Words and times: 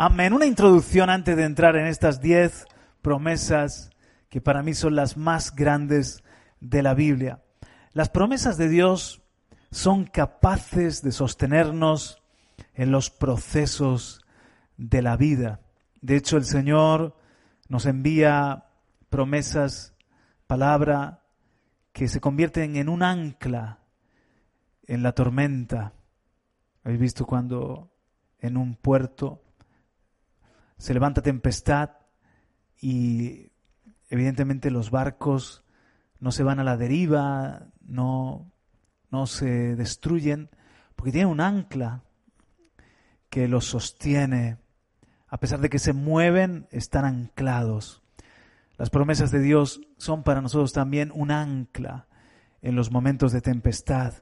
Amén. 0.00 0.32
Una 0.32 0.46
introducción 0.46 1.10
antes 1.10 1.36
de 1.36 1.42
entrar 1.42 1.74
en 1.74 1.88
estas 1.88 2.20
diez 2.20 2.66
promesas 3.02 3.90
que 4.28 4.40
para 4.40 4.62
mí 4.62 4.72
son 4.72 4.94
las 4.94 5.16
más 5.16 5.56
grandes 5.56 6.22
de 6.60 6.84
la 6.84 6.94
Biblia. 6.94 7.42
Las 7.94 8.08
promesas 8.08 8.56
de 8.58 8.68
Dios 8.68 9.22
son 9.72 10.04
capaces 10.04 11.02
de 11.02 11.10
sostenernos 11.10 12.22
en 12.74 12.92
los 12.92 13.10
procesos 13.10 14.24
de 14.76 15.02
la 15.02 15.16
vida. 15.16 15.62
De 16.00 16.14
hecho, 16.14 16.36
el 16.36 16.44
Señor 16.44 17.16
nos 17.68 17.84
envía 17.84 18.66
promesas, 19.10 19.96
palabra, 20.46 21.24
que 21.92 22.06
se 22.06 22.20
convierten 22.20 22.76
en 22.76 22.88
un 22.88 23.02
ancla 23.02 23.80
en 24.86 25.02
la 25.02 25.10
tormenta. 25.10 25.92
Habéis 26.84 27.00
visto 27.00 27.26
cuando 27.26 27.90
en 28.38 28.56
un 28.56 28.76
puerto 28.76 29.42
se 30.78 30.94
levanta 30.94 31.22
tempestad 31.22 31.90
y 32.80 33.50
evidentemente 34.08 34.70
los 34.70 34.90
barcos 34.90 35.64
no 36.20 36.32
se 36.32 36.42
van 36.42 36.60
a 36.60 36.64
la 36.64 36.76
deriva, 36.76 37.68
no, 37.80 38.50
no 39.10 39.26
se 39.26 39.76
destruyen, 39.76 40.50
porque 40.96 41.12
tienen 41.12 41.30
un 41.30 41.40
ancla 41.40 42.02
que 43.28 43.48
los 43.48 43.66
sostiene. 43.66 44.58
A 45.28 45.38
pesar 45.38 45.60
de 45.60 45.68
que 45.68 45.78
se 45.78 45.92
mueven, 45.92 46.66
están 46.70 47.04
anclados. 47.04 48.02
Las 48.78 48.90
promesas 48.90 49.30
de 49.30 49.40
Dios 49.40 49.80
son 49.96 50.22
para 50.22 50.40
nosotros 50.40 50.72
también 50.72 51.12
un 51.14 51.30
ancla 51.30 52.06
en 52.62 52.76
los 52.76 52.90
momentos 52.90 53.32
de 53.32 53.40
tempestad. 53.40 54.14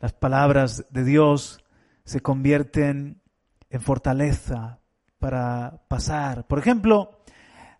Las 0.00 0.12
palabras 0.12 0.86
de 0.90 1.04
Dios 1.04 1.64
se 2.04 2.20
convierten 2.20 3.22
en 3.70 3.80
fortaleza 3.80 4.80
para 5.18 5.82
pasar. 5.88 6.46
Por 6.46 6.58
ejemplo, 6.58 7.20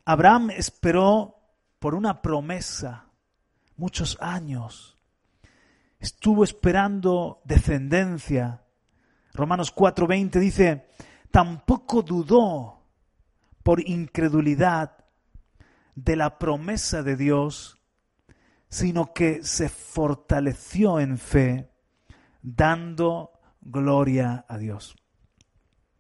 Abraham 0.05 0.51
esperó 0.51 1.37
por 1.79 1.95
una 1.95 2.23
promesa 2.23 3.07
muchos 3.77 4.17
años. 4.21 4.99
Estuvo 5.99 6.45
esperando 6.45 7.41
descendencia. 7.45 8.63
Romanos 9.35 9.75
4:20 9.75 10.39
dice, 10.39 10.87
tampoco 11.31 12.03
dudó 12.03 12.83
por 13.63 13.81
incredulidad 13.81 15.05
de 15.95 16.17
la 16.17 16.39
promesa 16.39 17.03
de 17.03 17.17
Dios, 17.17 17.79
sino 18.69 19.13
que 19.13 19.43
se 19.43 19.69
fortaleció 19.69 21.01
en 21.01 21.19
fe, 21.19 21.71
dando 22.43 23.33
gloria 23.61 24.45
a 24.49 24.59
Dios. 24.59 24.95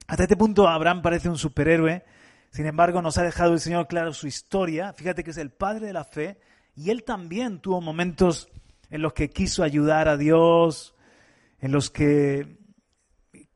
Hasta 0.07 0.23
este 0.23 0.37
punto 0.37 0.69
Abraham 0.69 1.03
parece 1.03 1.29
un 1.29 1.39
superhéroe, 1.39 2.05
sin 2.51 2.67
embargo 2.67 3.03
nos 3.03 3.19
ha 3.19 3.25
dejado 3.25 3.55
el 3.55 3.61
Señor 3.61 3.89
claro 3.89 4.12
su 4.12 4.27
historia, 4.29 4.93
fíjate 4.93 5.25
que 5.25 5.33
es 5.33 5.37
el 5.37 5.51
padre 5.51 5.87
de 5.87 5.93
la 5.93 6.05
fe, 6.05 6.39
y 6.77 6.91
él 6.91 7.03
también 7.03 7.61
tuvo 7.61 7.81
momentos 7.81 8.49
en 8.91 9.03
los 9.03 9.15
que 9.15 9.31
quiso 9.31 9.65
ayudar 9.65 10.09
a 10.09 10.17
Dios, 10.17 10.95
en 11.59 11.73
los 11.73 11.91
que 11.91 12.59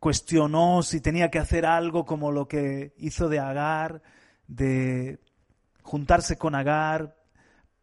cuestionó 0.01 0.83
si 0.83 1.01
tenía 1.01 1.31
que 1.31 1.39
hacer 1.39 1.67
algo 1.67 2.05
como 2.05 2.33
lo 2.33 2.49
que 2.49 2.95
hizo 2.97 3.29
de 3.29 3.39
Agar, 3.39 4.03
de 4.49 5.21
juntarse 5.83 6.37
con 6.37 6.57
Agar, 6.57 7.17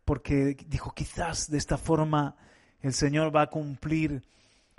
porque 0.03 0.57
dijo, 0.67 0.93
quizás 0.93 1.49
de 1.49 1.57
esta 1.57 1.77
forma 1.77 2.35
el 2.81 2.93
Señor 2.93 3.33
va 3.33 3.43
a 3.43 3.49
cumplir 3.49 4.23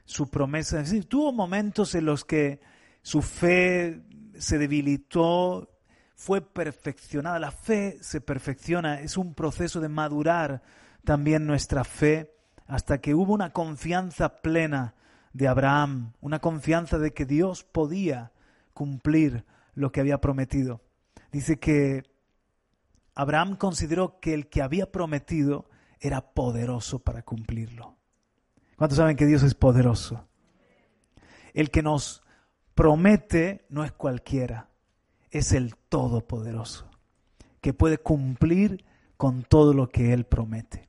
su 0.04 0.28
promesa. 0.28 0.80
Es 0.80 0.90
decir, 0.90 1.08
tuvo 1.08 1.32
momentos 1.32 1.94
en 1.94 2.04
los 2.04 2.24
que 2.24 2.60
su 3.08 3.22
fe 3.22 4.02
se 4.36 4.58
debilitó, 4.58 5.70
fue 6.14 6.42
perfeccionada. 6.42 7.38
La 7.38 7.50
fe 7.50 7.96
se 8.02 8.20
perfecciona, 8.20 9.00
es 9.00 9.16
un 9.16 9.32
proceso 9.32 9.80
de 9.80 9.88
madurar 9.88 10.60
también 11.04 11.46
nuestra 11.46 11.84
fe 11.84 12.34
hasta 12.66 13.00
que 13.00 13.14
hubo 13.14 13.32
una 13.32 13.54
confianza 13.54 14.42
plena 14.42 14.94
de 15.32 15.48
Abraham, 15.48 16.12
una 16.20 16.40
confianza 16.40 16.98
de 16.98 17.14
que 17.14 17.24
Dios 17.24 17.64
podía 17.64 18.32
cumplir 18.74 19.46
lo 19.72 19.90
que 19.90 20.00
había 20.00 20.20
prometido. 20.20 20.82
Dice 21.32 21.58
que 21.58 22.02
Abraham 23.14 23.56
consideró 23.56 24.20
que 24.20 24.34
el 24.34 24.50
que 24.50 24.60
había 24.60 24.92
prometido 24.92 25.70
era 25.98 26.34
poderoso 26.34 26.98
para 26.98 27.22
cumplirlo. 27.22 27.96
¿Cuántos 28.76 28.98
saben 28.98 29.16
que 29.16 29.24
Dios 29.24 29.42
es 29.44 29.54
poderoso? 29.54 30.28
El 31.54 31.70
que 31.70 31.82
nos 31.82 32.22
promete 32.78 33.64
no 33.70 33.82
es 33.82 33.90
cualquiera, 33.90 34.68
es 35.32 35.50
el 35.50 35.74
Todopoderoso, 35.74 36.88
que 37.60 37.74
puede 37.74 37.98
cumplir 37.98 38.84
con 39.16 39.42
todo 39.42 39.74
lo 39.74 39.88
que 39.88 40.12
Él 40.12 40.26
promete. 40.26 40.88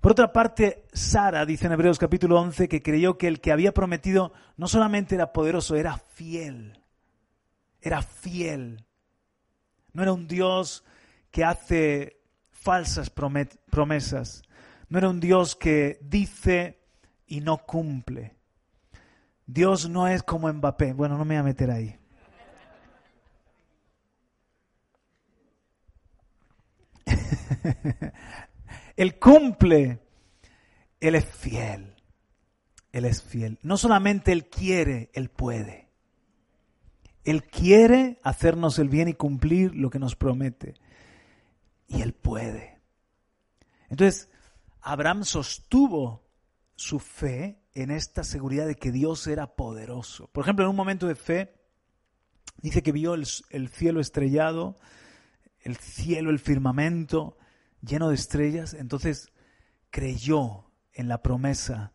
Por 0.00 0.12
otra 0.12 0.32
parte, 0.32 0.86
Sara 0.94 1.44
dice 1.44 1.66
en 1.66 1.72
Hebreos 1.72 1.98
capítulo 1.98 2.40
11 2.40 2.70
que 2.70 2.82
creyó 2.82 3.18
que 3.18 3.28
el 3.28 3.42
que 3.42 3.52
había 3.52 3.74
prometido 3.74 4.32
no 4.56 4.66
solamente 4.66 5.14
era 5.14 5.34
poderoso, 5.34 5.76
era 5.76 5.98
fiel. 5.98 6.80
Era 7.82 8.00
fiel. 8.00 8.86
No 9.92 10.02
era 10.02 10.14
un 10.14 10.26
Dios 10.26 10.84
que 11.30 11.44
hace 11.44 12.22
falsas 12.50 13.10
promesas. 13.10 14.40
No 14.88 14.96
era 14.96 15.10
un 15.10 15.20
Dios 15.20 15.54
que 15.54 15.98
dice 16.00 16.80
y 17.26 17.42
no 17.42 17.58
cumple. 17.58 18.39
Dios 19.52 19.88
no 19.88 20.06
es 20.06 20.22
como 20.22 20.52
Mbappé. 20.52 20.92
Bueno, 20.92 21.18
no 21.18 21.24
me 21.24 21.34
voy 21.34 21.40
a 21.40 21.42
meter 21.42 21.72
ahí. 21.72 21.98
Él 28.96 29.18
cumple. 29.18 29.98
Él 31.00 31.16
es 31.16 31.24
fiel. 31.24 31.96
Él 32.92 33.04
es 33.04 33.22
fiel. 33.22 33.58
No 33.62 33.76
solamente 33.76 34.30
Él 34.30 34.48
quiere, 34.48 35.10
Él 35.14 35.30
puede. 35.30 35.88
Él 37.24 37.42
quiere 37.44 38.20
hacernos 38.22 38.78
el 38.78 38.88
bien 38.88 39.08
y 39.08 39.14
cumplir 39.14 39.74
lo 39.74 39.90
que 39.90 39.98
nos 39.98 40.14
promete. 40.14 40.74
Y 41.88 42.02
Él 42.02 42.12
puede. 42.12 42.80
Entonces, 43.88 44.30
Abraham 44.80 45.24
sostuvo 45.24 46.22
su 46.76 47.00
fe 47.00 47.59
en 47.74 47.90
esta 47.90 48.24
seguridad 48.24 48.66
de 48.66 48.76
que 48.76 48.92
Dios 48.92 49.26
era 49.26 49.54
poderoso. 49.54 50.28
Por 50.28 50.44
ejemplo, 50.44 50.64
en 50.64 50.70
un 50.70 50.76
momento 50.76 51.06
de 51.06 51.14
fe, 51.14 51.54
dice 52.62 52.82
que 52.82 52.92
vio 52.92 53.14
el, 53.14 53.26
cielo 53.68 54.00
estrellado, 54.00 54.78
el 55.60 55.76
cielo, 55.76 56.30
el 56.30 56.38
firmamento 56.38 57.36
lleno 57.80 58.08
de 58.08 58.14
estrellas, 58.14 58.74
entonces 58.74 59.32
creyó 59.90 60.70
en 60.92 61.08
la 61.08 61.22
promesa 61.22 61.92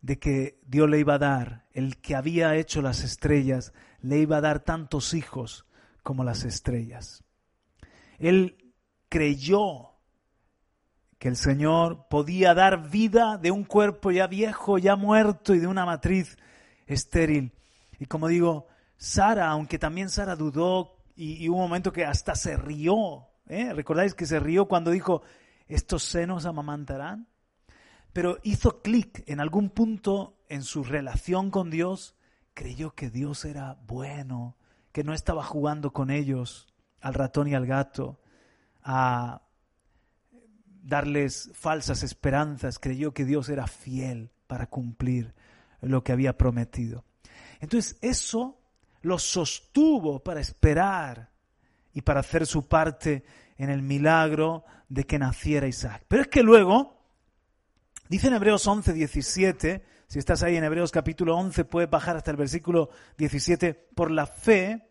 de 0.00 0.18
que 0.18 0.60
Dios 0.66 0.88
le 0.88 1.00
iba 1.00 1.14
a 1.14 1.18
dar, 1.18 1.66
el 1.72 2.00
que 2.00 2.14
había 2.14 2.56
hecho 2.56 2.82
las 2.82 3.02
estrellas, 3.02 3.72
le 4.00 4.18
iba 4.18 4.36
a 4.36 4.42
dar 4.42 4.60
tantos 4.60 5.14
hijos 5.14 5.66
como 6.02 6.24
las 6.24 6.44
estrellas. 6.44 7.24
Él 8.18 8.72
creyó 9.08 9.93
que 11.24 11.28
el 11.28 11.36
Señor 11.38 12.06
podía 12.10 12.52
dar 12.52 12.90
vida 12.90 13.38
de 13.38 13.50
un 13.50 13.64
cuerpo 13.64 14.10
ya 14.10 14.26
viejo, 14.26 14.76
ya 14.76 14.94
muerto 14.94 15.54
y 15.54 15.58
de 15.58 15.66
una 15.66 15.86
matriz 15.86 16.36
estéril. 16.86 17.54
Y 17.98 18.04
como 18.04 18.28
digo, 18.28 18.66
Sara, 18.98 19.48
aunque 19.48 19.78
también 19.78 20.10
Sara 20.10 20.36
dudó 20.36 20.98
y, 21.16 21.48
hubo 21.48 21.56
un 21.56 21.62
momento 21.62 21.94
que 21.94 22.04
hasta 22.04 22.34
se 22.34 22.58
rió, 22.58 23.26
¿eh? 23.46 23.72
¿recordáis 23.72 24.12
que 24.12 24.26
se 24.26 24.38
rió 24.38 24.68
cuando 24.68 24.90
dijo, 24.90 25.22
estos 25.66 26.02
senos 26.02 26.44
amamantarán? 26.44 27.26
Pero 28.12 28.36
hizo 28.42 28.82
clic 28.82 29.24
en 29.26 29.40
algún 29.40 29.70
punto 29.70 30.36
en 30.50 30.62
su 30.62 30.84
relación 30.84 31.50
con 31.50 31.70
Dios, 31.70 32.16
creyó 32.52 32.90
que 32.90 33.08
Dios 33.08 33.46
era 33.46 33.78
bueno, 33.86 34.58
que 34.92 35.04
no 35.04 35.14
estaba 35.14 35.42
jugando 35.42 35.90
con 35.90 36.10
ellos, 36.10 36.68
al 37.00 37.14
ratón 37.14 37.48
y 37.48 37.54
al 37.54 37.64
gato, 37.64 38.20
a 38.82 39.40
darles 40.84 41.50
falsas 41.54 42.02
esperanzas, 42.02 42.78
creyó 42.78 43.12
que 43.12 43.24
Dios 43.24 43.48
era 43.48 43.66
fiel 43.66 44.30
para 44.46 44.66
cumplir 44.66 45.34
lo 45.80 46.04
que 46.04 46.12
había 46.12 46.36
prometido. 46.36 47.04
Entonces 47.60 47.96
eso 48.02 48.60
lo 49.02 49.18
sostuvo 49.18 50.22
para 50.22 50.40
esperar 50.40 51.30
y 51.92 52.02
para 52.02 52.20
hacer 52.20 52.46
su 52.46 52.68
parte 52.68 53.24
en 53.56 53.70
el 53.70 53.82
milagro 53.82 54.64
de 54.88 55.04
que 55.04 55.18
naciera 55.18 55.66
Isaac. 55.66 56.04
Pero 56.06 56.22
es 56.22 56.28
que 56.28 56.42
luego, 56.42 57.00
dice 58.08 58.28
en 58.28 58.34
Hebreos 58.34 58.66
11, 58.66 58.92
17, 58.92 59.84
si 60.06 60.18
estás 60.18 60.42
ahí 60.42 60.56
en 60.56 60.64
Hebreos 60.64 60.90
capítulo 60.90 61.36
11, 61.36 61.64
puedes 61.64 61.88
bajar 61.88 62.16
hasta 62.16 62.30
el 62.30 62.36
versículo 62.36 62.90
17, 63.16 63.74
por 63.94 64.10
la 64.10 64.26
fe, 64.26 64.90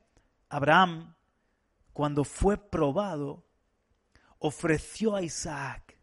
Abraham, 0.50 1.16
cuando 1.92 2.24
fue 2.24 2.58
probado, 2.58 3.46
ofreció 4.44 5.16
a 5.16 5.22
Isaac. 5.22 5.98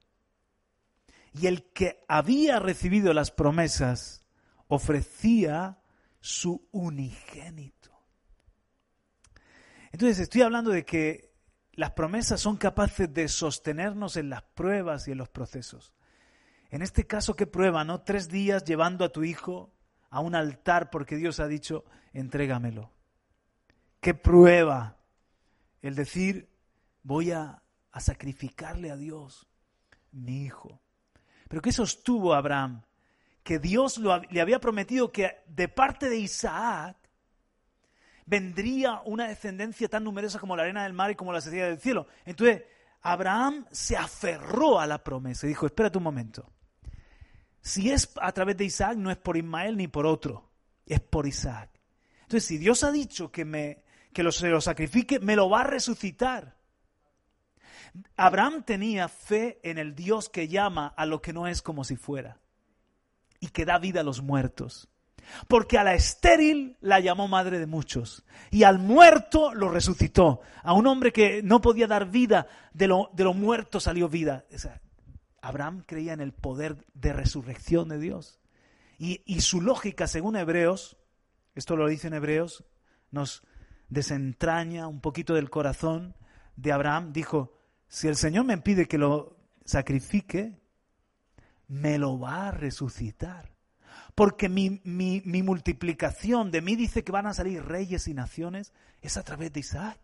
Y 1.35 1.47
el 1.47 1.71
que 1.73 2.05
había 2.09 2.59
recibido 2.59 3.13
las 3.13 3.31
promesas 3.31 4.25
ofrecía 4.67 5.79
su 6.21 6.67
unigénito. 6.73 7.91
Entonces 9.93 10.19
estoy 10.21 10.43
hablando 10.43 10.71
de 10.71 10.85
que 10.85 11.35
las 11.75 11.93
promesas 11.93 12.41
son 12.41 12.57
capaces 12.57 13.13
de 13.13 13.29
sostenernos 13.29 14.17
en 14.17 14.31
las 14.31 14.43
pruebas 14.43 15.07
y 15.07 15.13
en 15.13 15.19
los 15.19 15.29
procesos. 15.29 15.93
En 16.71 16.83
este 16.83 17.07
caso, 17.07 17.37
¿qué 17.37 17.47
prueba? 17.47 17.85
¿No? 17.85 18.01
Tres 18.03 18.29
días 18.29 18.65
llevando 18.65 19.05
a 19.05 19.11
tu 19.11 19.23
hijo 19.23 19.71
a 20.09 20.21
un 20.21 20.35
altar 20.35 20.89
porque 20.91 21.17
Dios 21.17 21.41
ha 21.41 21.47
dicho, 21.47 21.85
entrégamelo. 22.15 22.91
¿Qué 24.01 24.15
prueba? 24.15 24.97
El 25.83 25.95
decir, 25.95 26.49
voy 27.03 27.33
a, 27.33 27.63
a 27.93 28.01
sacrificarle 28.01 28.91
a 28.91 28.97
Dios 28.97 29.47
mi 30.13 30.45
hijo. 30.45 30.81
Pero 31.49 31.63
¿qué 31.63 31.73
sostuvo 31.73 32.35
Abraham? 32.35 32.83
Que 33.43 33.59
Dios 33.59 33.99
le 33.99 34.41
había 34.41 34.61
prometido 34.61 35.11
que 35.11 35.39
de 35.47 35.69
parte 35.69 36.09
de 36.09 36.19
Isaac 36.19 36.97
vendría 38.27 39.01
una 39.05 39.27
descendencia 39.27 39.89
tan 39.89 40.05
numerosa 40.05 40.39
como 40.39 40.57
la 40.57 40.63
arena 40.63 40.85
del 40.85 40.93
mar 40.93 41.11
y 41.11 41.17
como 41.17 41.33
la 41.33 41.39
estrella 41.39 41.67
del 41.67 41.81
cielo. 41.81 42.07
Entonces, 42.25 42.63
Abraham 43.03 43.67
se 43.71 43.97
aferró 43.97 44.79
a 44.79 44.87
la 44.87 45.03
promesa 45.03 45.47
y 45.47 45.51
dijo, 45.51 45.67
espérate 45.67 45.99
un 45.99 46.05
momento. 46.05 46.53
Si 47.61 47.91
es 47.91 48.11
a 48.21 48.31
través 48.33 48.57
de 48.57 48.65
Isaac, 48.65 48.97
no 48.97 49.11
es 49.11 49.17
por 49.17 49.37
Ismael 49.37 49.77
ni 49.77 49.89
por 49.89 50.07
otro, 50.07 50.51
es 50.87 51.01
por 51.01 51.27
Isaac. 51.27 51.71
Entonces, 52.23 52.45
si 52.45 52.59
Dios 52.59 52.85
ha 52.85 52.93
dicho 52.93 53.33
que, 53.33 53.45
me, 53.45 53.83
que 54.13 54.31
se 54.31 54.49
lo 54.49 54.61
sacrifique, 54.61 55.19
me 55.19 55.35
lo 55.35 55.51
va 55.51 55.63
a 55.63 55.65
resucitar. 55.65 56.60
Abraham 58.17 58.63
tenía 58.65 59.09
fe 59.09 59.61
en 59.63 59.79
el 59.79 59.95
Dios 59.95 60.29
que 60.29 60.49
llama 60.49 60.87
a 60.97 61.07
lo 61.07 61.21
que 61.21 61.33
no 61.33 61.47
es 61.47 61.63
como 61.63 61.85
si 61.85 61.97
fuera 61.97 62.41
y 63.41 63.49
que 63.49 63.65
da 63.65 63.79
vida 63.79 64.01
a 64.01 64.05
los 64.05 64.23
muertos. 64.23 64.89
Porque 65.49 65.79
a 65.79 65.85
la 65.85 65.95
estéril 65.95 66.77
la 66.81 67.01
llamó 67.01 67.29
madre 67.29 67.59
de 67.59 67.67
muchos 67.67 68.25
y 68.51 68.65
al 68.65 68.79
muerto 68.79 69.55
lo 69.55 69.69
resucitó. 69.69 70.41
A 70.63 70.73
un 70.73 70.87
hombre 70.87 71.13
que 71.13 71.43
no 71.43 71.61
podía 71.61 71.87
dar 71.87 72.11
vida, 72.11 72.47
de 72.73 72.89
lo, 72.89 73.11
de 73.13 73.25
lo 73.25 73.35
muerto 73.35 73.81
salió 73.81 74.09
vida. 74.09 74.45
Abraham 75.41 75.85
creía 75.87 76.13
en 76.13 76.21
el 76.21 76.33
poder 76.33 76.85
de 76.95 77.13
resurrección 77.13 77.89
de 77.89 77.99
Dios. 77.99 78.41
Y, 78.99 79.23
y 79.25 79.41
su 79.41 79.61
lógica, 79.61 80.07
según 80.07 80.37
Hebreos, 80.37 80.97
esto 81.55 81.77
lo 81.77 81.89
dice 81.89 82.09
en 82.09 82.15
Hebreos, 82.15 82.65
nos 83.11 83.43
desentraña 83.89 84.89
un 84.89 85.01
poquito 85.01 85.35
del 85.35 85.51
corazón 85.51 86.15
de 86.57 86.73
Abraham. 86.73 87.13
Dijo, 87.13 87.60
si 87.91 88.07
el 88.07 88.15
Señor 88.15 88.45
me 88.45 88.57
pide 88.57 88.87
que 88.87 88.99
lo 88.99 89.37
sacrifique, 89.65 90.57
me 91.67 91.99
lo 91.99 92.21
va 92.21 92.47
a 92.47 92.51
resucitar. 92.53 93.51
Porque 94.15 94.49
mi, 94.49 94.81
mi, 94.85 95.43
multiplicación 95.43 96.53
de 96.53 96.63
mí 96.63 96.77
dice 96.77 97.03
que 97.03 97.11
van 97.11 97.27
a 97.27 97.35
salir 97.35 97.65
reyes 97.65 98.07
y 98.07 98.15
naciones, 98.15 98.73
es 99.03 99.17
a 99.17 99.25
través 99.25 99.53
de 99.53 99.61
Isaac. 99.61 99.99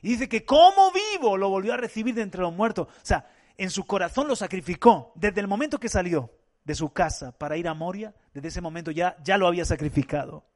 Y 0.00 0.08
dice 0.08 0.30
que 0.30 0.46
como 0.46 0.90
vivo 0.90 1.36
lo 1.36 1.50
volvió 1.50 1.74
a 1.74 1.76
recibir 1.76 2.14
de 2.14 2.22
entre 2.22 2.40
los 2.40 2.54
muertos. 2.54 2.88
O 2.88 3.04
sea, 3.04 3.30
en 3.58 3.68
su 3.68 3.84
corazón 3.84 4.26
lo 4.26 4.34
sacrificó. 4.34 5.12
Desde 5.16 5.42
el 5.42 5.48
momento 5.48 5.78
que 5.78 5.90
salió 5.90 6.30
de 6.64 6.74
su 6.74 6.94
casa 6.94 7.36
para 7.36 7.58
ir 7.58 7.68
a 7.68 7.74
Moria, 7.74 8.14
desde 8.32 8.48
ese 8.48 8.62
momento 8.62 8.90
ya, 8.90 9.16
ya 9.22 9.36
lo 9.36 9.46
había 9.46 9.66
sacrificado. 9.66 10.46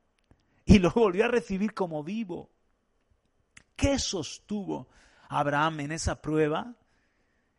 Y 0.64 0.78
lo 0.78 0.90
volvió 0.94 1.26
a 1.26 1.28
recibir 1.28 1.74
como 1.74 2.02
vivo. 2.02 2.50
¿Qué 3.76 3.98
sostuvo 3.98 4.88
Abraham 5.28 5.80
en 5.80 5.92
esa 5.92 6.20
prueba, 6.20 6.74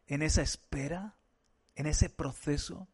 en 0.08 0.22
esa 0.22 0.42
espera, 0.42 1.16
en 1.76 1.88
ese 1.88 2.10
proceso, 2.10 2.88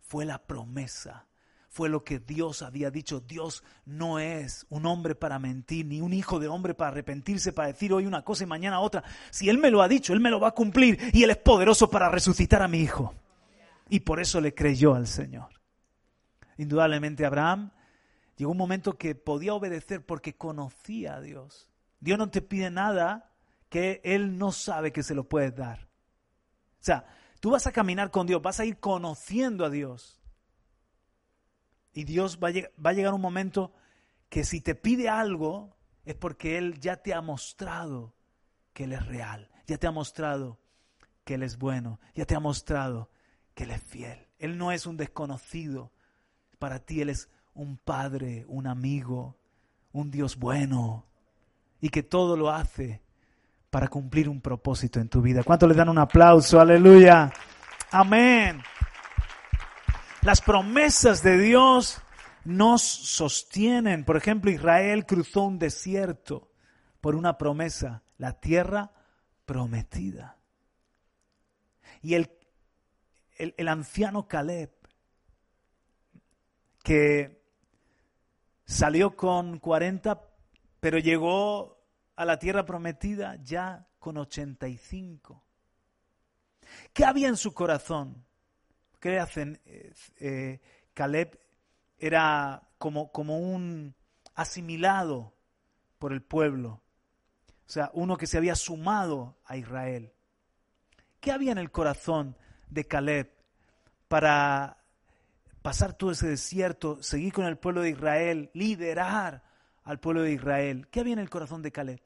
fue 0.00 0.24
la 0.24 0.46
promesa, 0.46 1.26
fue 1.68 1.88
lo 1.88 2.04
que 2.04 2.18
Dios 2.18 2.62
había 2.62 2.90
dicho. 2.90 3.20
Dios 3.20 3.62
no 3.84 4.18
es 4.18 4.66
un 4.70 4.86
hombre 4.86 5.14
para 5.14 5.38
mentir, 5.38 5.84
ni 5.86 6.00
un 6.00 6.12
hijo 6.12 6.38
de 6.38 6.48
hombre 6.48 6.74
para 6.74 6.92
arrepentirse, 6.92 7.52
para 7.52 7.68
decir 7.68 7.92
hoy 7.92 8.06
una 8.06 8.22
cosa 8.22 8.44
y 8.44 8.46
mañana 8.46 8.80
otra. 8.80 9.04
Si 9.30 9.48
Él 9.48 9.58
me 9.58 9.70
lo 9.70 9.82
ha 9.82 9.88
dicho, 9.88 10.12
Él 10.12 10.20
me 10.20 10.30
lo 10.30 10.40
va 10.40 10.48
a 10.48 10.54
cumplir 10.54 10.98
y 11.12 11.22
Él 11.22 11.30
es 11.30 11.36
poderoso 11.36 11.90
para 11.90 12.08
resucitar 12.08 12.62
a 12.62 12.68
mi 12.68 12.78
hijo. 12.78 13.14
Y 13.88 14.00
por 14.00 14.20
eso 14.20 14.40
le 14.40 14.54
creyó 14.54 14.94
al 14.94 15.06
Señor. 15.06 15.48
Indudablemente 16.56 17.26
Abraham 17.26 17.72
llegó 18.36 18.52
un 18.52 18.56
momento 18.56 18.96
que 18.96 19.14
podía 19.14 19.54
obedecer 19.54 20.04
porque 20.04 20.34
conocía 20.34 21.16
a 21.16 21.20
Dios. 21.20 21.68
Dios 22.00 22.18
no 22.18 22.30
te 22.30 22.42
pide 22.42 22.70
nada 22.70 23.32
que 23.68 24.00
Él 24.04 24.38
no 24.38 24.52
sabe 24.52 24.92
que 24.92 25.02
se 25.02 25.14
lo 25.14 25.28
puedes 25.28 25.54
dar. 25.54 25.88
O 26.80 26.84
sea, 26.86 27.06
tú 27.40 27.50
vas 27.50 27.66
a 27.66 27.72
caminar 27.72 28.10
con 28.10 28.26
Dios, 28.26 28.42
vas 28.42 28.60
a 28.60 28.64
ir 28.64 28.78
conociendo 28.78 29.64
a 29.64 29.70
Dios. 29.70 30.20
Y 31.92 32.04
Dios 32.04 32.38
va 32.42 32.48
a, 32.48 32.52
va 32.84 32.90
a 32.90 32.92
llegar 32.92 33.14
un 33.14 33.20
momento 33.20 33.72
que 34.28 34.44
si 34.44 34.60
te 34.60 34.74
pide 34.74 35.08
algo 35.08 35.76
es 36.04 36.14
porque 36.14 36.58
Él 36.58 36.78
ya 36.78 36.96
te 36.96 37.14
ha 37.14 37.20
mostrado 37.20 38.14
que 38.72 38.84
Él 38.84 38.92
es 38.92 39.04
real, 39.06 39.50
ya 39.66 39.78
te 39.78 39.86
ha 39.86 39.90
mostrado 39.90 40.60
que 41.24 41.34
Él 41.34 41.42
es 41.42 41.58
bueno, 41.58 41.98
ya 42.14 42.24
te 42.26 42.36
ha 42.36 42.40
mostrado 42.40 43.10
que 43.54 43.64
Él 43.64 43.70
es 43.70 43.82
fiel. 43.82 44.28
Él 44.38 44.58
no 44.58 44.70
es 44.70 44.86
un 44.86 44.96
desconocido. 44.96 45.92
Para 46.58 46.78
ti 46.80 47.00
Él 47.00 47.08
es 47.08 47.30
un 47.54 47.78
padre, 47.78 48.44
un 48.48 48.66
amigo, 48.66 49.38
un 49.92 50.10
Dios 50.10 50.36
bueno 50.36 51.06
y 51.80 51.88
que 51.88 52.02
todo 52.02 52.36
lo 52.36 52.50
hace 52.50 53.02
para 53.70 53.88
cumplir 53.88 54.28
un 54.28 54.40
propósito 54.40 55.00
en 55.00 55.08
tu 55.08 55.20
vida. 55.20 55.42
¿Cuánto 55.42 55.66
le 55.66 55.74
dan 55.74 55.88
un 55.88 55.98
aplauso? 55.98 56.60
Aleluya. 56.60 57.32
Amén. 57.90 58.62
Las 60.22 60.40
promesas 60.40 61.22
de 61.22 61.38
Dios 61.38 62.00
nos 62.44 62.82
sostienen. 62.82 64.04
Por 64.04 64.16
ejemplo, 64.16 64.50
Israel 64.50 65.06
cruzó 65.06 65.42
un 65.42 65.58
desierto 65.58 66.50
por 67.00 67.14
una 67.14 67.38
promesa, 67.38 68.02
la 68.18 68.32
tierra 68.40 68.92
prometida. 69.44 70.36
Y 72.02 72.14
el, 72.14 72.30
el, 73.36 73.54
el 73.56 73.68
anciano 73.68 74.26
Caleb, 74.26 74.72
que 76.82 77.42
salió 78.64 79.16
con 79.16 79.58
40, 79.58 80.20
pero 80.80 80.98
llegó 80.98 81.75
a 82.16 82.24
la 82.24 82.38
tierra 82.38 82.64
prometida 82.64 83.36
ya 83.42 83.86
con 83.98 84.16
85. 84.16 85.44
¿Qué 86.92 87.04
había 87.04 87.28
en 87.28 87.36
su 87.36 87.52
corazón? 87.54 88.24
¿Qué 88.98 89.18
hacen? 89.18 89.60
Eh, 89.64 89.92
eh, 90.18 90.60
Caleb 90.94 91.38
era 91.98 92.68
como, 92.78 93.12
como 93.12 93.38
un 93.38 93.94
asimilado 94.34 95.34
por 95.98 96.12
el 96.12 96.22
pueblo, 96.22 96.82
o 97.66 97.70
sea, 97.70 97.90
uno 97.94 98.16
que 98.16 98.26
se 98.26 98.38
había 98.38 98.54
sumado 98.54 99.38
a 99.44 99.56
Israel. 99.56 100.12
¿Qué 101.20 101.32
había 101.32 101.52
en 101.52 101.58
el 101.58 101.70
corazón 101.70 102.36
de 102.68 102.84
Caleb 102.84 103.32
para 104.08 104.78
pasar 105.62 105.94
todo 105.94 106.12
ese 106.12 106.28
desierto, 106.28 107.02
seguir 107.02 107.32
con 107.32 107.46
el 107.46 107.58
pueblo 107.58 107.82
de 107.82 107.90
Israel, 107.90 108.50
liderar 108.54 109.42
al 109.86 110.00
pueblo 110.00 110.22
de 110.22 110.32
Israel. 110.32 110.88
¿Qué 110.90 111.00
había 111.00 111.14
en 111.14 111.20
el 111.20 111.30
corazón 111.30 111.62
de 111.62 111.72
Caleb? 111.72 112.00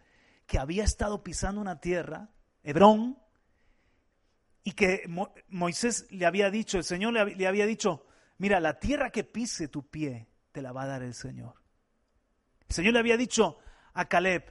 Que 0.47 0.59
había 0.59 0.85
estado 0.85 1.25
pisando 1.25 1.61
una 1.61 1.81
tierra, 1.81 2.29
Hebrón, 2.63 3.19
y 4.63 4.73
que 4.73 5.05
Moisés 5.49 6.07
le 6.11 6.27
había 6.27 6.51
dicho, 6.51 6.77
el 6.77 6.85
Señor 6.85 7.15
le, 7.15 7.47
había 7.47 7.65
dicho, 7.65 8.05
mira, 8.37 8.61
la 8.61 8.79
tierra 8.79 9.11
que 9.11 9.25
pise 9.25 9.69
tu 9.69 9.89
pie, 9.89 10.29
te 10.53 10.61
la 10.61 10.73
va 10.73 10.83
a 10.83 10.89
dar 10.89 11.03
el 11.03 11.15
Señor. 11.15 11.55
El 12.69 12.75
Señor 12.75 12.93
le 12.93 12.99
había 12.99 13.17
dicho 13.17 13.59
a 13.95 14.05
Caleb 14.05 14.45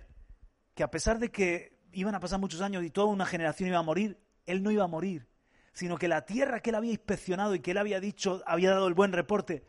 que 0.73 0.81
a 0.81 0.89
pesar 0.89 1.19
de 1.19 1.29
que 1.29 1.79
iban 1.91 2.15
a 2.15 2.19
pasar 2.19 2.39
muchos 2.39 2.61
años 2.61 2.83
y 2.83 2.89
toda 2.89 3.07
una 3.07 3.27
generación 3.27 3.69
iba 3.69 3.77
a 3.77 3.83
morir, 3.83 4.19
él 4.47 4.63
no 4.63 4.71
iba 4.71 4.85
a 4.85 4.87
morir, 4.87 5.29
sino 5.73 5.99
que 5.99 6.07
la 6.07 6.25
tierra 6.25 6.61
que 6.61 6.71
él 6.71 6.77
había 6.77 6.91
inspeccionado 6.91 7.53
y 7.53 7.59
que 7.59 7.71
él 7.71 7.77
había 7.77 7.99
dicho, 7.99 8.41
había 8.47 8.71
dado 8.71 8.87
el 8.87 8.95
buen 8.95 9.13
reporte, 9.13 9.67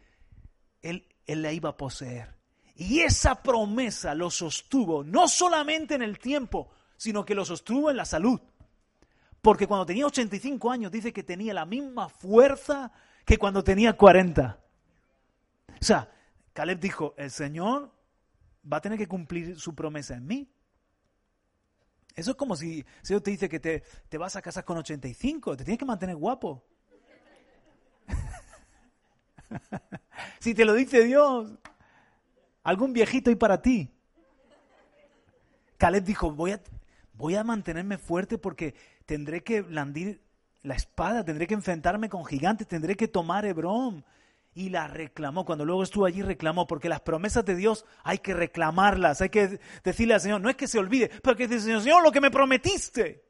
él, 0.80 1.06
él 1.26 1.42
la 1.42 1.52
iba 1.52 1.68
a 1.68 1.76
poseer. 1.76 2.39
Y 2.80 3.00
esa 3.00 3.42
promesa 3.42 4.14
lo 4.14 4.30
sostuvo 4.30 5.04
no 5.04 5.28
solamente 5.28 5.94
en 5.94 6.00
el 6.00 6.18
tiempo, 6.18 6.70
sino 6.96 7.26
que 7.26 7.34
lo 7.34 7.44
sostuvo 7.44 7.90
en 7.90 7.98
la 7.98 8.06
salud. 8.06 8.40
Porque 9.42 9.66
cuando 9.66 9.84
tenía 9.84 10.06
85 10.06 10.70
años 10.70 10.90
dice 10.90 11.12
que 11.12 11.22
tenía 11.22 11.52
la 11.52 11.66
misma 11.66 12.08
fuerza 12.08 12.90
que 13.26 13.36
cuando 13.36 13.62
tenía 13.62 13.98
40. 13.98 14.58
O 15.68 15.84
sea, 15.84 16.10
Caleb 16.54 16.80
dijo, 16.80 17.12
el 17.18 17.30
Señor 17.30 17.92
va 18.64 18.78
a 18.78 18.80
tener 18.80 18.96
que 18.96 19.08
cumplir 19.08 19.60
su 19.60 19.74
promesa 19.74 20.14
en 20.14 20.26
mí. 20.26 20.50
Eso 22.16 22.30
es 22.30 22.36
como 22.38 22.56
si 22.56 22.82
Señor 23.02 23.20
te 23.20 23.30
dice 23.30 23.50
que 23.50 23.60
te, 23.60 23.84
te 24.08 24.16
vas 24.16 24.36
a 24.36 24.42
casar 24.42 24.64
con 24.64 24.78
85, 24.78 25.54
te 25.54 25.64
tienes 25.64 25.78
que 25.78 25.84
mantener 25.84 26.16
guapo. 26.16 26.64
si 30.40 30.54
te 30.54 30.64
lo 30.64 30.72
dice 30.72 31.04
Dios, 31.04 31.52
algún 32.62 32.92
viejito 32.92 33.30
y 33.30 33.36
para 33.36 33.62
ti. 33.62 33.90
Caleb 35.76 36.04
dijo, 36.04 36.30
voy 36.30 36.52
a, 36.52 36.60
voy 37.14 37.36
a 37.36 37.44
mantenerme 37.44 37.98
fuerte 37.98 38.38
porque 38.38 38.74
tendré 39.06 39.42
que 39.42 39.62
blandir 39.62 40.20
la 40.62 40.74
espada, 40.74 41.24
tendré 41.24 41.46
que 41.46 41.54
enfrentarme 41.54 42.08
con 42.08 42.24
gigantes, 42.24 42.68
tendré 42.68 42.96
que 42.96 43.08
tomar 43.08 43.46
Hebrón. 43.46 44.04
y 44.52 44.68
la 44.68 44.88
reclamó. 44.88 45.44
Cuando 45.44 45.64
luego 45.64 45.82
estuvo 45.82 46.04
allí 46.04 46.22
reclamó, 46.22 46.66
porque 46.66 46.88
las 46.88 47.00
promesas 47.00 47.44
de 47.44 47.54
Dios 47.54 47.86
hay 48.02 48.18
que 48.18 48.34
reclamarlas, 48.34 49.22
hay 49.22 49.30
que 49.30 49.60
decirle 49.82 50.14
al 50.14 50.20
Señor, 50.20 50.40
no 50.40 50.50
es 50.50 50.56
que 50.56 50.68
se 50.68 50.78
olvide, 50.78 51.10
pero 51.22 51.36
que 51.36 51.48
dice, 51.48 51.60
Señor, 51.60 51.80
Señor, 51.80 52.02
lo 52.02 52.12
que 52.12 52.20
me 52.20 52.30
prometiste. 52.30 53.24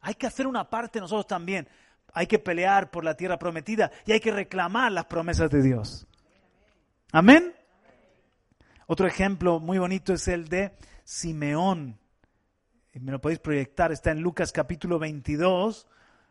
Hay 0.00 0.14
que 0.14 0.26
hacer 0.26 0.46
una 0.46 0.68
parte 0.68 1.00
nosotros 1.00 1.26
también. 1.26 1.68
Hay 2.12 2.26
que 2.26 2.38
pelear 2.38 2.90
por 2.90 3.04
la 3.04 3.16
tierra 3.16 3.38
prometida 3.38 3.90
y 4.04 4.12
hay 4.12 4.20
que 4.20 4.32
reclamar 4.32 4.92
las 4.92 5.06
promesas 5.06 5.48
de 5.48 5.62
Dios. 5.62 6.06
Amén. 7.12 7.54
Otro 8.92 9.06
ejemplo 9.06 9.58
muy 9.58 9.78
bonito 9.78 10.12
es 10.12 10.28
el 10.28 10.48
de 10.48 10.76
Simeón. 11.02 11.98
Me 12.92 13.10
lo 13.10 13.22
podéis 13.22 13.40
proyectar, 13.40 13.90
está 13.90 14.10
en 14.10 14.20
Lucas 14.20 14.52
capítulo 14.52 14.98
22, 14.98 15.86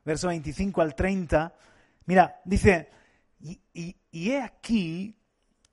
verso 0.05 0.27
25 0.27 0.79
al 0.79 0.93
30. 0.93 1.55
Mira, 2.05 2.39
dice, 2.45 2.91
y, 3.39 3.97
he 4.11 4.39
aquí, 4.39 5.17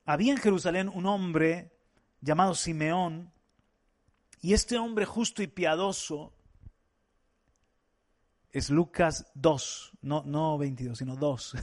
había 0.07 0.33
en 0.33 0.39
Jerusalén 0.39 0.89
un 0.89 1.05
hombre 1.05 1.77
llamado 2.23 2.55
Simeón, 2.55 3.35
y 4.41 4.55
este 4.55 4.79
hombre 4.79 5.05
justo 5.05 5.43
y 5.43 5.47
piadoso 5.47 6.33
es 8.51 8.71
Lucas 8.71 9.31
2, 9.35 9.93
no, 10.01 10.23
no 10.25 10.57
22, 10.57 10.97
sino 10.97 11.17
2, 11.17 11.55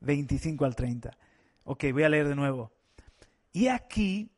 25 0.00 0.64
al 0.66 0.76
30. 0.76 1.10
Ok, 1.64 1.84
voy 1.94 2.02
a 2.02 2.10
leer 2.10 2.28
de 2.28 2.36
nuevo. 2.36 2.79
Y 3.52 3.68
aquí, 3.68 4.30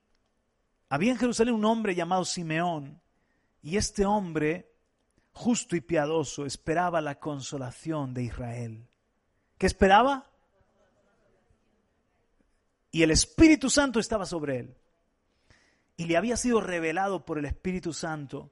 había 0.88 1.12
en 1.12 1.18
Jerusalén 1.18 1.54
un 1.54 1.64
hombre 1.64 1.94
llamado 1.94 2.24
Simeón, 2.24 3.00
y 3.62 3.76
este 3.76 4.04
hombre, 4.04 4.72
justo 5.32 5.76
y 5.76 5.80
piadoso, 5.80 6.44
esperaba 6.46 7.00
la 7.00 7.18
consolación 7.18 8.12
de 8.14 8.24
Israel. 8.24 8.88
¿Qué 9.58 9.66
esperaba? 9.66 10.28
Y 12.90 13.02
el 13.02 13.10
Espíritu 13.10 13.70
Santo 13.70 14.00
estaba 14.00 14.26
sobre 14.26 14.58
él. 14.58 14.76
Y 15.96 16.06
le 16.06 16.16
había 16.16 16.36
sido 16.36 16.60
revelado 16.60 17.24
por 17.24 17.38
el 17.38 17.44
Espíritu 17.44 17.92
Santo 17.92 18.50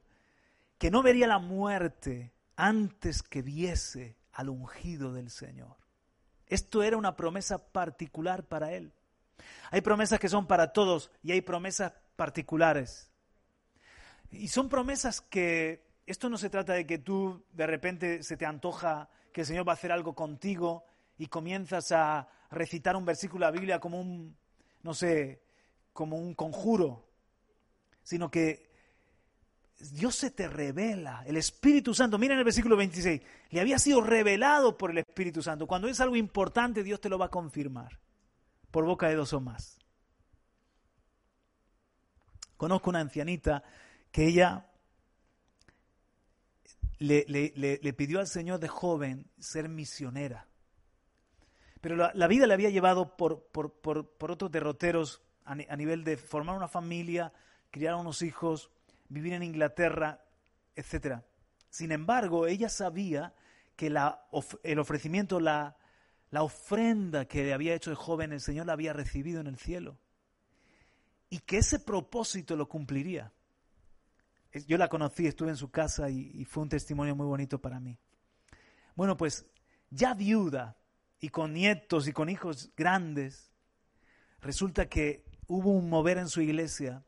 que 0.77 0.89
no 0.89 1.03
vería 1.03 1.27
la 1.27 1.39
muerte 1.39 2.33
antes 2.55 3.21
que 3.21 3.41
viese 3.41 4.17
al 4.31 4.49
ungido 4.49 5.13
del 5.13 5.29
Señor. 5.29 5.75
Esto 6.47 6.81
era 6.81 6.97
una 6.97 7.15
promesa 7.15 7.71
particular 7.71 8.47
para 8.47 8.73
él. 8.73 8.93
Hay 9.69 9.81
promesas 9.81 10.19
que 10.19 10.29
son 10.29 10.47
para 10.47 10.73
todos 10.73 11.11
y 11.23 11.31
hay 11.31 11.41
promesas 11.41 11.93
particulares. 12.15 13.11
Y 14.31 14.47
son 14.47 14.69
promesas 14.69 15.21
que, 15.21 15.83
esto 16.05 16.29
no 16.29 16.37
se 16.37 16.49
trata 16.49 16.73
de 16.73 16.85
que 16.85 16.97
tú 16.97 17.43
de 17.53 17.67
repente 17.67 18.23
se 18.23 18.37
te 18.37 18.45
antoja 18.45 19.09
que 19.31 19.41
el 19.41 19.47
Señor 19.47 19.67
va 19.67 19.73
a 19.73 19.75
hacer 19.75 19.91
algo 19.91 20.13
contigo 20.13 20.85
y 21.17 21.27
comienzas 21.27 21.91
a 21.91 22.27
recitar 22.49 22.95
un 22.95 23.05
versículo 23.05 23.45
de 23.45 23.51
la 23.51 23.57
Biblia 23.57 23.79
como 23.79 23.99
un, 23.99 24.35
no 24.83 24.93
sé, 24.93 25.41
como 25.93 26.17
un 26.17 26.33
conjuro, 26.33 27.07
sino 28.03 28.29
que 28.29 28.69
Dios 29.91 30.15
se 30.15 30.31
te 30.31 30.47
revela, 30.47 31.23
el 31.25 31.37
Espíritu 31.37 31.93
Santo, 31.93 32.17
miren 32.17 32.37
el 32.37 32.43
versículo 32.43 32.75
26, 32.77 33.21
le 33.49 33.61
había 33.61 33.79
sido 33.79 34.01
revelado 34.01 34.77
por 34.77 34.91
el 34.91 34.99
Espíritu 34.99 35.41
Santo. 35.41 35.65
Cuando 35.65 35.87
es 35.87 35.99
algo 35.99 36.15
importante, 36.15 36.83
Dios 36.83 37.01
te 37.01 37.09
lo 37.09 37.17
va 37.17 37.27
a 37.27 37.29
confirmar 37.29 37.99
por 38.71 38.85
boca 38.85 39.09
de 39.09 39.15
dos 39.15 39.33
o 39.33 39.41
más. 39.41 39.77
Conozco 42.57 42.89
una 42.89 42.99
ancianita 42.99 43.63
que 44.11 44.27
ella 44.27 44.67
le, 46.99 47.93
pidió 47.97 48.19
al 48.19 48.27
Señor 48.27 48.59
de 48.59 48.67
joven 48.67 49.29
ser 49.39 49.67
misionera. 49.69 50.47
Pero 51.81 51.95
la, 51.95 52.27
vida 52.27 52.45
le 52.45 52.53
había 52.53 52.69
llevado 52.69 53.17
por, 53.17 53.47
por, 53.47 54.31
otros 54.31 54.51
derroteros 54.51 55.23
a, 55.43 55.55
nivel 55.55 56.03
de 56.03 56.17
formar 56.17 56.55
una 56.55 56.67
familia, 56.67 57.33
criar 57.71 57.95
unos 57.95 58.21
hijos, 58.21 58.69
vivir 59.09 59.33
en 59.33 59.41
Inglaterra, 59.41 60.23
etc. 60.75 61.21
Sin 61.71 61.91
embargo, 61.91 62.45
ella 62.45 62.69
sabía 62.69 63.33
que 63.75 63.87
el 63.87 64.79
ofrecimiento, 64.79 65.39
la, 65.39 65.75
la 66.31 66.43
ofrenda 66.43 67.25
que 67.25 67.53
había 67.53 67.75
hecho 67.75 67.89
de 67.89 67.95
joven, 67.97 68.31
el 68.31 68.39
Señor 68.39 68.65
la 68.65 68.73
había 68.73 68.93
recibido 68.93 69.41
en 69.41 69.47
el 69.47 69.57
cielo. 69.57 69.99
Y 71.29 71.39
que 71.39 71.57
ese 71.57 71.79
propósito 71.79 72.55
lo 72.55 72.67
cumpliría. 72.67 73.31
Yo 74.67 74.77
la 74.77 74.87
conocí, 74.87 75.27
estuve 75.27 75.49
en 75.49 75.57
su 75.57 75.69
casa 75.69 76.09
y, 76.09 76.43
fue 76.45 76.63
un 76.63 76.69
testimonio 76.69 77.15
muy 77.15 77.25
bonito 77.25 77.59
para 77.59 77.79
mí. 77.79 77.97
Bueno, 78.95 79.15
pues 79.17 79.45
ya 79.89 80.13
viuda 80.13 80.77
y 81.19 81.29
con 81.29 81.53
nietos 81.53 82.07
y 82.07 82.13
con 82.13 82.29
hijos 82.29 82.71
grandes, 82.75 83.51
resulta 84.41 84.87
que 84.87 85.25
hubo 85.47 85.71
un 85.71 85.89
mover 85.89 86.17
en 86.17 86.29
su 86.29 86.41
iglesia 86.41 87.03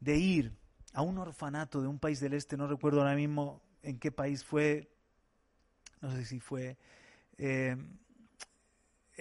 de 0.00 0.16
ir 0.16 0.56
a 0.92 1.02
un 1.02 1.18
orfanato 1.18 1.80
de 1.80 1.88
un 1.88 1.98
país 1.98 2.20
del 2.20 2.34
este, 2.34 2.56
no 2.56 2.66
recuerdo 2.66 3.00
ahora 3.00 3.14
mismo 3.14 3.62
en 3.82 3.98
qué 3.98 4.12
país 4.12 4.44
fue, 4.44 4.90
no 6.00 6.10
sé 6.12 6.24
si 6.24 6.40
fue 6.40 6.78
eh, 7.38 7.76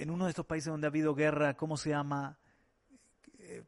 en 0.02 0.10
uno 0.10 0.26
de 0.26 0.32
estos 0.32 0.46
países 0.46 0.72
donde 0.72 0.88
ha 0.88 0.90
habido 0.90 1.14
guerra, 1.14 1.56
¿cómo 1.56 1.76
se 1.76 1.90
llama? 1.90 2.40
Eh, 3.38 3.64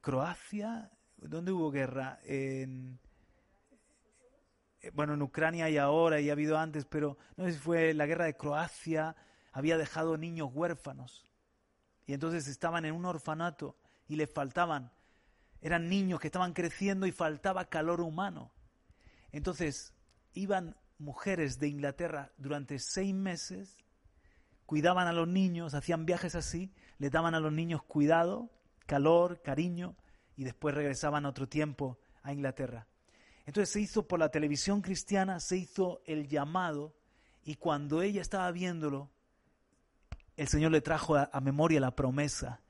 Croacia, 0.00 0.90
¿Dónde 1.16 1.52
hubo 1.52 1.70
guerra? 1.70 2.20
En, 2.24 2.98
eh, 4.82 4.90
bueno, 4.92 5.14
en 5.14 5.22
Ucrania 5.22 5.70
y 5.70 5.78
ahora, 5.78 6.20
y 6.20 6.28
ha 6.28 6.32
habido 6.32 6.58
antes, 6.58 6.84
pero 6.84 7.16
no 7.36 7.44
sé 7.46 7.52
si 7.52 7.58
fue 7.58 7.94
la 7.94 8.04
guerra 8.04 8.26
de 8.26 8.36
Croacia, 8.36 9.16
había 9.52 9.78
dejado 9.78 10.18
niños 10.18 10.50
huérfanos. 10.52 11.26
Y 12.06 12.12
entonces 12.12 12.46
estaban 12.46 12.84
en 12.84 12.94
un 12.94 13.06
orfanato 13.06 13.78
y 14.06 14.16
les 14.16 14.30
faltaban, 14.30 14.92
eran 15.62 15.88
niños 15.88 16.20
que 16.20 16.28
estaban 16.28 16.52
creciendo 16.52 17.06
y 17.06 17.12
faltaba 17.12 17.70
calor 17.70 18.02
humano. 18.02 18.52
Entonces 19.32 19.94
iban 20.34 20.76
mujeres 20.98 21.58
de 21.58 21.68
Inglaterra 21.68 22.32
durante 22.36 22.78
seis 22.78 23.14
meses, 23.14 23.83
cuidaban 24.66 25.06
a 25.06 25.12
los 25.12 25.28
niños, 25.28 25.74
hacían 25.74 26.06
viajes 26.06 26.34
así, 26.34 26.72
les 26.98 27.10
daban 27.10 27.34
a 27.34 27.40
los 27.40 27.52
niños 27.52 27.82
cuidado, 27.82 28.50
calor, 28.86 29.40
cariño, 29.42 29.96
y 30.36 30.44
después 30.44 30.74
regresaban 30.74 31.26
otro 31.26 31.48
tiempo 31.48 31.98
a 32.22 32.32
Inglaterra. 32.32 32.86
Entonces 33.46 33.72
se 33.72 33.80
hizo 33.80 34.08
por 34.08 34.18
la 34.18 34.30
televisión 34.30 34.80
cristiana, 34.80 35.38
se 35.40 35.58
hizo 35.58 36.02
el 36.06 36.28
llamado 36.28 36.94
y 37.44 37.56
cuando 37.56 38.02
ella 38.02 38.22
estaba 38.22 38.50
viéndolo, 38.50 39.10
el 40.36 40.48
Señor 40.48 40.72
le 40.72 40.80
trajo 40.80 41.16
a, 41.16 41.40
memoria 41.40 41.78
la 41.78 41.94
promesa 41.94 42.60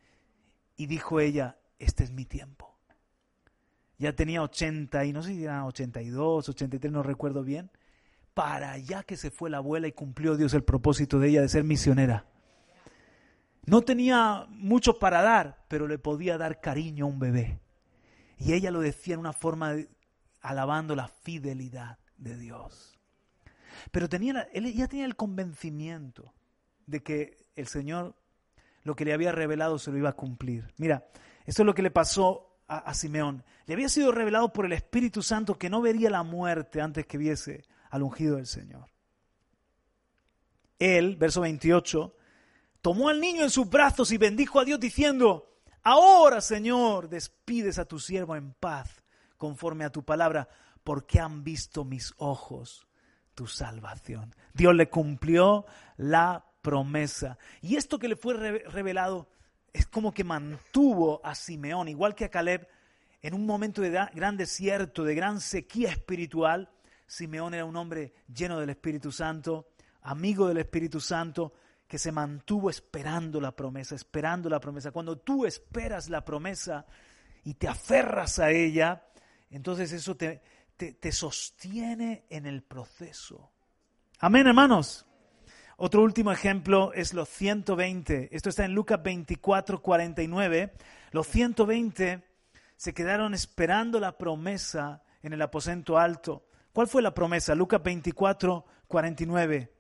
y 0.77 0.87
dijo 0.87 1.21
ella, 1.21 1.59
este 1.79 2.05
es 2.05 2.11
mi 2.11 2.25
tiempo. 2.25 2.77
Ya 3.99 4.15
tenía 4.15 4.43
80 4.43 5.05
y 5.05 5.13
no 5.13 5.23
sé 5.23 5.31
si 5.31 5.45
eran 5.45 5.63
82, 5.63 6.49
83, 6.49 6.93
no 6.93 7.03
recuerdo 7.03 7.45
bien, 7.45 7.71
para 8.35 8.73
allá 8.73 9.05
que 9.05 9.17
se 9.17 9.31
fue 9.31 9.49
la 9.49 9.59
abuela 9.59 9.87
y 9.87 9.93
cumplió 9.93 10.37
Dios 10.37 10.53
el 10.55 10.65
propósito 10.65 11.19
de 11.19 11.29
ella 11.29 11.41
de 11.41 11.49
ser 11.49 11.65
misionera. 11.65 12.27
No 13.65 13.83
tenía 13.83 14.47
mucho 14.51 14.99
para 14.99 15.23
dar, 15.23 15.65
pero 15.69 15.87
le 15.87 15.99
podía 15.99 16.37
dar 16.37 16.61
cariño 16.61 17.07
a 17.07 17.09
un 17.09 17.19
bebé. 17.19 17.61
Y 18.39 18.53
ella 18.53 18.71
lo 18.71 18.81
decía 18.81 19.15
en 19.15 19.21
una 19.21 19.33
forma 19.33 19.77
alabando 20.43 20.95
la 20.95 21.09
fidelidad 21.09 21.99
de 22.19 22.37
Dios. 22.37 22.99
Pero 23.91 24.09
tenía, 24.09 24.49
ella 24.53 24.89
tenía 24.89 25.07
el 25.07 25.17
convencimiento 25.17 26.35
de 26.87 27.03
que 27.03 27.39
el 27.55 27.69
Señor 27.69 28.15
lo 28.83 28.95
que 28.95 29.07
le 29.07 29.15
había 29.15 29.33
revelado 29.33 29.79
se 29.79 29.91
lo 29.91 29.97
iba 29.97 30.11
a 30.11 30.17
cumplir. 30.17 30.75
Mira, 30.77 31.07
esto 31.47 31.63
es 31.63 31.67
lo 31.67 31.75
que 31.75 31.83
le 31.83 31.91
pasó 31.91 32.59
a, 32.69 32.79
a, 32.79 32.93
Simeón. 32.93 33.45
Le 33.67 33.75
había 33.75 33.89
sido 33.89 34.13
revelado 34.13 34.53
por 34.53 34.67
el 34.67 34.73
Espíritu 34.73 35.23
Santo 35.23 35.57
que 35.57 35.71
no 35.71 35.81
vería 35.81 36.11
la 36.11 36.23
muerte 36.23 36.83
antes 36.83 37.07
que 37.07 37.17
viese 37.17 37.65
al 37.95 38.03
ungido 38.03 38.37
del 38.37 38.49
Señor. 38.49 38.89
Él, 40.81 41.15
verso 41.15 41.43
28, 41.43 42.13
tomó 42.83 43.09
al 43.09 43.21
niño 43.21 43.45
en 43.45 43.51
sus 43.51 43.71
brazos 43.71 44.11
y 44.11 44.19
bendijo 44.19 44.59
a 44.59 44.65
Dios 44.65 44.81
diciendo, 44.81 45.61
ahora 45.85 46.41
Señor, 46.41 47.09
despides 47.09 47.79
a 47.79 47.85
tu 47.85 48.01
siervo 48.01 48.35
en 48.35 48.53
paz, 48.53 49.05
conforme 49.37 49.85
a 49.85 49.93
tu 49.93 50.03
palabra, 50.05 50.49
porque 50.83 51.21
han 51.21 51.45
visto 51.45 51.85
mis 51.85 52.13
ojos 52.17 52.85
tu 53.37 53.47
salvación. 53.47 54.35
Dios 54.55 54.75
le 54.75 54.91
cumplió 54.91 55.65
la 55.97 56.45
promesa. 56.63 57.39
Y 57.63 57.77
esto 57.77 58.01
que 58.01 58.09
le 58.09 58.17
fue 58.17 58.35
revelado 58.35 59.29
es 59.73 59.87
como 59.87 60.13
que 60.13 60.25
mantuvo 60.25 61.21
a 61.25 61.37
Simeón, 61.37 61.87
igual 61.87 62.17
que 62.17 62.25
a 62.25 62.31
Caleb, 62.31 62.67
en 63.23 63.35
un 63.35 63.47
momento 63.47 63.83
de 63.83 63.91
gran 63.91 64.37
desierto, 64.37 65.05
de 65.05 65.15
gran 65.15 65.41
sequía 65.41 65.91
espiritual. 65.91 66.71
Simeón 67.07 67.55
era 67.55 67.65
un 67.65 67.77
hombre 67.77 68.13
lleno 68.33 68.59
del 68.59 68.71
Espíritu 68.71 69.13
Santo, 69.13 69.69
amigo 70.03 70.49
del 70.49 70.59
Espíritu 70.59 71.01
Santo, 71.01 71.53
que 71.87 71.99
se 71.99 72.13
mantuvo 72.13 72.71
esperando 72.71 73.41
la 73.41 73.55
promesa, 73.55 73.95
esperando 73.95 74.49
la 74.49 74.61
promesa. 74.61 74.91
Cuando 74.91 75.19
tú 75.19 75.47
esperas 75.47 76.09
la 76.09 76.25
promesa 76.25 76.87
y 77.45 77.55
te 77.55 77.69
aferras 77.69 78.39
a 78.39 78.51
ella, 78.51 79.07
entonces 79.51 79.93
eso 79.93 80.17
te, 80.17 80.43
te, 80.77 81.13
sostiene 81.13 82.25
en 82.31 82.47
el 82.47 82.63
proceso. 82.63 83.53
Amén, 84.19 84.47
hermanos. 84.47 85.07
Otro 85.77 86.03
último 86.03 86.33
ejemplo 86.33 86.93
es 86.93 87.15
los 87.15 87.29
120. 87.29 88.35
Esto 88.35 88.49
está 88.49 88.65
en 88.65 88.75
Lucas 88.75 89.03
24, 89.03 89.83
49. 89.83 90.73
Los 91.11 91.27
120 91.29 92.25
se 92.77 92.95
quedaron 92.95 93.35
esperando 93.35 94.01
la 94.01 94.17
promesa 94.17 95.03
en 95.23 95.33
el 95.33 95.43
aposento 95.43 95.99
alto. 95.99 96.47
¿Cuál 96.75 96.89
fue 96.89 97.03
la 97.03 97.15
promesa? 97.15 97.55
Lucas 97.55 97.81
24, 97.85 98.65
49. 98.89 99.73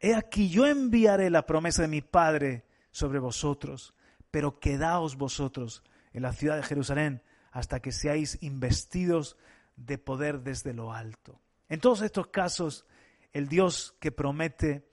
He 0.00 0.14
aquí 0.16 0.50
yo 0.50 0.66
enviaré 0.66 1.30
la 1.30 1.46
promesa 1.46 1.82
de 1.82 1.88
mi 1.88 2.00
Padre 2.00 2.64
sobre 2.90 3.20
vosotros, 3.20 3.94
pero 4.32 4.58
quedaos 4.58 5.16
vosotros 5.16 5.84
en 6.12 6.22
la 6.22 6.32
ciudad 6.32 6.56
de 6.56 6.64
Jerusalén 6.64 7.22
hasta 7.52 7.78
que 7.78 7.92
seáis 7.92 8.38
investidos 8.42 9.36
de 9.76 9.98
poder 9.98 10.40
desde 10.40 10.74
lo 10.74 10.92
alto. 10.92 11.40
En 11.68 11.78
todos 11.78 12.02
estos 12.02 12.26
casos, 12.26 12.86
el 13.32 13.46
Dios 13.46 13.94
que 14.00 14.10
promete 14.10 14.90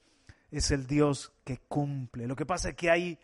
es 0.51 0.69
el 0.69 0.85
Dios 0.85 1.33
que 1.45 1.57
cumple. 1.57 2.27
Lo 2.27 2.35
que 2.35 2.45
pasa 2.45 2.69
es 2.69 2.75
que 2.75 2.91
hay 2.91 3.17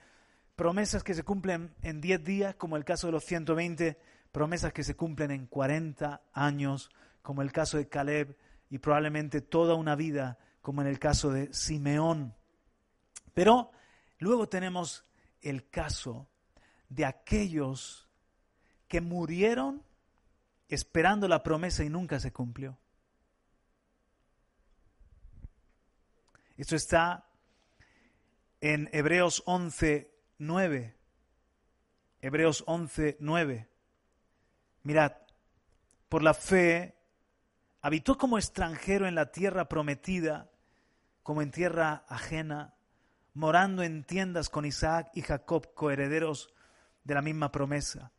promesas 0.56 1.04
que 1.04 1.14
se 1.14 1.22
cumplen 1.22 1.76
en 1.84 2.02
10 2.02 2.24
días, 2.24 2.56
como 2.56 2.76
el 2.76 2.86
caso 2.86 3.06
de 3.06 3.14
los 3.14 3.24
120, 3.24 4.00
promesas 4.32 4.74
que 4.74 4.84
se 4.84 4.96
cumplen 4.96 5.30
en 5.30 5.46
40 5.46 6.24
años, 6.34 6.90
como 7.26 7.42
el 7.42 7.52
caso 7.52 7.78
de 7.78 7.90
Caleb, 7.90 8.38
y 8.70 8.78
probablemente 8.78 9.42
toda 9.42 9.74
una 9.74 9.96
vida, 9.96 10.38
como 10.62 10.84
en 10.84 10.88
el 10.88 11.00
caso 11.00 11.32
de 11.32 11.52
Simeón. 11.52 12.36
Pero 13.34 13.72
luego 14.20 14.48
tenemos 14.48 15.08
el 15.42 15.68
caso 15.72 16.30
de 16.88 17.04
aquellos 17.04 18.08
que 18.88 19.02
murieron 19.02 19.82
esperando 20.70 21.28
la 21.28 21.42
promesa 21.42 21.84
y 21.84 21.90
nunca 21.90 22.20
se 22.20 22.32
cumplió. 22.32 22.78
Esto 26.58 26.76
está 26.76 27.28
en 28.62 28.88
Hebreos 28.94 29.42
11, 29.48 30.12
9. 30.38 30.96
Hebreos 32.22 32.64
11, 32.68 33.18
9. 33.20 33.68
Mirad, 34.84 35.14
por 36.08 36.22
la 36.22 36.36
fe 36.36 36.96
habitó 37.86 38.18
como 38.18 38.40
extranjero 38.40 39.08
en 39.08 39.14
la 39.14 39.32
tierra 39.32 39.70
prometida, 39.70 40.50
como 41.22 41.44
en 41.44 41.52
tierra 41.52 42.04
ajena, 42.10 42.74
morando 43.36 43.84
en 43.84 44.04
tiendas 44.04 44.50
con 44.50 44.66
Isaac 44.66 45.12
y 45.14 45.22
Jacob, 45.22 45.72
coherederos 45.76 46.52
de 47.04 47.14
la 47.14 47.22
misma 47.22 47.52
promesa. 47.52 48.12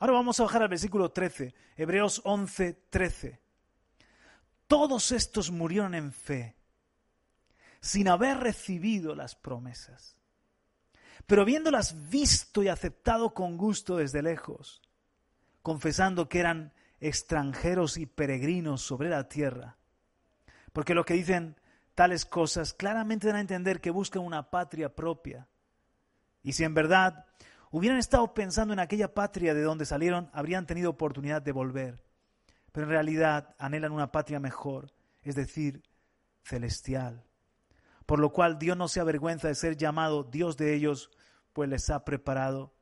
Ahora 0.00 0.14
vamos 0.14 0.40
a 0.40 0.42
bajar 0.42 0.62
al 0.62 0.68
versículo 0.68 1.12
13, 1.12 1.54
Hebreos 1.76 2.22
11, 2.24 2.72
13. 2.90 3.40
Todos 4.66 5.12
estos 5.12 5.52
murieron 5.52 5.94
en 5.94 6.12
fe 6.12 6.56
sin 7.80 8.08
haber 8.08 8.38
recibido 8.38 9.14
las 9.14 9.36
promesas. 9.36 10.16
Pero 11.24 11.42
habiéndolas 11.42 12.10
visto 12.10 12.64
y 12.64 12.68
aceptado 12.68 13.32
con 13.32 13.58
gusto 13.58 13.98
desde 13.98 14.22
lejos, 14.22 14.82
confesando 15.62 16.28
que 16.28 16.40
eran 16.40 16.72
extranjeros 17.00 17.96
y 17.96 18.06
peregrinos 18.06 18.82
sobre 18.82 19.08
la 19.08 19.28
tierra, 19.28 19.76
porque 20.72 20.94
los 20.94 21.04
que 21.04 21.14
dicen 21.14 21.56
tales 21.94 22.24
cosas 22.24 22.74
claramente 22.74 23.26
dan 23.26 23.36
a 23.36 23.40
entender 23.40 23.80
que 23.80 23.90
buscan 23.90 24.22
una 24.22 24.50
patria 24.50 24.94
propia. 24.94 25.48
Y 26.42 26.52
si 26.52 26.64
en 26.64 26.74
verdad 26.74 27.26
hubieran 27.70 27.98
estado 27.98 28.34
pensando 28.34 28.72
en 28.72 28.80
aquella 28.80 29.14
patria 29.14 29.54
de 29.54 29.62
donde 29.62 29.84
salieron, 29.84 30.30
habrían 30.32 30.66
tenido 30.66 30.90
oportunidad 30.90 31.42
de 31.42 31.52
volver. 31.52 32.04
Pero 32.72 32.86
en 32.86 32.90
realidad 32.90 33.54
anhelan 33.58 33.92
una 33.92 34.12
patria 34.12 34.38
mejor, 34.38 34.92
es 35.22 35.34
decir, 35.34 35.82
celestial 36.42 37.28
por 38.08 38.20
lo 38.20 38.32
cual 38.32 38.58
Dios 38.58 38.74
no 38.74 38.88
se 38.88 39.00
avergüenza 39.00 39.48
de 39.48 39.54
ser 39.54 39.76
llamado 39.76 40.24
Dios 40.24 40.56
de 40.56 40.72
ellos, 40.74 41.10
pues 41.52 41.68
les 41.68 41.90
ha 41.90 42.06
preparado 42.06 42.72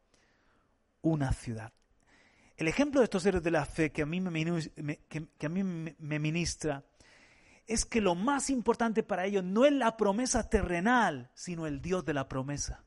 una 1.03 1.33
ciudad. 1.33 1.73
El 2.57 2.69
ejemplo 2.69 3.01
de 3.01 3.05
estos 3.05 3.27
héroes 3.27 3.45
de 3.45 3.51
la 3.51 3.67
fe 3.67 3.93
que 3.93 4.03
a 4.03 4.07
mí 4.07 4.21
me, 4.21 5.01
que 5.39 5.47
a 5.47 5.49
mí 5.49 5.63
me 5.63 6.19
ministra 6.19 6.85
es 7.67 7.85
que 7.85 8.01
lo 8.01 8.15
más 8.15 8.49
importante 8.49 9.03
para 9.03 9.27
ellos 9.27 9.45
no 9.45 9.67
es 9.67 9.73
la 9.73 9.97
promesa 9.97 10.49
terrenal, 10.49 11.31
sino 11.35 11.67
el 11.67 11.83
Dios 11.83 12.05
de 12.05 12.15
la 12.15 12.29
promesa. 12.29 12.85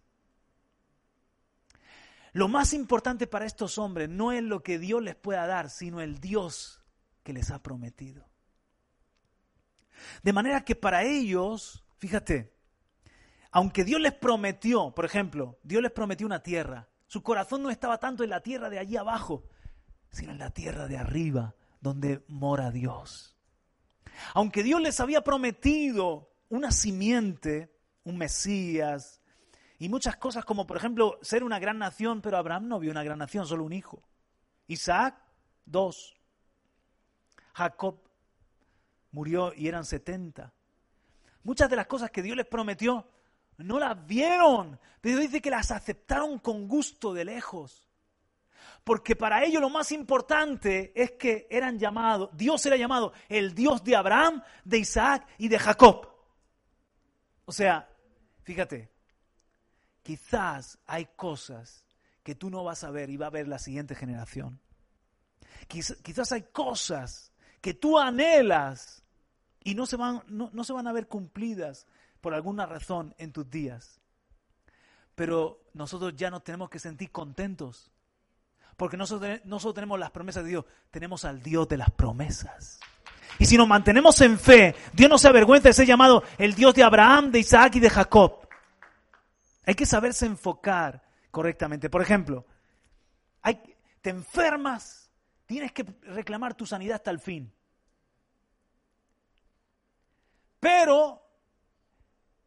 Lo 2.31 2.47
más 2.47 2.73
importante 2.73 3.27
para 3.27 3.45
estos 3.45 3.77
hombres 3.77 4.07
no 4.09 4.31
es 4.31 4.43
lo 4.43 4.63
que 4.63 4.79
Dios 4.79 5.03
les 5.03 5.15
pueda 5.15 5.45
dar, 5.47 5.69
sino 5.69 5.99
el 5.99 6.19
Dios 6.19 6.81
que 7.23 7.33
les 7.33 7.51
ha 7.51 7.61
prometido. 7.61 8.27
De 10.23 10.31
manera 10.31 10.63
que 10.63 10.75
para 10.75 11.03
ellos 11.03 11.83
Fíjate, 11.99 12.53
aunque 13.51 13.83
Dios 13.83 13.99
les 13.99 14.13
prometió, 14.13 14.95
por 14.95 15.03
ejemplo, 15.03 15.59
Dios 15.63 15.83
les 15.83 15.91
prometió 15.91 16.25
una 16.25 16.41
tierra, 16.41 16.87
su 17.07 17.21
corazón 17.23 17.61
no 17.61 17.69
estaba 17.69 17.99
tanto 17.99 18.23
en 18.23 18.29
la 18.29 18.41
tierra 18.41 18.69
de 18.69 18.79
allí 18.79 18.95
abajo, 18.95 19.43
sino 20.09 20.31
en 20.31 20.39
la 20.39 20.51
tierra 20.51 20.87
de 20.87 20.97
arriba, 20.97 21.55
donde 21.81 22.23
mora 22.27 22.71
Dios. 22.71 23.35
Aunque 24.33 24.63
Dios 24.63 24.81
les 24.81 24.99
había 24.99 25.23
prometido 25.23 26.31
una 26.49 26.71
simiente, 26.71 27.73
un 28.03 28.17
Mesías, 28.17 29.21
y 29.77 29.87
muchas 29.87 30.17
cosas 30.17 30.43
como 30.43 30.67
por 30.67 30.77
ejemplo 30.77 31.19
ser 31.21 31.43
una 31.43 31.59
gran 31.59 31.77
nación, 31.79 32.21
pero 32.21 32.37
Abraham 32.37 32.67
no 32.67 32.79
vio 32.79 32.91
una 32.91 33.03
gran 33.03 33.19
nación, 33.19 33.45
solo 33.45 33.63
un 33.63 33.73
hijo. 33.73 34.03
Isaac, 34.67 35.15
dos. 35.65 36.17
Jacob 37.53 37.99
murió 39.11 39.53
y 39.55 39.67
eran 39.67 39.85
setenta. 39.85 40.53
Muchas 41.43 41.69
de 41.69 41.77
las 41.77 41.87
cosas 41.87 42.11
que 42.11 42.21
Dios 42.21 42.35
les 42.35 42.45
prometió 42.45 43.07
no 43.57 43.79
las 43.79 44.05
vieron, 44.05 44.79
pero 45.01 45.19
dice 45.19 45.41
que 45.41 45.49
las 45.49 45.71
aceptaron 45.71 46.39
con 46.39 46.67
gusto 46.67 47.13
de 47.13 47.25
lejos. 47.25 47.88
Porque 48.83 49.15
para 49.15 49.43
ellos 49.43 49.61
lo 49.61 49.69
más 49.69 49.91
importante 49.91 50.91
es 50.95 51.11
que 51.11 51.47
eran 51.49 51.77
llamados, 51.77 52.29
Dios 52.33 52.65
era 52.65 52.75
llamado 52.75 53.13
el 53.27 53.53
Dios 53.53 53.83
de 53.83 53.95
Abraham, 53.95 54.41
de 54.63 54.79
Isaac 54.79 55.27
y 55.37 55.47
de 55.47 55.59
Jacob. 55.59 56.07
O 57.45 57.51
sea, 57.51 57.89
fíjate, 58.43 58.91
quizás 60.03 60.79
hay 60.85 61.07
cosas 61.15 61.85
que 62.23 62.35
tú 62.35 62.49
no 62.49 62.63
vas 62.63 62.83
a 62.83 62.91
ver 62.91 63.09
y 63.09 63.17
va 63.17 63.27
a 63.27 63.31
ver 63.31 63.47
la 63.47 63.59
siguiente 63.59 63.95
generación. 63.95 64.59
Quizás, 65.67 66.31
hay 66.31 66.43
cosas 66.51 67.31
que 67.61 67.73
tú 67.73 67.99
anhelas 67.99 69.03
y 69.63 69.75
no 69.75 69.85
se 69.85 69.97
van, 69.97 70.23
no, 70.27 70.63
se 70.63 70.73
van 70.73 70.87
a 70.87 70.93
ver 70.93 71.07
cumplidas 71.07 71.85
por 72.21 72.33
alguna 72.33 72.65
razón 72.65 73.13
en 73.17 73.31
tus 73.31 73.49
días. 73.49 73.99
Pero 75.15 75.63
nosotros 75.73 76.15
ya 76.15 76.29
nos 76.29 76.43
tenemos 76.43 76.69
que 76.69 76.79
sentir 76.79 77.11
contentos. 77.11 77.91
Porque 78.79 78.95
nosotros 78.95 79.41
no 79.43 79.59
solo 79.59 79.73
tenemos 79.73 79.99
las 79.99 80.09
promesas 80.09 80.41
de 80.41 80.51
Dios, 80.51 80.65
tenemos 80.89 81.25
al 81.25 81.43
Dios 81.43 81.67
de 81.67 81.75
las 81.75 81.91
promesas. 81.91 82.79
Y 83.37 83.45
si 83.45 83.57
nos 83.57 83.67
mantenemos 83.67 84.21
en 84.21 84.39
fe, 84.39 84.73
Dios 84.93 85.09
no 85.09 85.17
se 85.17 85.27
avergüenza 85.27 85.67
de 85.67 85.73
ser 85.73 85.85
llamado 85.85 86.23
el 86.37 86.55
Dios 86.55 86.73
de 86.73 86.83
Abraham, 86.83 87.29
de 87.29 87.39
Isaac 87.39 87.75
y 87.75 87.81
de 87.81 87.89
Jacob. 87.89 88.47
Hay 89.65 89.75
que 89.75 89.85
saberse 89.85 90.25
enfocar 90.25 91.03
correctamente. 91.29 91.89
Por 91.89 92.01
ejemplo, 92.01 92.45
te 94.01 94.09
enfermas, 94.11 95.11
tienes 95.45 95.73
que 95.73 95.83
reclamar 96.03 96.55
tu 96.55 96.65
sanidad 96.65 96.95
hasta 96.95 97.11
el 97.11 97.19
fin. 97.19 97.53
Pero 100.61 101.21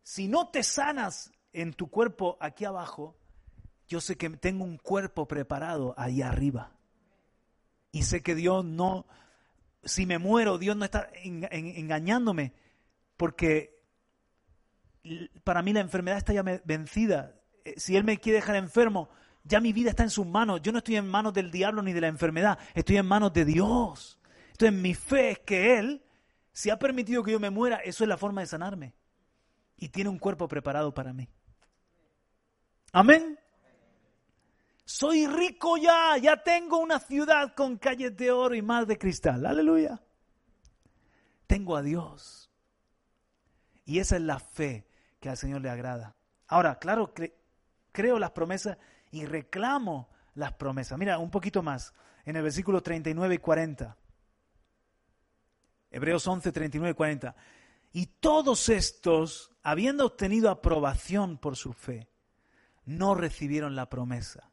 si 0.02 0.28
no 0.28 0.48
te 0.48 0.62
sanas 0.62 1.30
en 1.52 1.74
tu 1.74 1.90
cuerpo 1.90 2.38
aquí 2.40 2.64
abajo, 2.64 3.18
yo 3.88 4.00
sé 4.00 4.16
que 4.16 4.30
tengo 4.30 4.64
un 4.64 4.78
cuerpo 4.78 5.26
preparado 5.26 5.94
ahí 5.96 6.22
arriba. 6.22 6.72
Y 7.90 8.04
sé 8.04 8.22
que 8.22 8.34
Dios 8.34 8.64
no, 8.64 9.06
si 9.84 10.06
me 10.06 10.18
muero, 10.18 10.58
Dios 10.58 10.76
no 10.76 10.84
está 10.84 11.10
engañándome, 11.14 12.54
porque 13.16 13.82
para 15.44 15.62
mí 15.62 15.72
la 15.72 15.80
enfermedad 15.80 16.18
está 16.18 16.32
ya 16.32 16.42
vencida. 16.42 17.34
Eh, 17.64 17.74
si 17.76 17.96
Él 17.96 18.04
me 18.04 18.18
quiere 18.18 18.38
dejar 18.38 18.56
enfermo, 18.56 19.10
ya 19.44 19.60
mi 19.60 19.72
vida 19.72 19.90
está 19.90 20.04
en 20.04 20.10
sus 20.10 20.26
manos. 20.26 20.62
Yo 20.62 20.72
no 20.72 20.78
estoy 20.78 20.96
en 20.96 21.08
manos 21.08 21.34
del 21.34 21.50
diablo 21.50 21.82
ni 21.82 21.92
de 21.92 22.00
la 22.00 22.08
enfermedad, 22.08 22.58
estoy 22.74 22.96
en 22.96 23.06
manos 23.06 23.32
de 23.32 23.44
Dios. 23.44 24.18
Entonces 24.52 24.72
mi 24.80 24.94
fe 24.94 25.32
es 25.32 25.38
que 25.40 25.78
Él 25.78 26.02
si 26.52 26.68
ha 26.70 26.78
permitido 26.78 27.22
que 27.22 27.32
yo 27.32 27.40
me 27.40 27.50
muera, 27.50 27.78
eso 27.78 28.04
es 28.04 28.08
la 28.08 28.18
forma 28.18 28.42
de 28.42 28.46
sanarme. 28.46 28.94
Y 29.76 29.88
tiene 29.88 30.10
un 30.10 30.18
cuerpo 30.18 30.46
preparado 30.48 30.92
para 30.92 31.12
mí. 31.12 31.28
Amén. 32.92 33.38
Soy 35.02 35.26
rico 35.26 35.76
ya, 35.78 36.16
ya 36.16 36.44
tengo 36.44 36.78
una 36.78 37.00
ciudad 37.00 37.54
con 37.56 37.76
calles 37.76 38.16
de 38.16 38.30
oro 38.30 38.54
y 38.54 38.62
mar 38.62 38.86
de 38.86 38.96
cristal. 38.96 39.44
Aleluya. 39.44 40.00
Tengo 41.48 41.76
a 41.76 41.82
Dios. 41.82 42.52
Y 43.84 43.98
esa 43.98 44.14
es 44.14 44.22
la 44.22 44.38
fe 44.38 44.86
que 45.18 45.28
al 45.28 45.36
Señor 45.36 45.60
le 45.60 45.70
agrada. 45.70 46.14
Ahora, 46.46 46.78
claro, 46.78 47.12
creo 47.90 48.20
las 48.20 48.30
promesas 48.30 48.78
y 49.10 49.26
reclamo 49.26 50.08
las 50.36 50.52
promesas. 50.52 50.96
Mira, 50.96 51.18
un 51.18 51.32
poquito 51.32 51.64
más, 51.64 51.92
en 52.24 52.36
el 52.36 52.44
versículo 52.44 52.80
39 52.80 53.34
y 53.34 53.38
40. 53.38 53.96
Hebreos 55.90 56.24
11, 56.28 56.52
39 56.52 56.94
40. 56.94 57.34
Y 57.92 58.06
todos 58.06 58.68
estos 58.68 59.50
habiendo 59.64 60.06
obtenido 60.06 60.48
aprobación 60.48 61.38
por 61.38 61.56
su 61.56 61.72
fe, 61.72 62.08
no 62.84 63.16
recibieron 63.16 63.74
la 63.74 63.88
promesa, 63.88 64.51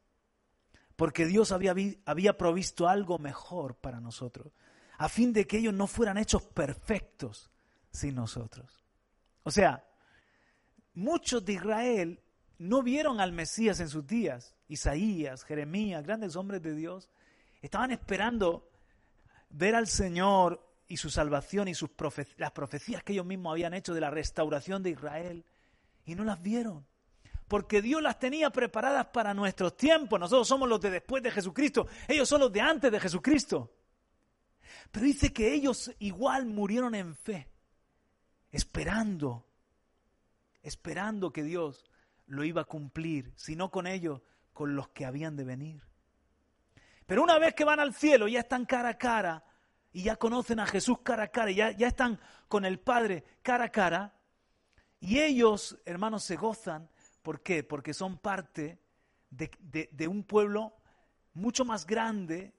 porque 1.00 1.26
Dios 1.26 1.54
había, 1.54 1.74
había 2.04 2.38
provisto 2.38 2.90
algo 2.90 3.20
mejor 3.20 3.76
para 3.76 4.02
nosotros, 4.02 4.52
a 4.98 5.08
fin 5.08 5.32
de 5.32 5.48
que 5.48 5.60
ellos 5.60 5.74
no 5.74 5.88
fueran 5.88 6.18
hechos 6.18 6.44
perfectos 6.44 7.50
sin 7.90 8.16
nosotros. 8.16 8.84
O 9.44 9.50
sea, 9.50 9.88
muchos 10.94 11.46
de 11.46 11.54
Israel 11.54 12.22
no 12.58 12.84
vieron 12.84 13.22
al 13.22 13.32
Mesías 13.32 13.80
en 13.80 13.88
sus 13.88 14.06
días. 14.06 14.58
Isaías, 14.68 15.46
Jeremías, 15.46 16.04
grandes 16.04 16.36
hombres 16.36 16.62
de 16.62 16.76
Dios, 16.76 17.10
estaban 17.62 17.92
esperando 17.92 18.70
ver 19.52 19.76
al 19.76 19.88
Señor 19.88 20.70
y 20.90 20.98
su 20.98 21.10
salvación 21.10 21.70
y 21.70 21.76
sus 21.76 21.92
las 22.36 22.52
profecías 22.52 23.04
que 23.06 23.14
ellos 23.14 23.26
mismos 23.26 23.52
habían 23.54 23.74
hecho 23.74 23.94
de 23.94 24.02
la 24.02 24.12
restauración 24.12 24.84
de 24.84 24.90
Israel 24.90 25.46
y 26.04 26.16
no 26.16 26.26
las 26.26 26.42
vieron. 26.42 26.86
Porque 27.50 27.82
Dios 27.82 28.00
las 28.02 28.20
tenía 28.20 28.52
preparadas 28.52 29.08
para 29.08 29.34
nuestros 29.34 29.76
tiempos. 29.76 30.20
Nosotros 30.20 30.48
somos 30.48 30.70
los 30.70 30.80
de 30.80 30.92
después 30.92 31.24
de 31.24 31.32
Jesucristo. 31.32 31.88
Ellos 32.08 32.30
son 32.30 32.42
los 32.42 32.54
de 32.54 32.62
antes 32.62 32.92
de 32.92 33.00
Jesucristo. 33.00 33.74
Pero 34.92 35.06
dice 35.06 35.34
que 35.34 35.52
ellos 35.52 35.92
igual 35.98 36.46
murieron 36.46 36.94
en 36.94 37.16
fe, 37.16 37.50
esperando, 38.52 39.48
esperando 40.62 41.34
que 41.34 41.42
Dios 41.44 41.86
lo 42.28 42.44
iba 42.44 42.62
a 42.62 42.66
cumplir, 42.66 43.34
si 43.36 43.56
no 43.56 43.72
con 43.72 43.88
ellos, 43.88 44.22
con 44.54 44.76
los 44.76 44.90
que 44.90 45.06
habían 45.06 45.36
de 45.36 45.44
venir. 45.44 45.82
Pero 47.08 47.24
una 47.24 47.40
vez 47.40 47.56
que 47.56 47.64
van 47.64 47.80
al 47.80 47.96
cielo, 47.96 48.28
ya 48.28 48.42
están 48.42 48.66
cara 48.66 48.90
a 48.90 48.98
cara 49.00 49.44
y 49.92 50.04
ya 50.04 50.18
conocen 50.18 50.60
a 50.60 50.68
Jesús 50.68 51.00
cara 51.02 51.24
a 51.24 51.28
cara, 51.30 51.50
y 51.50 51.56
ya, 51.56 51.72
ya 51.72 51.88
están 51.88 52.20
con 52.48 52.64
el 52.64 52.80
Padre 52.80 53.24
cara 53.42 53.66
a 53.66 53.72
cara, 53.72 54.14
y 55.00 55.20
ellos, 55.20 55.80
hermanos, 55.86 56.24
se 56.24 56.36
gozan. 56.36 56.90
¿Por 57.22 57.42
qué? 57.42 57.64
Porque 57.64 57.94
son 57.94 58.18
parte 58.18 58.80
de, 59.30 60.08
un 60.08 60.24
pueblo 60.24 60.74
mucho 61.34 61.66
más 61.66 61.86
grande. 61.86 62.54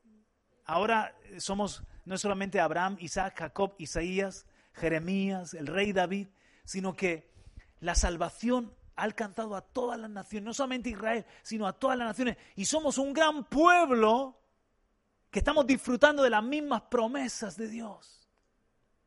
Ahora 0.65 1.15
somos 1.39 1.83
no 2.05 2.19
solamente 2.19 2.61
Abraham, 2.61 2.97
Isaac, 3.01 3.39
Jacob, 3.39 3.75
Isaías, 3.79 4.47
Jeremías, 4.73 5.55
el 5.55 5.67
rey 5.67 5.93
David, 5.93 6.29
sino 6.65 6.95
que 6.95 7.31
la 7.81 7.95
salvación 7.95 8.75
ha 8.97 9.03
alcanzado 9.03 9.57
a 9.57 9.63
todas 9.63 9.99
las 9.99 10.11
naciones, 10.11 10.47
no 10.47 10.55
solamente 10.55 10.91
Israel, 10.91 11.25
sino 11.43 11.67
a 11.67 11.73
todas 11.73 11.97
las 11.97 12.09
naciones. 12.09 12.37
Y 12.57 12.67
somos 12.67 12.99
un 12.99 13.13
gran 13.13 13.45
pueblo 13.45 14.39
que 15.31 15.39
estamos 15.39 15.67
disfrutando 15.67 16.23
de 16.23 16.31
las 16.31 16.43
mismas 16.43 16.83
promesas 16.83 17.57
de 17.57 17.69
Dios. 17.69 18.29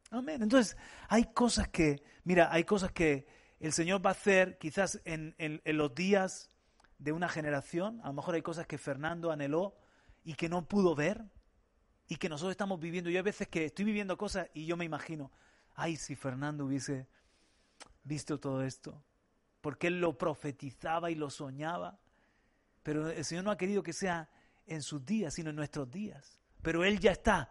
Amén. 0.10 0.42
Entonces, 0.42 0.78
hay 1.10 1.26
cosas 1.34 1.68
que, 1.70 2.04
mira, 2.24 2.50
hay 2.52 2.64
cosas 2.64 2.92
que 2.92 3.26
el 3.64 3.72
Señor 3.72 4.06
va 4.06 4.10
a 4.10 4.12
hacer 4.12 4.58
quizás 4.58 5.00
en, 5.06 5.36
los 5.64 5.96
días 5.96 6.50
de 6.98 7.14
una 7.14 7.30
generación. 7.30 8.02
A 8.04 8.08
lo 8.08 8.14
mejor 8.14 8.36
hay 8.36 8.42
cosas 8.42 8.68
que 8.68 8.78
Fernando 8.78 9.32
anheló 9.32 9.74
y 10.26 10.34
que 10.34 10.50
no 10.50 10.68
pudo 10.68 10.96
ver 10.96 11.24
y 12.10 12.18
que 12.18 12.28
nosotros 12.28 12.52
estamos 12.52 12.82
viviendo. 12.82 13.10
Yo 13.10 13.20
hay 13.20 13.24
veces 13.24 13.48
que 13.48 13.64
estoy 13.64 13.86
viviendo 13.86 14.18
cosas 14.18 14.50
y 14.54 14.66
yo 14.66 14.76
me 14.76 14.84
imagino, 14.84 15.32
ay, 15.76 15.96
si 15.96 16.14
Fernando 16.14 16.66
hubiese 16.66 17.08
visto 18.04 18.38
todo 18.38 18.64
esto, 18.64 19.02
porque 19.62 19.88
él 19.88 20.02
lo 20.02 20.18
profetizaba 20.18 21.10
y 21.10 21.16
lo 21.16 21.30
soñaba, 21.30 22.02
pero 22.84 23.10
el 23.10 23.24
Señor 23.24 23.46
no 23.46 23.52
ha 23.52 23.58
querido 23.58 23.82
que 23.82 23.94
sea 23.94 24.30
en 24.68 24.82
sus 24.82 25.06
días, 25.06 25.36
sino 25.36 25.52
en 25.52 25.56
nuestros 25.56 25.90
días. 25.90 26.38
Pero 26.62 26.84
Él 26.84 27.00
ya 27.00 27.12
está, 27.12 27.50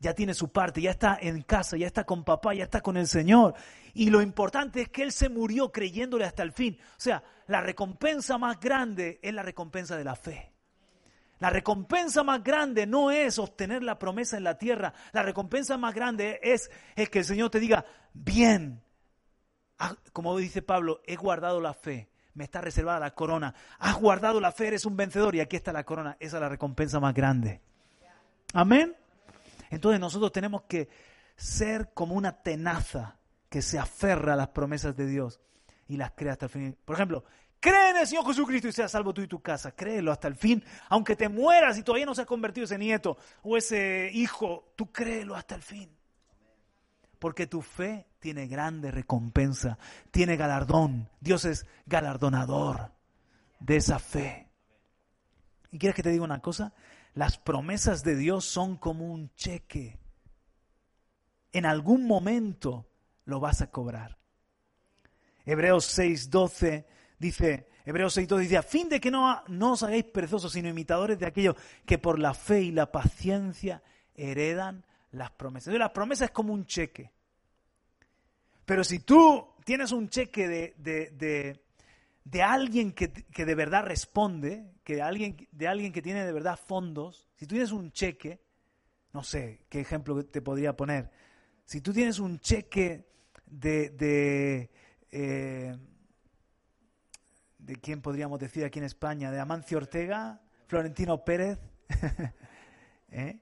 ya 0.00 0.14
tiene 0.14 0.34
su 0.34 0.50
parte, 0.50 0.80
ya 0.80 0.90
está 0.90 1.18
en 1.20 1.42
casa, 1.42 1.76
ya 1.76 1.86
está 1.86 2.04
con 2.04 2.24
papá, 2.24 2.54
ya 2.54 2.64
está 2.64 2.80
con 2.80 2.96
el 2.96 3.06
Señor. 3.06 3.54
Y 3.94 4.10
lo 4.10 4.22
importante 4.22 4.82
es 4.82 4.88
que 4.88 5.02
Él 5.02 5.12
se 5.12 5.28
murió 5.28 5.72
creyéndole 5.72 6.24
hasta 6.24 6.42
el 6.42 6.52
fin. 6.52 6.78
O 6.80 7.00
sea, 7.00 7.22
la 7.46 7.60
recompensa 7.60 8.38
más 8.38 8.60
grande 8.60 9.18
es 9.22 9.34
la 9.34 9.42
recompensa 9.42 9.96
de 9.96 10.04
la 10.04 10.14
fe. 10.14 10.52
La 11.40 11.50
recompensa 11.50 12.22
más 12.22 12.42
grande 12.42 12.86
no 12.86 13.10
es 13.10 13.38
obtener 13.38 13.82
la 13.82 13.98
promesa 13.98 14.36
en 14.36 14.44
la 14.44 14.58
tierra. 14.58 14.92
La 15.12 15.22
recompensa 15.22 15.76
más 15.78 15.94
grande 15.94 16.40
es, 16.42 16.70
es 16.96 17.08
que 17.10 17.20
el 17.20 17.24
Señor 17.24 17.50
te 17.50 17.60
diga, 17.60 17.84
bien, 18.12 18.82
como 20.12 20.36
dice 20.36 20.62
Pablo, 20.62 21.00
he 21.06 21.16
guardado 21.16 21.60
la 21.60 21.74
fe 21.74 22.10
me 22.38 22.44
está 22.44 22.60
reservada 22.60 23.00
la 23.00 23.10
corona. 23.10 23.52
Has 23.80 23.96
guardado 23.96 24.40
la 24.40 24.52
fe, 24.52 24.68
eres 24.68 24.86
un 24.86 24.96
vencedor 24.96 25.34
y 25.34 25.40
aquí 25.40 25.56
está 25.56 25.72
la 25.72 25.82
corona. 25.82 26.16
Esa 26.20 26.36
es 26.36 26.40
la 26.40 26.48
recompensa 26.48 27.00
más 27.00 27.12
grande. 27.12 27.60
Amén. 28.54 28.94
Entonces 29.70 30.00
nosotros 30.00 30.32
tenemos 30.32 30.62
que 30.62 30.88
ser 31.36 31.92
como 31.94 32.14
una 32.14 32.42
tenaza 32.42 33.18
que 33.48 33.62
se 33.62 33.78
aferra 33.78 34.34
a 34.34 34.36
las 34.36 34.48
promesas 34.48 34.96
de 34.96 35.06
Dios 35.06 35.40
y 35.86 35.96
las 35.96 36.12
crea 36.12 36.32
hasta 36.32 36.46
el 36.46 36.50
fin. 36.50 36.78
Por 36.84 36.96
ejemplo, 36.96 37.24
cree 37.60 38.06
Señor 38.06 38.26
Jesucristo 38.26 38.68
y 38.68 38.72
seas 38.72 38.92
salvo 38.92 39.14
tú 39.14 39.22
y 39.22 39.28
tu 39.28 39.40
casa. 39.40 39.72
Créelo 39.72 40.12
hasta 40.12 40.28
el 40.28 40.34
fin. 40.34 40.62
Aunque 40.88 41.16
te 41.16 41.28
mueras 41.28 41.78
y 41.78 41.82
todavía 41.82 42.06
no 42.06 42.14
se 42.14 42.22
ha 42.22 42.26
convertido 42.26 42.64
ese 42.64 42.78
nieto 42.78 43.16
o 43.42 43.56
ese 43.56 44.10
hijo, 44.12 44.72
tú 44.76 44.92
créelo 44.92 45.34
hasta 45.34 45.54
el 45.54 45.62
fin. 45.62 45.90
Porque 47.18 47.46
tu 47.46 47.62
fe 47.62 48.06
tiene 48.20 48.46
grande 48.46 48.90
recompensa, 48.90 49.78
tiene 50.10 50.36
galardón. 50.36 51.08
Dios 51.20 51.44
es 51.44 51.66
galardonador 51.86 52.92
de 53.58 53.76
esa 53.76 53.98
fe. 53.98 54.48
¿Y 55.70 55.78
quieres 55.78 55.96
que 55.96 56.02
te 56.02 56.10
diga 56.10 56.24
una 56.24 56.40
cosa? 56.40 56.72
Las 57.18 57.36
promesas 57.36 58.04
de 58.04 58.14
Dios 58.14 58.44
son 58.44 58.76
como 58.76 59.12
un 59.12 59.34
cheque. 59.34 59.98
En 61.50 61.66
algún 61.66 62.06
momento 62.06 62.86
lo 63.24 63.40
vas 63.40 63.60
a 63.60 63.72
cobrar. 63.72 64.18
Hebreos 65.44 65.98
6:12 65.98 66.84
dice, 67.18 67.70
Hebreos 67.84 68.16
6:12 68.16 68.38
dice, 68.38 68.56
a 68.56 68.62
fin 68.62 68.88
de 68.88 69.00
que 69.00 69.10
no, 69.10 69.42
no 69.48 69.72
os 69.72 69.82
hagáis 69.82 70.04
perezosos, 70.04 70.52
sino 70.52 70.68
imitadores 70.68 71.18
de 71.18 71.26
aquellos 71.26 71.56
que 71.84 71.98
por 71.98 72.20
la 72.20 72.34
fe 72.34 72.62
y 72.62 72.70
la 72.70 72.92
paciencia 72.92 73.82
heredan 74.14 74.86
las 75.10 75.32
promesas. 75.32 75.66
Entonces, 75.66 75.80
la 75.80 75.92
promesa 75.92 76.26
es 76.26 76.30
como 76.30 76.52
un 76.52 76.66
cheque. 76.66 77.10
Pero 78.64 78.84
si 78.84 79.00
tú 79.00 79.54
tienes 79.64 79.90
un 79.90 80.08
cheque 80.08 80.46
de, 80.46 81.10
de, 81.10 81.64
alguien 82.42 82.92
que, 82.92 83.08
de 83.08 83.54
verdad 83.54 83.84
responde, 83.84 84.72
que 84.84 85.00
alguien, 85.00 85.48
de 85.50 85.68
alguien 85.68 85.92
que 85.92 86.02
tiene 86.02 86.24
de 86.24 86.32
verdad 86.32 86.58
fondos, 86.58 87.28
si 87.36 87.46
tú 87.46 87.54
tienes 87.54 87.72
un 87.72 87.92
cheque, 87.92 88.42
no 89.12 89.22
sé 89.22 89.64
qué 89.68 89.80
ejemplo 89.80 90.24
te 90.24 90.42
podría 90.42 90.76
poner, 90.76 91.10
si 91.64 91.80
tú 91.80 91.92
tienes 91.92 92.18
un 92.18 92.40
cheque 92.40 93.08
de, 93.46 93.90
de, 93.90 94.70
eh, 95.10 95.76
de 97.58 97.76
quién 97.76 98.02
podríamos 98.02 98.38
decir 98.38 98.64
aquí 98.64 98.78
en 98.78 98.86
España, 98.86 99.30
de 99.30 99.40
Amancio 99.40 99.78
Ortega, 99.78 100.40
Florentino 100.66 101.24
Pérez, 101.24 101.58
¿eh? 103.10 103.40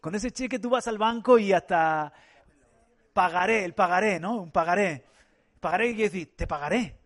con 0.00 0.14
ese 0.14 0.30
cheque 0.32 0.58
tú 0.58 0.70
vas 0.70 0.86
al 0.88 0.98
banco 0.98 1.38
y 1.38 1.52
hasta 1.52 2.12
pagaré, 3.12 3.64
el 3.64 3.74
pagaré, 3.74 4.18
¿no? 4.18 4.40
Un 4.42 4.50
pagaré. 4.50 5.04
Pagaré 5.60 5.94
quiere 5.94 6.10
decir, 6.10 6.36
te 6.36 6.46
pagaré. 6.46 7.01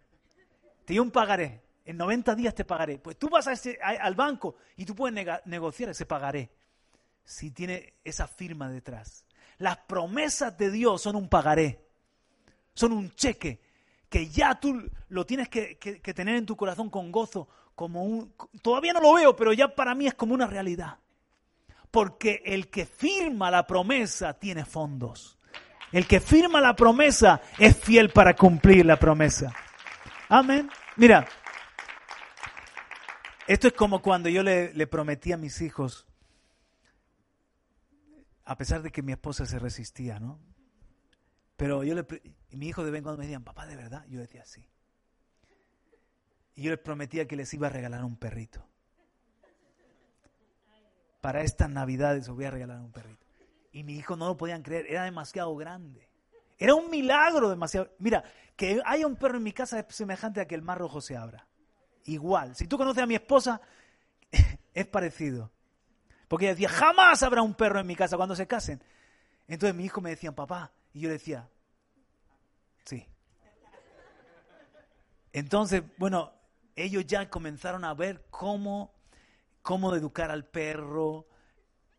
Te 0.86 0.94
di 0.94 1.00
un 1.00 1.10
pagaré. 1.10 1.60
En 1.84 1.96
90 1.96 2.34
días 2.36 2.54
te 2.54 2.64
pagaré. 2.64 2.98
Pues 2.98 3.18
tú 3.18 3.28
vas 3.28 3.46
a 3.48 3.52
ese, 3.52 3.78
al 3.82 4.14
banco 4.14 4.56
y 4.76 4.84
tú 4.84 4.94
puedes 4.94 5.26
negociar 5.44 5.90
ese 5.90 6.06
pagaré. 6.06 6.50
Si 7.24 7.50
tiene 7.50 7.94
esa 8.04 8.28
firma 8.28 8.70
detrás. 8.70 9.24
Las 9.58 9.78
promesas 9.78 10.56
de 10.56 10.70
Dios 10.70 11.02
son 11.02 11.16
un 11.16 11.28
pagaré. 11.28 11.84
Son 12.72 12.92
un 12.92 13.10
cheque 13.14 13.60
que 14.08 14.28
ya 14.28 14.60
tú 14.60 14.88
lo 15.08 15.26
tienes 15.26 15.48
que, 15.48 15.76
que 15.76 16.14
tener 16.14 16.36
en 16.36 16.46
tu 16.46 16.56
corazón 16.56 16.88
con 16.88 17.10
gozo. 17.10 17.48
Como 17.74 18.04
un, 18.04 18.32
todavía 18.62 18.92
no 18.92 19.00
lo 19.00 19.14
veo, 19.14 19.34
pero 19.34 19.52
ya 19.52 19.74
para 19.74 19.94
mí 19.94 20.06
es 20.06 20.14
como 20.14 20.34
una 20.34 20.46
realidad. 20.46 20.98
Porque 21.90 22.42
el 22.44 22.68
que 22.68 22.86
firma 22.86 23.50
la 23.50 23.66
promesa 23.66 24.34
tiene 24.34 24.64
fondos. 24.64 25.36
El 25.90 26.06
que 26.06 26.20
firma 26.20 26.60
la 26.60 26.76
promesa 26.76 27.40
es 27.58 27.76
fiel 27.76 28.10
para 28.10 28.36
cumplir 28.36 28.86
la 28.86 28.98
promesa. 28.98 29.52
Amén. 30.28 30.68
Mira, 30.96 31.28
esto 33.46 33.68
es 33.68 33.74
como 33.74 34.02
cuando 34.02 34.28
yo 34.28 34.42
le, 34.42 34.86
prometí 34.86 35.32
a 35.32 35.36
mis 35.36 35.60
hijos, 35.60 36.06
a 38.44 38.56
pesar 38.56 38.82
de 38.82 38.90
que 38.90 39.02
mi 39.02 39.12
esposa 39.12 39.46
se 39.46 39.58
resistía, 39.58 40.18
¿no? 40.18 40.40
Pero 41.56 41.84
yo 41.84 41.94
le, 41.94 42.06
mi 42.50 42.68
hijo 42.68 42.84
de 42.84 42.90
vez 42.90 42.98
en 42.98 43.04
cuando 43.04 43.18
me 43.18 43.24
decían, 43.24 43.44
papá, 43.44 43.66
¿de 43.66 43.76
verdad? 43.76 44.04
Yo 44.08 44.20
decía, 44.20 44.44
sí. 44.44 44.68
Y 46.54 46.62
yo 46.62 46.70
les 46.70 46.80
prometía 46.80 47.26
que 47.26 47.36
les 47.36 47.52
iba 47.54 47.68
a 47.68 47.70
regalar 47.70 48.04
un 48.04 48.16
perrito. 48.16 48.66
Para 51.20 51.42
estas 51.42 51.70
navidades 51.70 52.28
os 52.28 52.34
voy 52.34 52.46
a 52.46 52.50
regalar 52.50 52.80
un 52.80 52.92
perrito. 52.92 53.26
Y 53.72 53.84
mi 53.84 53.94
hijo 53.94 54.16
no 54.16 54.26
lo 54.26 54.36
podían 54.36 54.62
creer, 54.62 54.86
era 54.88 55.04
demasiado 55.04 55.54
grande. 55.54 56.05
Era 56.58 56.74
un 56.74 56.90
milagro 56.90 57.50
demasiado. 57.50 57.90
Mira, 57.98 58.24
que 58.56 58.80
haya 58.84 59.06
un 59.06 59.16
perro 59.16 59.36
en 59.36 59.42
mi 59.42 59.52
casa 59.52 59.78
es 59.78 59.94
semejante 59.94 60.40
a 60.40 60.46
que 60.46 60.54
el 60.54 60.62
mar 60.62 60.78
rojo 60.78 61.00
se 61.00 61.16
abra. 61.16 61.46
Igual. 62.04 62.56
Si 62.56 62.66
tú 62.66 62.78
conoces 62.78 63.02
a 63.02 63.06
mi 63.06 63.14
esposa, 63.14 63.60
es 64.74 64.86
parecido. 64.86 65.50
Porque 66.28 66.46
ella 66.46 66.54
decía, 66.54 66.68
jamás 66.68 67.22
habrá 67.22 67.42
un 67.42 67.54
perro 67.54 67.80
en 67.80 67.86
mi 67.86 67.94
casa 67.94 68.16
cuando 68.16 68.34
se 68.34 68.46
casen. 68.46 68.82
Entonces 69.46 69.76
mi 69.76 69.84
hijo 69.84 70.00
me 70.00 70.10
decía, 70.10 70.32
papá, 70.32 70.72
y 70.92 71.00
yo 71.00 71.08
le 71.08 71.14
decía, 71.14 71.48
sí. 72.84 73.06
Entonces, 75.32 75.82
bueno, 75.98 76.32
ellos 76.74 77.06
ya 77.06 77.28
comenzaron 77.28 77.84
a 77.84 77.94
ver 77.94 78.26
cómo, 78.30 78.94
cómo 79.62 79.94
educar 79.94 80.30
al 80.30 80.46
perro, 80.46 81.28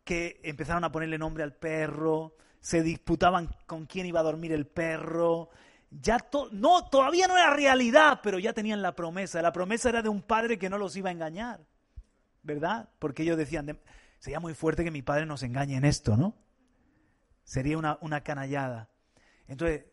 que 0.04 0.40
empezaron 0.42 0.84
a 0.84 0.92
ponerle 0.92 1.18
nombre 1.18 1.44
al 1.44 1.54
perro, 1.54 2.36
se 2.68 2.82
disputaban 2.82 3.48
con 3.64 3.86
quién 3.86 4.04
iba 4.04 4.20
a 4.20 4.22
dormir 4.22 4.52
el 4.52 4.66
perro. 4.66 5.48
Ya 5.90 6.18
no, 6.52 6.84
todavía 6.90 7.26
no 7.26 7.38
era 7.38 7.48
realidad, 7.48 8.20
pero 8.22 8.38
ya 8.38 8.52
tenían 8.52 8.82
la 8.82 8.94
promesa. 8.94 9.40
La 9.40 9.54
promesa 9.54 9.88
era 9.88 10.02
de 10.02 10.10
un 10.10 10.20
padre 10.20 10.58
que 10.58 10.68
no 10.68 10.76
los 10.76 10.94
iba 10.94 11.08
a 11.08 11.12
engañar, 11.12 11.64
¿verdad? 12.42 12.90
Porque 12.98 13.22
ellos 13.22 13.38
decían, 13.38 13.80
sería 14.18 14.38
muy 14.38 14.52
fuerte 14.52 14.84
que 14.84 14.90
mi 14.90 15.00
padre 15.00 15.24
nos 15.24 15.42
engañe 15.42 15.76
en 15.76 15.86
esto, 15.86 16.18
¿no? 16.18 16.36
Sería 17.42 17.78
una, 17.78 17.96
una 18.02 18.20
canallada. 18.20 18.90
Entonces, 19.46 19.86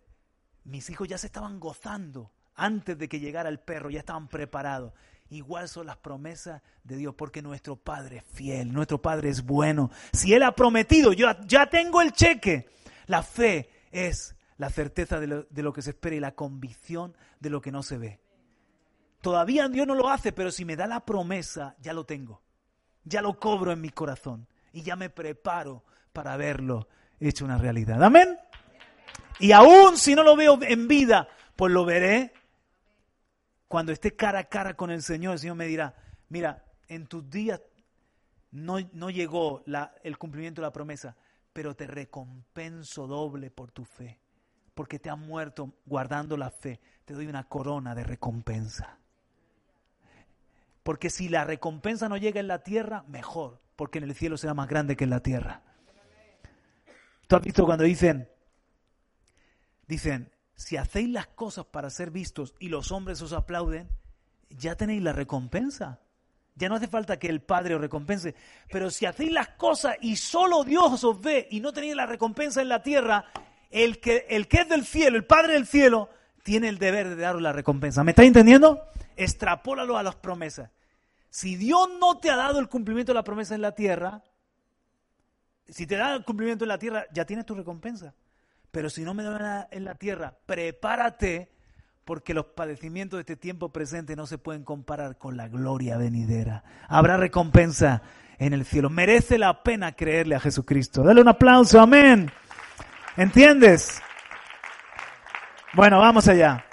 mis 0.65 0.89
hijos 0.89 1.07
ya 1.07 1.17
se 1.17 1.27
estaban 1.27 1.61
gozando 1.61 2.33
antes 2.55 2.97
de 2.97 3.07
que 3.07 3.21
llegara 3.21 3.47
el 3.47 3.61
perro, 3.61 3.89
ya 3.89 3.99
estaban 3.99 4.27
preparados. 4.27 4.91
Igual 5.29 5.67
son 5.67 5.87
las 5.87 5.97
promesas 5.97 6.61
de 6.83 6.97
Dios, 6.97 7.15
porque 7.15 7.41
nuestro 7.41 7.75
Padre 7.75 8.17
es 8.17 8.23
fiel, 8.23 8.71
nuestro 8.71 9.01
Padre 9.01 9.29
es 9.29 9.43
bueno. 9.43 9.89
Si 10.13 10.33
Él 10.33 10.43
ha 10.43 10.51
prometido, 10.53 11.13
yo 11.13 11.27
ya 11.47 11.65
tengo 11.67 12.01
el 12.01 12.11
cheque. 12.11 12.69
La 13.07 13.23
fe 13.23 13.69
es 13.91 14.35
la 14.57 14.69
certeza 14.69 15.19
de 15.19 15.63
lo, 15.63 15.73
que 15.73 15.81
se 15.81 15.91
espera 15.91 16.15
y 16.15 16.19
la 16.19 16.35
convicción 16.35 17.15
de 17.39 17.49
lo 17.49 17.61
que 17.61 17.71
no 17.71 17.81
se 17.83 17.97
ve. 17.97 18.19
Todavía 19.21 19.67
Dios 19.67 19.87
no 19.87 19.95
lo 19.95 20.09
hace, 20.09 20.31
pero 20.31 20.51
si 20.51 20.63
me 20.63 20.75
da 20.75 20.85
la 20.85 21.03
promesa, 21.03 21.75
ya 21.79 21.93
lo 21.93 22.05
tengo. 22.05 22.41
Ya 23.03 23.21
lo 23.21 23.39
cobro 23.39 23.71
en 23.71 23.81
mi 23.81 23.89
corazón 23.89 24.47
y 24.71 24.83
ya 24.83 24.95
me 24.95 25.09
preparo 25.09 25.83
para 26.13 26.37
verlo 26.37 26.87
hecho 27.19 27.45
una 27.45 27.57
realidad. 27.57 28.03
Amén. 28.03 28.37
Y 29.39 29.51
aún 29.51 29.97
si 29.97 30.15
no 30.15 30.23
lo 30.23 30.35
veo 30.35 30.59
en 30.61 30.87
vida, 30.87 31.27
pues 31.55 31.73
lo 31.73 31.85
veré 31.85 32.33
cuando 33.67 33.91
esté 33.91 34.15
cara 34.15 34.39
a 34.39 34.43
cara 34.45 34.75
con 34.75 34.91
el 34.91 35.01
Señor, 35.01 35.33
el 35.33 35.39
Señor 35.39 35.55
me 35.55 35.65
dirá, 35.65 35.95
mira, 36.29 36.65
en 36.87 37.07
tus 37.07 37.29
días 37.29 37.61
no, 38.51 38.77
no 38.93 39.09
llegó 39.09 39.63
el 40.03 40.17
cumplimiento 40.17 40.61
de 40.61 40.67
la 40.67 40.73
promesa, 40.73 41.15
pero 41.51 41.75
te 41.75 41.87
recompenso 41.87 43.07
doble 43.07 43.49
por 43.49 43.71
tu 43.71 43.85
fe, 43.85 44.19
porque 44.73 44.99
te 44.99 45.09
has 45.09 45.17
muerto 45.17 45.73
guardando 45.85 46.37
la 46.37 46.51
fe, 46.51 46.79
te 47.05 47.13
doy 47.13 47.27
una 47.27 47.47
corona 47.47 47.95
de 47.95 48.03
recompensa. 48.03 48.99
Porque 50.83 51.09
si 51.09 51.29
la 51.29 51.43
recompensa 51.43 52.07
no 52.07 52.17
llega 52.17 52.39
en 52.39 52.47
la 52.47 52.61
tierra, 52.61 53.03
mejor, 53.07 53.59
porque 53.75 53.97
en 53.97 54.03
el 54.03 54.13
cielo 54.13 54.37
será 54.37 54.53
más 54.53 54.67
grande 54.67 54.95
que 54.95 55.05
en 55.05 55.09
la 55.09 55.21
tierra. 55.21 55.63
¿Tú 57.27 57.35
has 57.35 57.41
visto 57.41 57.65
cuando 57.65 57.83
dicen, 57.83 58.29
dicen, 59.87 60.31
si 60.55 60.77
hacéis 60.77 61.09
las 61.09 61.27
cosas 61.27 61.65
para 61.65 61.89
ser 61.89 62.11
vistos 62.11 62.55
y 62.59 62.69
los 62.69 62.91
hombres 62.91 63.21
os 63.21 63.33
aplauden, 63.33 63.89
ya 64.49 64.75
tenéis 64.75 65.03
la 65.03 65.13
recompensa. 65.13 65.99
Ya 66.55 66.69
no 66.69 66.75
hace 66.75 66.87
falta 66.87 67.19
que 67.19 67.27
el 67.27 67.41
Padre 67.41 67.75
os 67.75 67.81
recompense. 67.81 68.33
Pero 68.69 68.89
si 68.89 69.05
hacéis 69.05 69.31
las 69.31 69.49
cosas 69.49 69.97
y 70.01 70.15
solo 70.15 70.63
Dios 70.63 71.03
os 71.03 71.19
ve 71.19 71.47
y 71.51 71.59
no 71.59 71.73
tenéis 71.73 71.95
la 71.95 72.05
recompensa 72.05 72.61
en 72.61 72.69
la 72.69 72.81
tierra, 72.81 73.25
el 73.69 73.99
que, 73.99 74.25
el 74.29 74.47
que 74.47 74.61
es 74.61 74.69
del 74.69 74.85
cielo, 74.85 75.17
el 75.17 75.25
Padre 75.25 75.53
del 75.53 75.67
cielo, 75.67 76.09
tiene 76.43 76.69
el 76.69 76.77
deber 76.77 77.09
de 77.09 77.15
daros 77.17 77.41
la 77.41 77.51
recompensa. 77.51 78.03
¿Me 78.05 78.11
estáis 78.11 78.27
entendiendo? 78.27 78.81
Extrapólalo 79.17 79.97
a 79.97 80.03
las 80.03 80.15
promesas. 80.15 80.71
Si 81.29 81.57
Dios 81.57 81.89
no 81.99 82.19
te 82.19 82.29
ha 82.29 82.37
dado 82.37 82.59
el 82.59 82.69
cumplimiento 82.69 83.11
de 83.11 83.15
la 83.15 83.23
promesa 83.25 83.55
en 83.55 83.61
la 83.61 83.73
tierra, 83.73 84.23
si 85.67 85.85
te 85.85 85.97
da 85.97 86.13
el 86.15 86.23
cumplimiento 86.23 86.63
en 86.63 86.69
la 86.69 86.79
tierra, 86.79 87.05
ya 87.11 87.25
tienes 87.25 87.45
tu 87.45 87.55
recompensa. 87.55 88.13
Pero 88.75 88.89
si 88.89 89.03
no 89.03 89.13
me 89.13 89.23
da 89.23 89.69
en 89.71 89.85
la 89.85 89.95
tierra, 89.95 90.33
prepárate 90.45 91.49
porque 92.03 92.33
los 92.33 92.47
padecimientos 92.47 93.17
de 93.17 93.21
este 93.21 93.37
tiempo 93.37 93.71
presente 93.71 94.17
no 94.17 94.27
se 94.27 94.37
pueden 94.37 94.65
comparar 94.65 95.17
con 95.17 95.37
la 95.37 95.47
gloria 95.47 95.97
venidera. 95.97 96.65
Habrá 96.89 97.15
recompensa 97.15 98.01
en 98.37 98.51
el 98.51 98.65
cielo. 98.65 98.89
Merece 98.89 99.37
la 99.37 99.63
pena 99.63 99.93
creerle 99.93 100.35
a 100.35 100.41
Jesucristo. 100.41 101.03
Dale 101.03 101.21
un 101.21 101.29
aplauso, 101.29 101.79
amén. 101.79 102.29
¿Entiendes? 103.15 104.01
Bueno, 105.73 105.99
vamos 105.99 106.27
allá. 106.27 106.65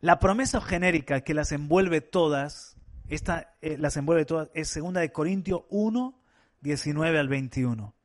La 0.00 0.18
promesa 0.18 0.60
genérica 0.60 1.20
que 1.20 1.34
las 1.34 1.52
envuelve 1.52 2.00
todas, 2.00 2.76
esta 3.06 3.54
eh, 3.62 3.76
las 3.78 3.96
envuelve 3.96 4.24
todas, 4.24 4.50
es 4.54 4.68
segunda 4.70 5.00
de 5.02 5.12
Corintios 5.12 5.60
1, 5.68 6.20
19 6.62 7.16
al 7.16 7.28
21. 7.28 7.95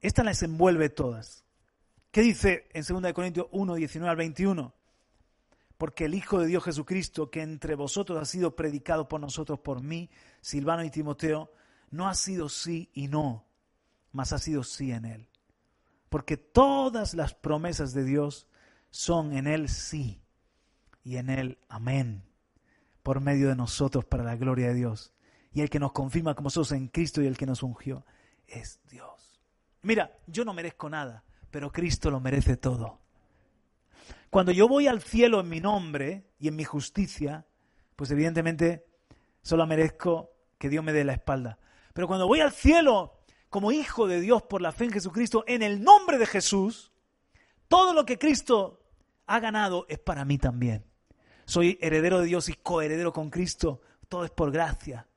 Esta 0.00 0.24
las 0.24 0.42
envuelve 0.42 0.88
todas. 0.88 1.44
¿Qué 2.10 2.22
dice 2.22 2.68
en 2.72 2.84
2 2.84 3.12
Corintios 3.12 3.46
1, 3.52 3.74
19 3.74 4.10
al 4.10 4.16
21? 4.16 4.74
Porque 5.76 6.06
el 6.06 6.14
Hijo 6.14 6.40
de 6.40 6.46
Dios 6.46 6.64
Jesucristo, 6.64 7.30
que 7.30 7.42
entre 7.42 7.74
vosotros 7.74 8.20
ha 8.20 8.24
sido 8.24 8.56
predicado 8.56 9.08
por 9.08 9.20
nosotros, 9.20 9.60
por 9.60 9.82
mí, 9.82 10.10
Silvano 10.40 10.84
y 10.84 10.90
Timoteo, 10.90 11.52
no 11.90 12.08
ha 12.08 12.14
sido 12.14 12.48
sí 12.48 12.90
y 12.92 13.08
no, 13.08 13.46
mas 14.12 14.32
ha 14.32 14.38
sido 14.38 14.62
sí 14.62 14.92
en 14.92 15.04
él. 15.04 15.28
Porque 16.08 16.36
todas 16.36 17.14
las 17.14 17.34
promesas 17.34 17.94
de 17.94 18.04
Dios 18.04 18.48
son 18.90 19.32
en 19.32 19.46
él 19.46 19.68
sí 19.68 20.20
y 21.04 21.16
en 21.16 21.30
él 21.30 21.58
amén, 21.68 22.24
por 23.02 23.20
medio 23.20 23.48
de 23.48 23.56
nosotros 23.56 24.04
para 24.04 24.24
la 24.24 24.36
gloria 24.36 24.68
de 24.68 24.74
Dios. 24.74 25.12
Y 25.52 25.62
el 25.62 25.70
que 25.70 25.80
nos 25.80 25.92
confirma 25.92 26.34
como 26.34 26.50
sos 26.50 26.72
en 26.72 26.88
Cristo 26.88 27.22
y 27.22 27.26
el 27.26 27.36
que 27.36 27.46
nos 27.46 27.62
ungió 27.62 28.04
es 28.46 28.80
Dios. 28.90 29.19
Mira, 29.82 30.18
yo 30.26 30.44
no 30.44 30.52
merezco 30.52 30.90
nada, 30.90 31.24
pero 31.50 31.72
Cristo 31.72 32.10
lo 32.10 32.20
merece 32.20 32.56
todo. 32.56 33.00
Cuando 34.28 34.52
yo 34.52 34.68
voy 34.68 34.86
al 34.86 35.00
cielo 35.00 35.40
en 35.40 35.48
mi 35.48 35.60
nombre 35.60 36.24
y 36.38 36.48
en 36.48 36.56
mi 36.56 36.64
justicia, 36.64 37.46
pues 37.96 38.10
evidentemente 38.10 38.86
solo 39.42 39.66
merezco 39.66 40.30
que 40.58 40.68
Dios 40.68 40.84
me 40.84 40.92
dé 40.92 41.04
la 41.04 41.14
espalda. 41.14 41.58
Pero 41.92 42.06
cuando 42.06 42.28
voy 42.28 42.40
al 42.40 42.52
cielo 42.52 43.20
como 43.48 43.72
hijo 43.72 44.06
de 44.06 44.20
Dios 44.20 44.42
por 44.42 44.62
la 44.62 44.72
fe 44.72 44.84
en 44.84 44.92
Jesucristo, 44.92 45.44
en 45.46 45.62
el 45.62 45.82
nombre 45.82 46.18
de 46.18 46.26
Jesús, 46.26 46.92
todo 47.66 47.92
lo 47.92 48.06
que 48.06 48.18
Cristo 48.18 48.82
ha 49.26 49.40
ganado 49.40 49.86
es 49.88 49.98
para 49.98 50.24
mí 50.24 50.38
también. 50.38 50.84
Soy 51.46 51.78
heredero 51.80 52.20
de 52.20 52.26
Dios 52.26 52.48
y 52.48 52.54
coheredero 52.54 53.12
con 53.12 53.30
Cristo. 53.30 53.80
Todo 54.08 54.24
es 54.24 54.30
por 54.30 54.52
gracia. 54.52 55.08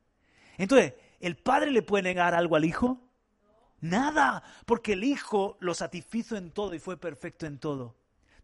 Entonces, 0.57 0.93
¿el 1.19 1.35
Padre 1.35 1.69
le 1.69 1.83
puede 1.83 2.03
negar 2.03 2.33
algo 2.33 2.55
al 2.55 2.65
Hijo? 2.65 3.02
Nada, 3.83 4.41
porque 4.65 4.93
el 4.93 5.03
Hijo 5.03 5.57
lo 5.59 5.73
satisfizo 5.73 6.37
en 6.37 6.51
todo 6.51 6.73
y 6.73 6.79
fue 6.79 6.95
perfecto 6.95 7.45
en 7.45 7.59
todo. 7.59 7.97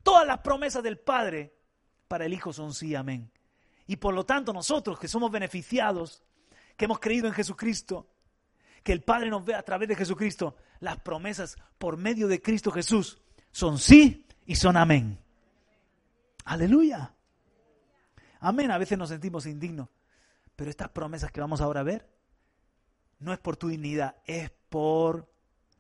Todas 0.04 0.28
las 0.28 0.40
promesas 0.40 0.84
del 0.84 1.00
Padre 1.00 1.56
para 2.10 2.26
el 2.26 2.34
Hijo 2.34 2.52
son 2.52 2.74
sí, 2.74 2.94
amén. 2.94 3.32
Y 3.88 3.96
por 3.96 4.14
lo 4.14 4.26
tanto 4.26 4.52
nosotros 4.52 5.00
que 5.00 5.08
somos 5.08 5.32
beneficiados, 5.32 6.24
que 6.76 6.84
hemos 6.84 7.00
creído 7.00 7.28
en 7.28 7.34
Jesucristo, 7.34 8.10
que 8.84 8.92
el 8.92 9.02
Padre 9.02 9.30
nos 9.30 9.46
ve 9.46 9.56
a 9.56 9.64
través 9.64 9.88
de 9.88 9.96
Jesucristo, 9.96 10.58
las 10.82 11.00
promesas 11.00 11.56
por 11.78 11.96
medio 11.96 12.28
de 12.28 12.42
Cristo 12.42 12.70
Jesús 12.70 13.22
son 13.50 13.78
sí 13.78 14.26
y 14.46 14.56
son 14.56 14.76
amén. 14.76 15.18
Aleluya. 16.44 17.14
Amén. 18.42 18.72
A 18.72 18.78
veces 18.78 18.98
nos 18.98 19.08
sentimos 19.08 19.46
indignos, 19.46 19.88
pero 20.58 20.70
estas 20.70 20.90
promesas 20.90 21.32
que 21.32 21.40
vamos 21.40 21.62
ahora 21.62 21.80
a 21.80 21.84
ver 21.84 22.19
no 23.20 23.34
es 23.34 23.40
por 23.40 23.58
tu 23.58 23.68
dignidad, 23.68 24.16
es 24.26 24.50
por 24.70 25.32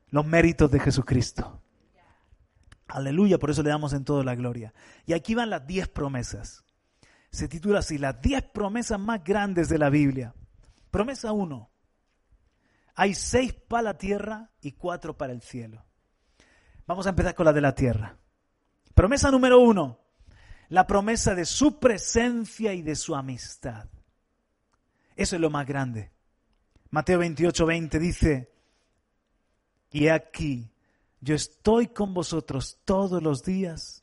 los 0.08 0.25
méritos 0.25 0.69
de 0.71 0.80
Jesucristo. 0.80 1.62
Aleluya, 2.88 3.38
por 3.38 3.52
eso 3.52 3.63
le 3.63 3.69
damos 3.69 3.93
en 3.93 4.04
todo 4.04 4.23
la 4.23 4.36
gloria. 4.36 4.73
Y 5.06 5.13
aquí 5.13 5.36
van 5.36 5.49
las 5.49 5.65
diez 5.65 5.88
promesas. 5.88 6.63
Se 7.30 7.47
titula 7.47 7.80
así, 7.80 7.97
las 7.97 8.19
diez 8.21 8.43
promesas 8.43 8.99
más 8.99 9.23
grandes 9.23 9.69
de 9.69 9.78
la 9.78 9.89
Biblia. 9.89 10.34
Promesa 10.89 11.32
uno. 11.32 11.69
Hay 12.95 13.13
seis 13.13 13.54
para 13.54 13.84
la 13.84 13.97
tierra 13.97 14.52
y 14.62 14.71
cuatro 14.71 15.15
para 15.15 15.32
el 15.32 15.41
cielo. 15.41 15.86
Vamos 16.88 17.06
a 17.06 17.12
empezar 17.12 17.36
con 17.36 17.45
la 17.45 17.54
de 17.54 17.62
la 17.62 17.75
tierra. 17.75 18.17
Promesa 18.95 19.30
número 19.30 19.60
uno. 19.60 19.99
La 20.69 20.88
promesa 20.88 21.36
de 21.36 21.45
su 21.45 21.80
presencia 21.80 22.73
y 22.73 22.82
de 22.82 22.95
su 22.95 23.15
amistad. 23.15 23.88
Eso 25.15 25.36
es 25.36 25.41
lo 25.41 25.52
más 25.52 25.67
grande. 25.67 26.12
Mateo 26.91 27.19
28, 27.19 27.65
20 27.65 27.99
dice, 27.99 28.52
y 29.91 30.08
aquí, 30.08 30.71
yo 31.21 31.36
estoy 31.36 31.88
con 31.88 32.13
vosotros 32.13 32.80
todos 32.86 33.21
los 33.21 33.43
días 33.43 34.02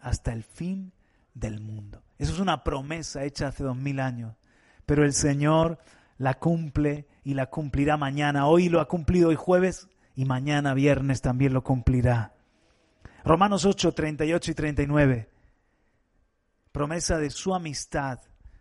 hasta 0.00 0.32
el 0.32 0.44
fin 0.44 0.92
del 1.34 1.60
mundo. 1.60 2.02
Eso 2.18 2.32
es 2.32 2.40
una 2.40 2.62
promesa 2.62 3.24
hecha 3.24 3.48
hace 3.48 3.64
dos 3.64 3.76
mil 3.76 4.00
años, 4.00 4.36
pero 4.84 5.04
el 5.04 5.12
Señor 5.12 5.78
la 6.18 6.34
cumple 6.34 7.06
y 7.24 7.34
la 7.34 7.46
cumplirá 7.46 7.96
mañana. 7.96 8.46
Hoy 8.46 8.68
lo 8.68 8.80
ha 8.80 8.88
cumplido 8.88 9.28
hoy 9.28 9.36
jueves 9.36 9.88
y 10.14 10.24
mañana 10.24 10.74
viernes 10.74 11.20
también 11.20 11.52
lo 11.52 11.62
cumplirá. 11.62 12.34
Romanos 13.24 13.64
8, 13.64 13.92
38 13.92 14.50
y 14.50 14.54
39. 14.54 15.28
Promesa 16.70 17.18
de 17.18 17.30
su 17.30 17.54
amistad, 17.54 18.20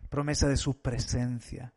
promesa 0.09 0.47
de 0.47 0.57
su 0.57 0.81
presencia. 0.81 1.74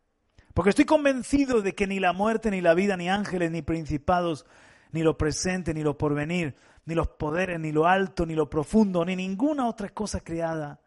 Porque 0.59 0.71
estoy 0.71 0.87
convencido 0.87 1.63
de 1.63 1.77
que 1.77 1.87
ni 1.87 2.01
la 2.01 2.13
muerte, 2.13 2.51
ni 2.51 2.61
la 2.61 2.75
vida, 2.75 2.97
ni 2.97 3.09
ángeles, 3.09 3.53
ni 3.53 3.63
principados, 3.63 4.45
ni 4.91 5.05
lo 5.05 5.17
presente, 5.17 5.73
ni 5.73 5.85
lo 5.85 5.97
porvenir, 5.97 6.57
ni 6.85 6.97
los 6.97 7.07
poderes, 7.07 7.61
ni 7.61 7.71
lo 7.71 7.87
alto, 7.87 8.27
ni 8.27 8.35
lo 8.35 8.51
profundo, 8.51 9.05
ni 9.05 9.15
ninguna 9.15 9.69
otra 9.69 9.91
cosa 9.91 10.19
creada 10.19 10.81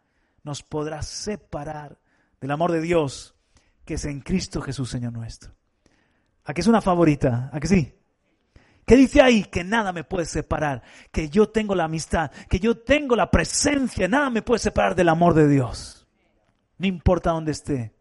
nos 0.43 0.61
podrá 0.61 1.01
separar 1.01 1.97
del 2.41 2.51
amor 2.51 2.73
de 2.73 2.81
Dios 2.81 3.33
que 3.85 3.93
es 3.93 4.03
en 4.03 4.19
Cristo 4.19 4.59
Jesús, 4.59 4.89
Señor 4.89 5.13
nuestro. 5.13 5.53
¿A 6.43 6.53
qué 6.53 6.59
es 6.59 6.67
una 6.67 6.81
favorita? 6.81 7.49
¿A 7.53 7.61
qué 7.61 7.67
sí? 7.69 7.95
¿Qué 8.85 8.97
dice 8.97 9.21
ahí? 9.21 9.45
Que 9.45 9.63
nada 9.63 9.93
me 9.93 10.03
puede 10.03 10.25
separar, 10.25 10.83
que 11.13 11.29
yo 11.29 11.47
tengo 11.47 11.75
la 11.75 11.85
amistad, 11.85 12.29
que 12.49 12.59
yo 12.59 12.77
tengo 12.79 13.15
la 13.15 13.31
presencia, 13.31 14.09
nada 14.09 14.29
me 14.31 14.41
puede 14.41 14.59
separar 14.59 14.95
del 14.95 15.07
amor 15.07 15.33
de 15.33 15.47
Dios. 15.47 16.09
No 16.77 16.87
importa 16.87 17.31
dónde 17.31 17.53
esté, 17.53 17.93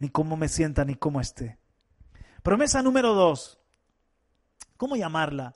ni 0.00 0.08
cómo 0.08 0.36
me 0.36 0.48
sienta, 0.48 0.84
ni 0.84 0.96
cómo 0.96 1.20
esté. 1.20 1.58
Promesa 2.42 2.82
número 2.82 3.14
dos. 3.14 3.60
¿Cómo 4.76 4.96
llamarla? 4.96 5.54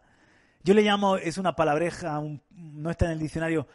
Yo 0.63 0.75
le 0.75 0.83
llamo, 0.83 1.17
es 1.17 1.39
una 1.39 1.57
palabreja, 1.57 2.23
no 2.51 2.91
está 2.91 3.07
en 3.07 3.13
el 3.13 3.19
diccionario, 3.19 3.67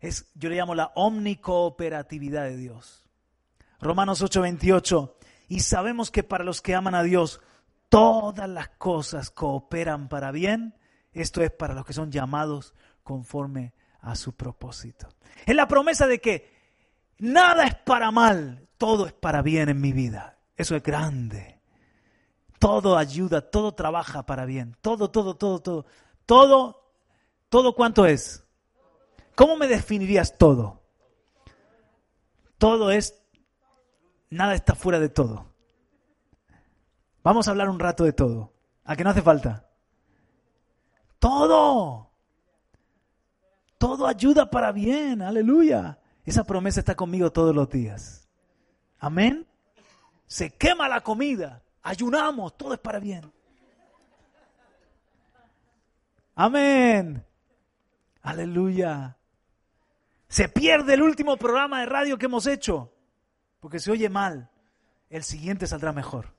es, 0.00 0.32
yo 0.34 0.48
le 0.48 0.56
llamo 0.56 0.74
la 0.74 0.92
omnicooperatividad 0.94 2.44
de 2.44 2.56
Dios. 2.56 3.08
Romanos 3.80 4.22
8:28. 4.22 5.14
Y 5.48 5.60
sabemos 5.60 6.10
que 6.10 6.22
para 6.22 6.44
los 6.44 6.62
que 6.62 6.74
aman 6.74 6.94
a 6.94 7.02
Dios, 7.02 7.40
todas 7.88 8.48
las 8.48 8.68
cosas 8.70 9.30
cooperan 9.30 10.08
para 10.08 10.32
bien. 10.32 10.74
Esto 11.12 11.42
es 11.42 11.50
para 11.50 11.74
los 11.74 11.84
que 11.84 11.92
son 11.92 12.10
llamados 12.10 12.74
conforme 13.02 13.74
a 14.00 14.14
su 14.14 14.34
propósito. 14.34 15.08
Es 15.46 15.54
la 15.54 15.68
promesa 15.68 16.06
de 16.06 16.20
que 16.20 16.61
nada 17.22 17.64
es 17.66 17.74
para 17.76 18.10
mal, 18.10 18.68
todo 18.76 19.06
es 19.06 19.12
para 19.12 19.42
bien 19.42 19.68
en 19.68 19.80
mi 19.80 19.92
vida. 19.92 20.38
Eso 20.56 20.76
es 20.76 20.82
grande. 20.82 21.60
Todo 22.58 22.96
ayuda, 22.96 23.40
todo 23.40 23.72
trabaja 23.72 24.26
para 24.26 24.44
bien. 24.44 24.76
Todo, 24.80 25.10
todo, 25.10 25.36
todo, 25.36 25.60
todo. 25.60 25.86
Todo, 26.26 26.92
todo 27.48 27.74
cuánto 27.74 28.06
es. 28.06 28.44
¿Cómo 29.34 29.56
me 29.56 29.66
definirías 29.66 30.36
todo? 30.36 30.82
Todo 32.58 32.90
es, 32.90 33.20
nada 34.30 34.54
está 34.54 34.74
fuera 34.74 35.00
de 35.00 35.08
todo. 35.08 35.46
Vamos 37.22 37.46
a 37.46 37.52
hablar 37.52 37.68
un 37.68 37.80
rato 37.80 38.04
de 38.04 38.12
todo. 38.12 38.52
¿A 38.84 38.96
qué 38.96 39.04
no 39.04 39.10
hace 39.10 39.22
falta? 39.22 39.68
Todo. 41.18 42.10
Todo 43.78 44.06
ayuda 44.06 44.50
para 44.50 44.72
bien. 44.72 45.22
Aleluya. 45.22 45.98
Esa 46.24 46.44
promesa 46.44 46.80
está 46.80 46.94
conmigo 46.94 47.32
todos 47.32 47.54
los 47.54 47.68
días. 47.68 48.28
Amén. 48.98 49.46
Se 50.26 50.50
quema 50.50 50.88
la 50.88 51.00
comida. 51.00 51.62
Ayunamos. 51.82 52.56
Todo 52.56 52.74
es 52.74 52.80
para 52.80 53.00
bien. 53.00 53.32
Amén. 56.34 57.24
Aleluya. 58.22 59.16
Se 60.28 60.48
pierde 60.48 60.94
el 60.94 61.02
último 61.02 61.36
programa 61.36 61.80
de 61.80 61.86
radio 61.86 62.16
que 62.16 62.26
hemos 62.26 62.46
hecho. 62.46 62.94
Porque 63.60 63.80
se 63.80 63.90
oye 63.90 64.08
mal. 64.08 64.48
El 65.10 65.24
siguiente 65.24 65.66
saldrá 65.66 65.92
mejor. 65.92 66.32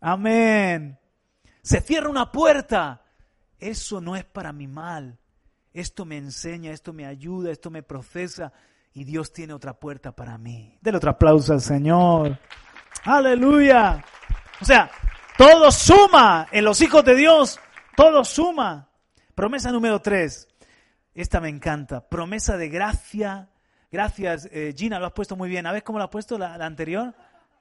Amén. 0.00 0.98
Se 1.62 1.80
cierra 1.80 2.10
una 2.10 2.30
puerta. 2.30 3.02
Eso 3.58 4.00
no 4.00 4.14
es 4.14 4.24
para 4.24 4.52
mi 4.52 4.66
mal. 4.66 5.18
Esto 5.72 6.04
me 6.04 6.18
enseña, 6.18 6.72
esto 6.72 6.92
me 6.92 7.06
ayuda, 7.06 7.50
esto 7.50 7.70
me 7.70 7.82
procesa 7.82 8.52
y 8.92 9.04
Dios 9.04 9.32
tiene 9.32 9.54
otra 9.54 9.78
puerta 9.78 10.12
para 10.12 10.36
mí. 10.38 10.78
Del 10.80 10.96
otro 10.96 11.10
aplauso 11.10 11.52
al 11.52 11.60
Señor. 11.60 12.38
Aleluya. 13.04 14.04
O 14.60 14.64
sea, 14.64 14.90
todo 15.36 15.70
suma 15.70 16.48
en 16.52 16.64
los 16.64 16.80
hijos 16.82 17.04
de 17.04 17.14
Dios. 17.14 17.58
Todo 17.96 18.24
suma. 18.24 18.88
Promesa 19.34 19.72
número 19.72 20.00
tres. 20.00 20.48
Esta 21.14 21.40
me 21.40 21.48
encanta. 21.48 22.06
Promesa 22.08 22.56
de 22.56 22.68
gracia. 22.68 23.48
Gracias, 23.90 24.48
eh, 24.52 24.74
Gina, 24.76 24.98
lo 24.98 25.06
has 25.06 25.12
puesto 25.12 25.36
muy 25.36 25.48
bien. 25.48 25.66
¿A 25.66 25.72
ver 25.72 25.82
cómo 25.82 25.98
lo 25.98 26.04
has 26.04 26.10
puesto 26.10 26.38
la, 26.38 26.54
anterior? 26.54 27.14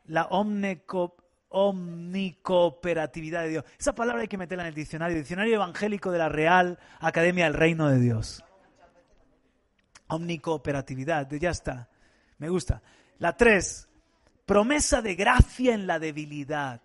La 0.05 0.25
omnico, 0.27 1.17
omnicooperatividad 1.51 3.43
de 3.43 3.49
Dios. 3.49 3.65
Esa 3.79 3.93
palabra 3.93 4.21
hay 4.21 4.27
que 4.27 4.37
meterla 4.37 4.63
en 4.63 4.69
el 4.69 4.75
diccionario, 4.75 5.17
diccionario 5.17 5.55
evangélico 5.55 6.11
de 6.11 6.17
la 6.17 6.29
Real 6.29 6.79
Academia 6.99 7.45
del 7.45 7.53
Reino 7.53 7.87
de 7.87 7.99
Dios. 7.99 8.43
Omnicooperatividad, 10.07 11.29
ya 11.31 11.51
está. 11.51 11.89
Me 12.37 12.49
gusta. 12.49 12.81
La 13.19 13.37
tres, 13.37 13.87
promesa 14.45 15.01
de 15.01 15.15
gracia 15.15 15.73
en 15.73 15.87
la 15.87 15.99
debilidad. 15.99 16.81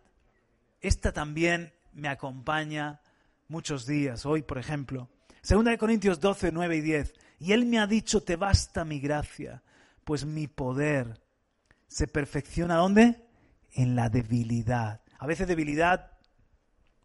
Esta 0.80 1.12
también 1.12 1.72
me 1.92 2.08
acompaña 2.08 3.00
muchos 3.48 3.86
días. 3.86 4.26
Hoy, 4.26 4.42
por 4.42 4.58
ejemplo, 4.58 5.08
Segunda 5.46 5.70
de 5.70 5.78
Corintios 5.78 6.18
12, 6.18 6.50
9 6.50 6.76
y 6.76 6.80
10. 6.80 7.14
Y 7.38 7.52
Él 7.52 7.66
me 7.66 7.78
ha 7.78 7.86
dicho, 7.86 8.20
te 8.20 8.34
basta 8.34 8.84
mi 8.84 8.98
gracia, 8.98 9.62
pues 10.02 10.24
mi 10.24 10.48
poder 10.48 11.20
se 11.86 12.08
perfecciona 12.08 12.74
¿dónde? 12.74 13.25
En 13.76 13.94
la 13.94 14.08
debilidad. 14.08 15.02
A 15.18 15.26
veces 15.26 15.46
debilidad 15.46 16.12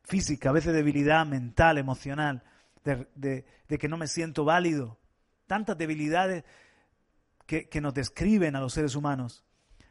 física, 0.04 0.50
a 0.50 0.54
veces 0.54 0.74
debilidad 0.74 1.26
mental, 1.26 1.78
emocional, 1.78 2.44
de, 2.84 3.46
que 3.68 3.88
no 3.88 3.98
me 3.98 4.08
siento 4.08 4.46
válido. 4.46 4.98
Tantas 5.46 5.78
debilidades 5.78 6.44
que, 7.46 7.82
nos 7.82 7.94
describen 7.94 8.56
a 8.56 8.62
los 8.62 8.74
seres 8.74 8.96
humanos. 8.96 9.44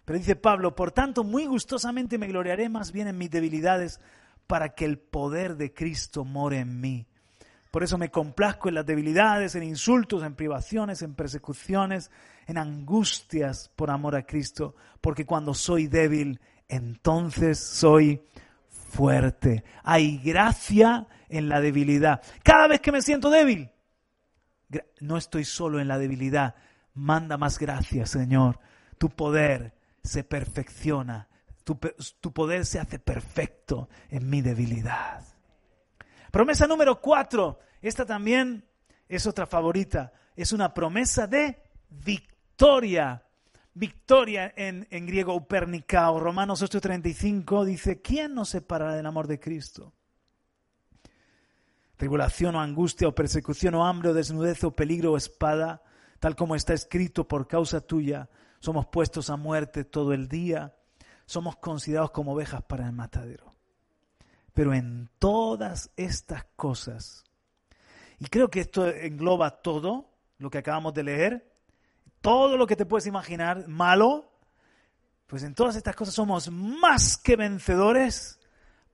Pero 0.07 0.19
dice 0.19 0.35
Pablo, 0.35 0.75
por 0.75 0.91
tanto, 0.91 1.23
muy 1.23 1.47
gustosamente 1.47 2.19
me 2.19 2.27
gloriaré 2.27 2.69
más 2.71 2.91
bien 2.91 3.07
en 3.07 3.19
mis 3.19 3.31
debilidades 3.31 4.01
para 4.47 4.71
que 4.71 4.87
el 4.87 4.99
poder 4.99 5.57
de 5.57 5.73
Cristo 5.73 6.25
more 6.25 6.59
en 6.59 6.81
mí. 6.81 7.07
Por 7.71 7.85
eso 7.85 7.99
me 7.99 8.11
complazco 8.11 8.69
en 8.69 8.75
las 8.75 8.87
debilidades, 8.87 9.55
en 9.55 9.63
insultos, 9.63 10.25
en 10.25 10.35
privaciones, 10.35 11.03
en 11.03 11.15
persecuciones, 11.15 12.11
en 12.47 12.59
angustias 12.59 13.71
por 13.77 13.91
amor 13.91 14.17
a 14.17 14.27
Cristo, 14.27 14.75
porque 15.01 15.25
cuando 15.25 15.55
soy 15.55 15.87
débil, 15.87 16.41
entonces 16.71 17.59
soy 17.59 18.23
fuerte. 18.69 19.65
Hay 19.83 20.19
gracia 20.19 21.07
en 21.29 21.49
la 21.49 21.61
debilidad. 21.61 22.23
Cada 22.43 22.69
vez 22.69 22.81
que 22.81 22.93
me 22.93 23.03
siento 23.03 23.31
débil, 23.31 23.71
no 25.01 25.17
estoy 25.17 25.45
solo 25.45 25.81
en 25.81 25.89
la 25.89 25.99
debilidad. 25.99 26.55
Manda 26.95 27.37
más 27.37 27.59
gracia, 27.59 28.07
Señor. 28.07 28.59
Tu 28.99 29.11
poder 29.11 29.75
se 30.03 30.25
perfecciona. 30.25 31.29
Tu, 31.65 31.79
tu, 32.21 32.33
poder 32.33 32.65
se 32.67 32.81
hace 32.81 32.99
perfecto 32.99 33.89
en 34.09 34.29
mi 34.29 34.41
debilidad. 34.41 35.23
Promesa 36.31 36.67
número 36.67 37.01
cuatro. 37.01 37.61
Esta 37.83 38.05
también 38.05 38.65
es 39.09 39.27
otra 39.27 39.47
favorita. 39.47 40.13
Es 40.37 40.53
una 40.53 40.73
promesa 40.73 41.27
de 41.27 41.63
victoria 41.89 43.23
victoria 43.75 44.53
en, 44.57 44.87
griego 45.07 45.35
upernicao. 45.35 46.21
Romanos 46.21 46.63
8:35 46.63 47.65
dice, 47.65 48.01
¿quién 48.01 48.35
nos 48.35 48.51
separará 48.51 48.95
del 48.95 49.07
amor 49.07 49.27
de 49.27 49.41
Cristo? 49.41 49.95
Tribulación 51.97 52.55
o 52.55 52.61
angustia 52.61 53.09
o 53.09 53.15
persecución 53.15 53.75
o 53.75 53.85
hambre 53.85 54.11
o 54.11 54.15
desnudez 54.15 54.65
o 54.65 54.73
peligro 54.73 55.13
o 55.13 55.17
espada, 55.17 55.83
tal 56.19 56.35
como 56.35 56.57
está 56.57 56.73
escrito 56.73 57.29
por 57.29 57.47
causa 57.47 57.81
tuya, 57.81 58.29
somos 58.59 58.87
puestos 58.87 59.31
a 59.31 59.37
muerte 59.37 59.85
todo 59.85 60.13
el 60.13 60.29
día, 60.29 60.75
somos 61.27 61.57
considerados 61.57 62.11
como 62.11 62.33
ovejas 62.33 62.63
para 62.63 62.87
el 62.87 62.93
matadero. 62.93 63.55
Pero 64.55 64.75
en 64.75 65.11
todas 65.19 65.91
estas 65.97 66.45
cosas, 66.57 67.25
y 68.19 68.27
creo 68.27 68.49
que 68.49 68.61
esto 68.61 68.89
engloba 68.89 69.63
todo 69.63 70.11
lo 70.39 70.51
que 70.51 70.59
acabamos 70.59 70.93
de 70.95 71.03
leer, 71.05 71.50
todo 72.21 72.57
lo 72.57 72.67
que 72.67 72.77
te 72.77 72.87
puedes 72.87 73.07
imaginar 73.07 73.67
malo, 73.69 74.33
pues 75.27 75.43
en 75.43 75.55
todas 75.55 75.77
estas 75.77 75.97
cosas 75.97 76.15
somos 76.15 76.51
más 76.51 77.17
que 77.17 77.37
vencedores 77.37 78.39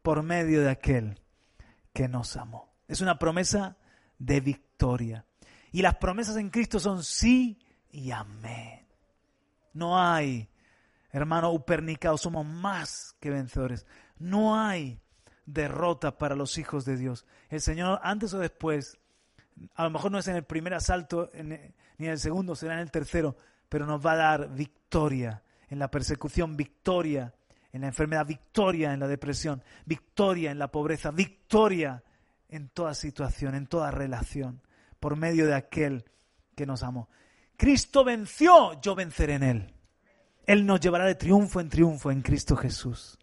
por 0.03 0.23
medio 0.23 0.63
de 0.63 0.71
aquel 0.71 1.21
que 1.93 2.09
nos 2.09 2.37
amó. 2.37 2.73
Es 2.89 3.01
una 3.01 3.19
promesa 3.19 3.77
de 4.19 4.41
victoria. 4.41 5.25
Y 5.73 5.83
las 5.83 5.97
promesas 5.97 6.37
en 6.37 6.51
Cristo 6.51 6.79
son 6.79 7.03
sí 7.03 7.59
y 7.91 8.11
amén. 8.11 8.87
No 9.73 9.99
hay, 9.99 10.49
hermano 11.11 11.53
Upernicao, 11.53 12.17
somos 12.17 12.47
más 12.47 13.17
que 13.21 13.31
vencedores. 13.31 13.87
No 14.19 14.59
hay 14.59 15.01
derrota 15.45 16.19
para 16.19 16.37
los 16.37 16.59
hijos 16.59 16.85
de 16.85 16.97
Dios. 16.97 17.27
El 17.49 17.61
Señor, 17.61 18.01
antes 18.03 18.33
o 18.35 18.39
después, 18.39 18.99
a 19.75 19.85
lo 19.85 19.91
mejor 19.91 20.13
no 20.13 20.19
es 20.19 20.29
en 20.29 20.37
el 20.37 20.45
primer 20.45 20.75
asalto, 20.75 21.31
en, 21.33 21.75
ni 21.99 22.07
en 22.07 22.13
el 22.13 22.19
segundo, 22.19 22.55
será 22.55 22.75
en 22.75 22.81
el 22.81 22.91
tercero, 22.91 23.37
pero 23.69 23.87
nos 23.87 24.05
va 24.05 24.13
a 24.13 24.17
dar 24.17 24.55
victoria 24.55 25.43
en 25.69 25.79
la 25.79 25.91
persecución, 25.91 26.57
victoria 26.57 27.35
en 27.73 27.83
la 27.83 27.89
enfermedad, 27.89 28.27
victoria 28.27 28.93
en 28.93 29.01
la 29.01 29.09
depresión, 29.09 29.63
victoria 29.85 30.51
en 30.51 30.59
la 30.59 30.71
pobreza, 30.71 31.11
victoria 31.11 32.03
en 32.49 32.69
toda 32.69 32.95
situación, 32.95 33.55
en 33.55 33.67
toda 33.67 33.91
relación, 33.91 34.63
por 35.01 35.17
medio 35.17 35.47
de 35.47 35.55
aquel 35.55 36.05
que 36.55 36.67
nos 36.67 36.83
amó. 36.83 37.09
Cristo 37.57 38.05
venció, 38.05 38.81
yo 38.81 38.95
venceré 38.95 39.35
en 39.35 39.43
Él. 39.43 39.75
Él 40.47 40.65
nos 40.65 40.81
llevará 40.81 41.05
de 41.05 41.17
triunfo 41.17 41.61
en 41.61 41.69
triunfo 41.69 42.11
en 42.11 42.23
Cristo 42.23 42.57
Jesús. 42.57 43.19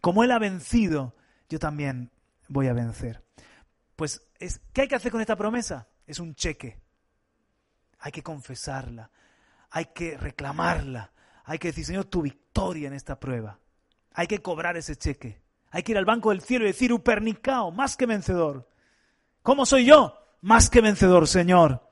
Como 0.00 0.24
Él 0.24 0.30
ha 0.30 0.38
vencido, 0.38 1.14
yo 1.48 1.58
también 1.58 2.10
voy 2.48 2.68
a 2.68 2.72
vencer. 2.72 3.22
Pues, 3.94 4.22
¿qué 4.72 4.82
hay 4.82 4.88
que 4.88 4.94
hacer 4.94 5.12
con 5.12 5.20
esta 5.20 5.36
promesa? 5.36 5.88
Es 6.06 6.18
un 6.18 6.34
cheque 6.34 6.80
hay 8.06 8.12
que 8.12 8.22
confesarla, 8.22 9.10
hay 9.68 9.86
que 9.86 10.16
reclamarla, 10.16 11.10
hay 11.44 11.58
que 11.58 11.68
decir, 11.68 11.84
Señor, 11.84 12.04
tu 12.04 12.22
victoria 12.22 12.86
en 12.86 12.94
esta 12.94 13.18
prueba. 13.18 13.58
Hay 14.14 14.28
que 14.28 14.40
cobrar 14.40 14.76
ese 14.76 14.94
cheque. 14.94 15.42
Hay 15.72 15.82
que 15.82 15.90
ir 15.90 15.98
al 15.98 16.04
banco 16.04 16.30
del 16.30 16.40
cielo 16.40 16.64
y 16.64 16.68
decir, 16.68 16.92
Upernicao, 16.92 17.72
más 17.72 17.96
que 17.96 18.06
vencedor. 18.06 18.70
¿Cómo 19.42 19.66
soy 19.66 19.86
yo? 19.86 20.16
Más 20.42 20.70
que 20.70 20.80
vencedor, 20.80 21.26
Señor. 21.26 21.82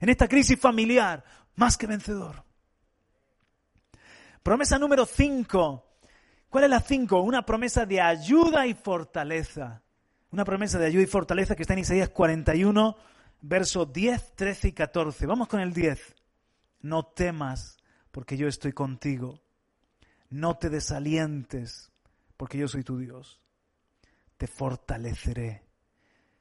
En 0.00 0.08
esta 0.08 0.26
crisis 0.26 0.58
familiar, 0.58 1.22
más 1.54 1.76
que 1.76 1.86
vencedor. 1.86 2.42
Promesa 4.42 4.80
número 4.80 5.06
5. 5.06 5.86
¿Cuál 6.50 6.64
es 6.64 6.70
la 6.70 6.80
5? 6.80 7.20
Una 7.20 7.46
promesa 7.46 7.86
de 7.86 8.00
ayuda 8.00 8.66
y 8.66 8.74
fortaleza. 8.74 9.80
Una 10.32 10.44
promesa 10.44 10.80
de 10.80 10.86
ayuda 10.86 11.04
y 11.04 11.06
fortaleza 11.06 11.54
que 11.54 11.62
está 11.62 11.74
en 11.74 11.80
Isaías 11.80 12.08
41, 12.08 12.96
versos 13.42 13.92
10, 13.92 14.34
13 14.36 14.68
y 14.68 14.72
14. 14.72 15.26
Vamos 15.26 15.48
con 15.48 15.60
el 15.60 15.72
10. 15.72 16.14
No 16.80 17.04
temas, 17.04 17.76
porque 18.10 18.36
yo 18.36 18.48
estoy 18.48 18.72
contigo. 18.72 19.42
No 20.30 20.56
te 20.56 20.70
desalientes, 20.70 21.92
porque 22.36 22.58
yo 22.58 22.68
soy 22.68 22.82
tu 22.82 22.98
Dios. 22.98 23.40
Te 24.38 24.46
fortaleceré. 24.46 25.66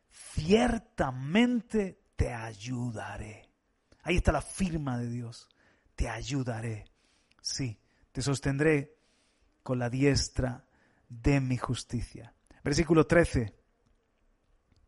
Ciertamente 0.10 2.04
te 2.16 2.34
ayudaré. 2.34 3.50
Ahí 4.04 4.18
está 4.18 4.32
la 4.32 4.42
firma 4.42 4.98
de 4.98 5.10
Dios. 5.10 5.50
Te 5.96 6.08
ayudaré. 6.08 6.86
Sí, 7.42 7.80
te 8.12 8.22
sostendré 8.22 8.96
con 9.64 9.78
la 9.78 9.90
diestra 9.90 10.66
de 11.08 11.40
mi 11.40 11.58
justicia. 11.58 12.34
Versículo 12.64 13.06
13. 13.06 13.54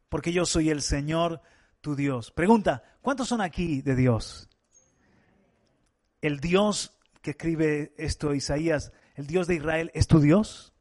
Porque 0.09 0.31
yo 0.31 0.45
soy 0.45 0.69
el 0.69 0.81
Señor 0.81 1.41
tu 1.83 1.97
Dios. 1.97 2.31
Pregunta, 2.31 2.81
¿cuántos 3.01 3.27
son 3.27 3.41
aquí 3.41 3.81
de 3.81 3.95
Dios? 3.95 4.49
El 6.21 6.39
Dios 6.39 6.97
que 7.21 7.31
escribe 7.31 7.93
esto 7.97 8.33
Isaías, 8.33 8.93
el 9.15 9.27
Dios 9.27 9.47
de 9.47 9.55
Israel, 9.55 9.91
¿es 9.93 10.07
tu 10.07 10.21
Dios? 10.21 10.73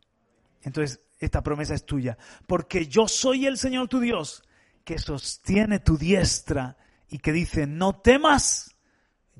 Entonces, 0.62 1.00
esta 1.18 1.42
promesa 1.42 1.74
es 1.74 1.84
tuya. 1.84 2.16
Porque 2.46 2.86
yo 2.86 3.09
soy 3.09 3.46
el 3.46 3.59
Señor 3.59 3.88
tu 3.88 3.98
Dios, 3.98 4.44
que 4.84 4.98
sostiene 4.98 5.80
tu 5.80 5.98
diestra 5.98 6.76
y 7.09 7.18
que 7.18 7.32
dice, 7.32 7.66
no 7.66 8.00
temas, 8.00 8.76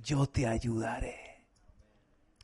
yo 0.02 0.26
te 0.26 0.48
ayudaré. 0.48 1.46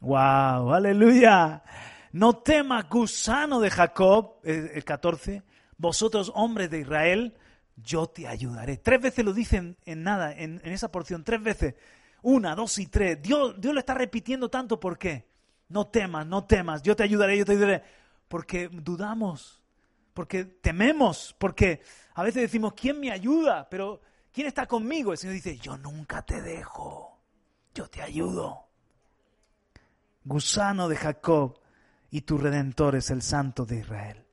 ¡Wow! 0.00 0.74
¡Aleluya! 0.74 1.64
No 2.12 2.36
temas, 2.36 2.88
gusano 2.88 3.58
de 3.58 3.70
Jacob, 3.70 4.36
el 4.44 4.84
14, 4.84 5.42
vosotros 5.76 6.30
hombres 6.36 6.70
de 6.70 6.80
Israel, 6.80 7.36
yo 7.82 8.06
te 8.06 8.26
ayudaré. 8.26 8.76
Tres 8.78 9.00
veces 9.00 9.24
lo 9.24 9.32
dicen 9.32 9.76
en 9.84 10.02
nada, 10.02 10.32
en, 10.32 10.60
esa 10.64 10.90
porción, 10.90 11.24
tres 11.24 11.42
veces. 11.42 11.74
Una, 12.22 12.54
dos 12.54 12.78
y 12.78 12.86
tres. 12.86 13.20
Dios, 13.22 13.60
Dios 13.60 13.74
lo 13.74 13.80
está 13.80 13.94
repitiendo 13.94 14.48
tanto, 14.48 14.80
¿por 14.80 14.98
qué? 14.98 15.28
No 15.68 15.86
temas, 15.88 16.26
no 16.26 16.44
temas, 16.44 16.82
yo 16.82 16.96
te 16.96 17.02
ayudaré, 17.02 17.38
yo 17.38 17.44
te 17.44 17.52
ayudaré. 17.52 17.82
Porque 18.26 18.68
dudamos, 18.68 19.62
porque 20.14 20.44
tememos, 20.44 21.34
porque 21.38 21.80
a 22.14 22.22
veces 22.22 22.42
decimos, 22.42 22.74
¿quién 22.74 23.00
me 23.00 23.10
ayuda? 23.10 23.68
Pero 23.68 24.00
¿quién 24.32 24.46
está 24.46 24.66
conmigo? 24.66 25.12
El 25.12 25.18
Señor 25.18 25.34
dice, 25.34 25.56
yo 25.58 25.76
nunca 25.76 26.22
te 26.22 26.40
dejo, 26.42 27.20
yo 27.74 27.88
te 27.88 28.02
ayudo. 28.02 28.66
Gusano 30.24 30.88
de 30.88 30.96
Jacob, 30.96 31.58
y 32.10 32.22
tu 32.22 32.38
redentor 32.38 32.96
es 32.96 33.10
el 33.10 33.22
Santo 33.22 33.64
de 33.64 33.80
Israel. 33.80 34.24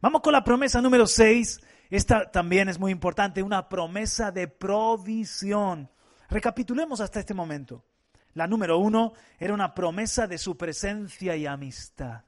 Vamos 0.00 0.22
con 0.22 0.32
la 0.32 0.44
promesa 0.44 0.82
número 0.82 1.06
6. 1.06 1.60
Esta 1.90 2.30
también 2.30 2.68
es 2.68 2.78
muy 2.78 2.92
importante, 2.92 3.42
una 3.42 3.68
promesa 3.68 4.32
de 4.32 4.48
provisión. 4.48 5.90
Recapitulemos 6.28 7.00
hasta 7.00 7.20
este 7.20 7.34
momento. 7.34 7.84
La 8.32 8.46
número 8.46 8.78
uno 8.78 9.12
era 9.38 9.54
una 9.54 9.74
promesa 9.74 10.26
de 10.26 10.38
su 10.38 10.56
presencia 10.56 11.36
y 11.36 11.46
amistad. 11.46 12.22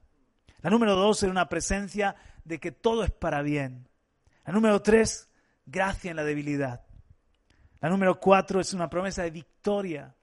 La 0.61 0.69
número 0.69 0.95
dos 0.95 1.21
era 1.23 1.31
una 1.31 1.49
presencia 1.49 2.15
de 2.43 2.59
que 2.59 2.71
todo 2.71 3.03
es 3.03 3.11
para 3.11 3.41
bien. 3.41 3.89
La 4.45 4.53
número 4.53 4.81
tres, 4.81 5.29
gracia 5.65 6.09
en 6.09 6.17
la 6.17 6.23
debilidad. 6.23 6.85
La 7.81 7.89
número 7.89 8.19
cuatro 8.19 8.59
es 8.59 8.73
una 8.73 8.89
promesa 8.89 9.23
de 9.23 9.31
victoria. 9.31 10.15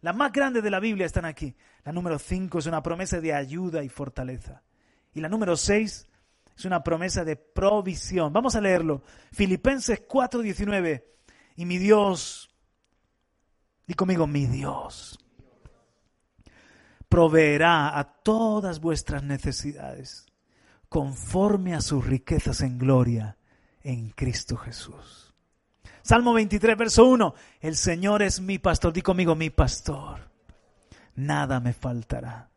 Las 0.00 0.14
más 0.14 0.30
grandes 0.32 0.62
de 0.62 0.70
la 0.70 0.78
Biblia 0.78 1.06
están 1.06 1.24
aquí. 1.24 1.56
La 1.84 1.92
número 1.92 2.18
5 2.18 2.58
es 2.58 2.66
una 2.66 2.82
promesa 2.82 3.20
de 3.20 3.32
ayuda 3.32 3.82
y 3.82 3.88
fortaleza. 3.88 4.62
Y 5.14 5.20
la 5.20 5.28
número 5.28 5.56
6 5.56 6.08
es 6.56 6.64
una 6.64 6.82
promesa 6.82 7.24
de 7.24 7.36
provisión. 7.36 8.32
Vamos 8.32 8.56
a 8.56 8.60
leerlo. 8.60 9.02
Filipenses 9.32 10.02
4:19. 10.08 11.04
Y 11.56 11.64
mi 11.66 11.78
Dios, 11.78 12.50
y 13.86 13.94
conmigo, 13.94 14.26
mi 14.26 14.46
Dios, 14.46 15.18
proveerá 17.08 17.98
a 17.98 18.04
todas 18.04 18.80
vuestras 18.80 19.22
necesidades 19.22 20.26
conforme 20.88 21.74
a 21.74 21.80
sus 21.80 22.04
riquezas 22.04 22.60
en 22.60 22.78
gloria 22.78 23.36
en 23.82 24.10
Cristo 24.10 24.56
Jesús. 24.56 25.34
Salmo 26.02 26.32
23, 26.34 26.76
verso 26.76 27.04
1. 27.06 27.34
El 27.60 27.76
Señor 27.76 28.22
es 28.22 28.40
mi 28.40 28.58
pastor. 28.58 28.92
Di 28.92 29.02
conmigo, 29.02 29.34
mi 29.34 29.50
pastor. 29.50 30.30
Nada 31.16 31.60
me 31.60 31.72
faltará. 31.72 32.50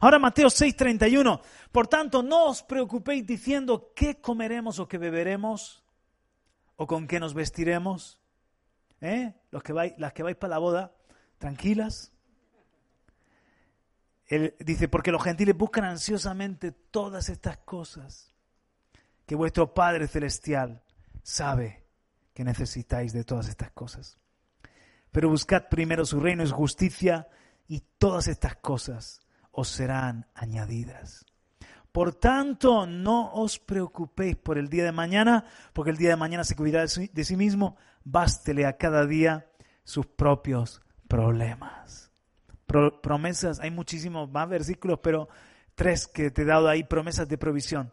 Ahora 0.00 0.18
Mateo 0.18 0.50
6, 0.50 0.76
31. 0.76 1.40
Por 1.72 1.86
tanto, 1.88 2.22
no 2.22 2.46
os 2.46 2.62
preocupéis 2.62 3.26
diciendo 3.26 3.92
qué 3.94 4.20
comeremos 4.20 4.78
o 4.78 4.88
qué 4.88 4.98
beberemos 4.98 5.84
o 6.76 6.86
con 6.86 7.06
qué 7.06 7.20
nos 7.20 7.34
vestiremos. 7.34 8.18
¿Eh? 9.00 9.34
Los 9.50 9.62
que 9.62 9.72
vais, 9.72 9.94
las 9.98 10.12
que 10.12 10.22
vais 10.22 10.36
para 10.36 10.52
la 10.52 10.58
boda, 10.58 10.94
tranquilas. 11.38 12.12
Él 14.26 14.54
dice, 14.58 14.88
porque 14.88 15.12
los 15.12 15.22
gentiles 15.22 15.56
buscan 15.56 15.84
ansiosamente 15.84 16.72
todas 16.72 17.28
estas 17.28 17.58
cosas 17.58 18.34
que 19.24 19.34
vuestro 19.34 19.74
Padre 19.74 20.08
Celestial 20.08 20.82
sabe 21.22 21.84
que 22.32 22.44
necesitáis 22.44 23.12
de 23.12 23.24
todas 23.24 23.48
estas 23.48 23.70
cosas. 23.70 24.18
Pero 25.12 25.28
buscad 25.28 25.68
primero 25.68 26.04
su 26.04 26.20
reino 26.20 26.42
y 26.42 26.46
su 26.46 26.54
justicia 26.54 27.28
y 27.68 27.80
todas 27.98 28.28
estas 28.28 28.56
cosas 28.56 29.25
os 29.56 29.68
serán 29.68 30.26
añadidas. 30.34 31.26
Por 31.90 32.14
tanto, 32.14 32.86
no 32.86 33.32
os 33.32 33.58
preocupéis 33.58 34.36
por 34.36 34.58
el 34.58 34.68
día 34.68 34.84
de 34.84 34.92
mañana, 34.92 35.44
porque 35.72 35.90
el 35.90 35.96
día 35.96 36.10
de 36.10 36.16
mañana 36.16 36.44
se 36.44 36.54
cuidará 36.54 36.84
de 36.84 37.24
sí 37.24 37.36
mismo. 37.36 37.76
Bástele 38.04 38.66
a 38.66 38.76
cada 38.76 39.06
día 39.06 39.50
sus 39.82 40.06
propios 40.06 40.82
problemas. 41.08 42.12
promesas, 43.02 43.60
hay 43.60 43.70
muchísimos 43.70 44.30
más 44.30 44.48
versículos, 44.48 45.00
pero 45.02 45.28
tres 45.74 46.06
que 46.06 46.30
te 46.30 46.42
he 46.42 46.44
dado 46.44 46.68
ahí, 46.68 46.84
promesas 46.84 47.28
de 47.28 47.38
provisión. 47.38 47.92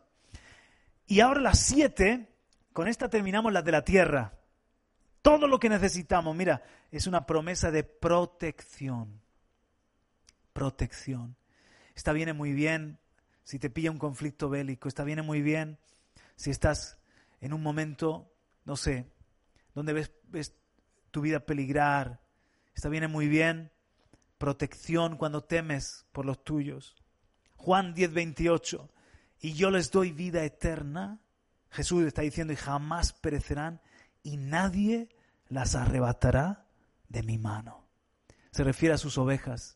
Y 1.08 1.22
ahora 1.22 1.40
las 1.40 1.60
siete 1.60 2.28
con 2.74 2.88
esta 2.88 3.08
terminamos 3.08 3.54
las 3.54 3.64
de 3.64 3.72
la 3.72 3.86
tierra. 3.86 4.34
Todo 5.22 5.48
lo 5.48 5.60
que 5.60 5.70
necesitamos, 5.70 6.36
mira, 6.36 6.62
es 6.92 7.08
una 7.08 7.26
promesa 7.26 7.72
de 7.72 7.84
protección. 7.86 9.22
Protección. 10.52 11.38
Está 11.96 12.14
viene 12.14 12.34
muy 12.34 12.54
bien 12.54 13.00
si 13.44 13.60
te 13.60 13.70
pilla 13.70 13.92
un 13.92 14.00
conflicto 14.00 14.50
bélico, 14.50 14.88
está 14.88 15.04
viene 15.04 15.22
muy 15.22 15.42
bien 15.42 15.80
si 16.36 16.50
estás 16.50 16.98
en 17.42 17.54
un 17.54 17.62
momento, 17.62 18.32
no 18.66 18.76
sé, 18.76 19.12
donde 19.76 19.94
ves, 19.94 20.12
ves 20.24 20.56
tu 21.12 21.22
vida 21.22 21.42
peligrar. 21.42 22.22
Está 22.74 22.90
viene 22.90 23.08
muy 23.08 23.28
bien 23.28 23.72
protección 24.38 25.18
cuando 25.18 25.44
temes 25.44 26.06
por 26.12 26.26
los 26.26 26.44
tuyos. 26.44 26.96
Juan 27.56 27.94
10, 27.94 28.14
28. 28.14 28.90
Y 29.42 29.54
yo 29.54 29.70
les 29.70 29.92
doy 29.92 30.12
vida 30.12 30.44
eterna 30.44 31.20
Jesús 31.74 32.06
está 32.06 32.22
diciendo, 32.22 32.54
y 32.54 32.56
jamás 32.56 33.14
perecerán 33.14 33.82
y 34.22 34.38
nadie 34.38 35.10
las 35.50 35.74
arrebatará 35.74 36.68
de 37.10 37.24
mi 37.24 37.40
mano. 37.40 37.88
Se 38.52 38.64
refiere 38.64 38.94
a 38.94 39.00
sus 39.00 39.18
ovejas. 39.18 39.76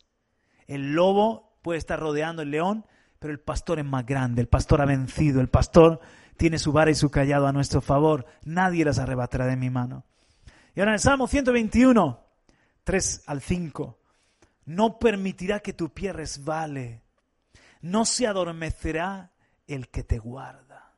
El 0.67 0.93
lobo 0.93 1.46
puede 1.67 1.79
estar 1.79 1.99
rodeando 1.99 2.43
el 2.43 2.51
león, 2.51 2.85
pero 3.19 3.33
el 3.33 3.41
pastor 3.41 3.77
es 3.79 3.83
más 3.83 4.05
grande, 4.05 4.39
el 4.39 4.47
pastor 4.47 4.81
ha 4.81 4.85
vencido, 4.85 5.41
el 5.41 5.49
pastor 5.49 5.99
tiene 6.37 6.59
su 6.59 6.71
vara 6.71 6.91
y 6.91 6.95
su 6.95 7.11
callado 7.11 7.45
a 7.45 7.51
nuestro 7.51 7.81
favor, 7.81 8.25
nadie 8.45 8.85
las 8.85 8.99
arrebatará 8.99 9.47
de 9.47 9.57
mi 9.57 9.69
mano. 9.69 10.05
Y 10.73 10.79
ahora 10.79 10.91
en 10.91 10.93
el 10.93 11.01
Salmo 11.01 11.27
121, 11.27 12.23
3 12.85 13.23
al 13.27 13.41
5, 13.41 13.99
no 14.67 14.97
permitirá 14.97 15.59
que 15.59 15.73
tu 15.73 15.89
pie 15.89 16.13
resbale, 16.13 17.03
no 17.81 18.05
se 18.05 18.27
adormecerá 18.27 19.33
el 19.67 19.89
que 19.89 20.05
te 20.05 20.19
guarda. 20.19 20.93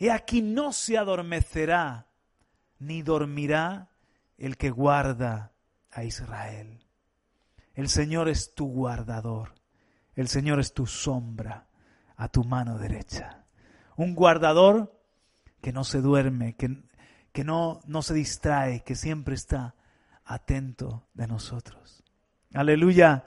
He 0.00 0.10
aquí 0.10 0.42
no 0.42 0.72
se 0.72 0.98
adormecerá 0.98 2.08
ni 2.80 3.02
dormirá 3.02 3.88
el 4.36 4.56
que 4.56 4.70
guarda 4.70 5.52
a 5.92 6.02
Israel. 6.02 6.84
El 7.74 7.88
Señor 7.88 8.28
es 8.28 8.52
tu 8.52 8.66
guardador. 8.66 9.59
El 10.20 10.28
Señor 10.28 10.60
es 10.60 10.74
tu 10.74 10.86
sombra 10.86 11.66
a 12.14 12.28
tu 12.28 12.44
mano 12.44 12.76
derecha. 12.76 13.46
Un 13.96 14.14
guardador 14.14 15.00
que 15.62 15.72
no 15.72 15.82
se 15.82 16.02
duerme, 16.02 16.56
que, 16.56 16.84
que 17.32 17.42
no, 17.42 17.80
no 17.86 18.02
se 18.02 18.12
distrae, 18.12 18.84
que 18.84 18.96
siempre 18.96 19.34
está 19.34 19.74
atento 20.26 21.08
de 21.14 21.26
nosotros. 21.26 22.04
Aleluya. 22.52 23.24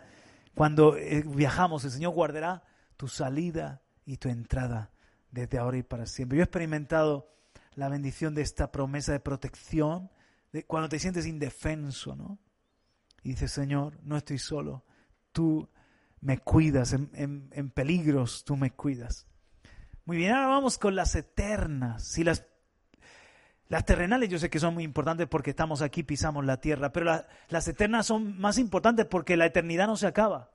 Cuando 0.53 0.95
eh, 0.95 1.23
viajamos, 1.25 1.83
el 1.83 1.89
Señor 1.89 2.13
guardará 2.13 2.61
tu 2.95 3.07
salida 3.07 3.81
y 4.05 4.17
tu 4.17 4.29
entrada 4.29 4.91
desde 5.31 5.57
ahora 5.57 5.77
y 5.77 5.83
para 5.83 6.05
siempre. 6.05 6.37
Yo 6.37 6.43
he 6.43 6.45
experimentado 6.45 7.27
la 7.73 7.89
bendición 7.89 8.35
de 8.35 8.43
esta 8.43 8.71
promesa 8.71 9.13
de 9.13 9.19
protección, 9.19 10.11
de 10.51 10.63
cuando 10.67 10.89
te 10.89 10.99
sientes 10.99 11.25
indefenso, 11.25 12.15
¿no? 12.15 12.37
Y 13.23 13.29
dices, 13.29 13.51
Señor, 13.51 13.97
no 14.03 14.15
estoy 14.15 14.37
solo, 14.37 14.85
tú 15.31 15.67
me 16.23 16.37
cuidas, 16.37 16.93
en, 16.93 17.71
peligros 17.73 18.45
tú 18.45 18.55
me 18.55 18.71
cuidas. 18.71 19.27
Muy 20.05 20.17
bien, 20.17 20.33
ahora 20.33 20.47
vamos 20.47 20.77
con 20.77 20.95
las 20.95 21.15
eternas. 21.15 22.03
Si 22.03 22.23
las 22.23 22.45
las 23.67 23.85
terrenales 23.85 24.29
yo 24.29 24.37
sé 24.37 24.49
que 24.49 24.59
son 24.59 24.75
muy 24.75 24.83
importantes 24.83 25.27
porque 25.27 25.49
estamos 25.49 25.81
aquí, 25.81 26.03
pisamos 26.03 26.45
la 26.45 26.61
tierra, 26.61 26.91
pero 26.91 27.23
las 27.49 27.67
eternas 27.67 28.05
son 28.05 28.39
más 28.39 28.57
importantes 28.57 29.05
porque 29.05 29.35
la 29.35 29.47
eternidad 29.47 29.87
no 29.87 29.97
se 29.97 30.05
acaba. 30.05 30.51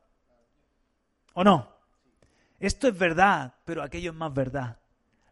¿O 1.35 1.43
no? 1.43 1.77
Esto 2.61 2.89
es 2.89 2.97
verdad, 2.97 3.57
pero 3.65 3.83
aquello 3.83 4.13
es 4.13 4.17
más 4.17 4.33
verdad. 4.33 4.79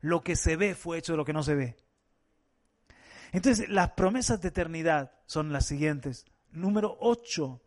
Lo 0.01 0.23
que 0.23 0.37
se 0.37 0.57
ve 0.57 0.75
fue 0.75 0.99
hecho 0.99 1.13
de 1.13 1.19
lo 1.19 1.25
que 1.25 1.33
no 1.33 1.43
se 1.43 1.55
ve. 1.55 1.77
Entonces, 3.33 3.69
las 3.69 3.91
promesas 3.93 4.41
de 4.41 4.49
eternidad 4.49 5.13
son 5.27 5.53
las 5.53 5.67
siguientes. 5.67 6.25
Número 6.51 6.97
8, 7.01 7.61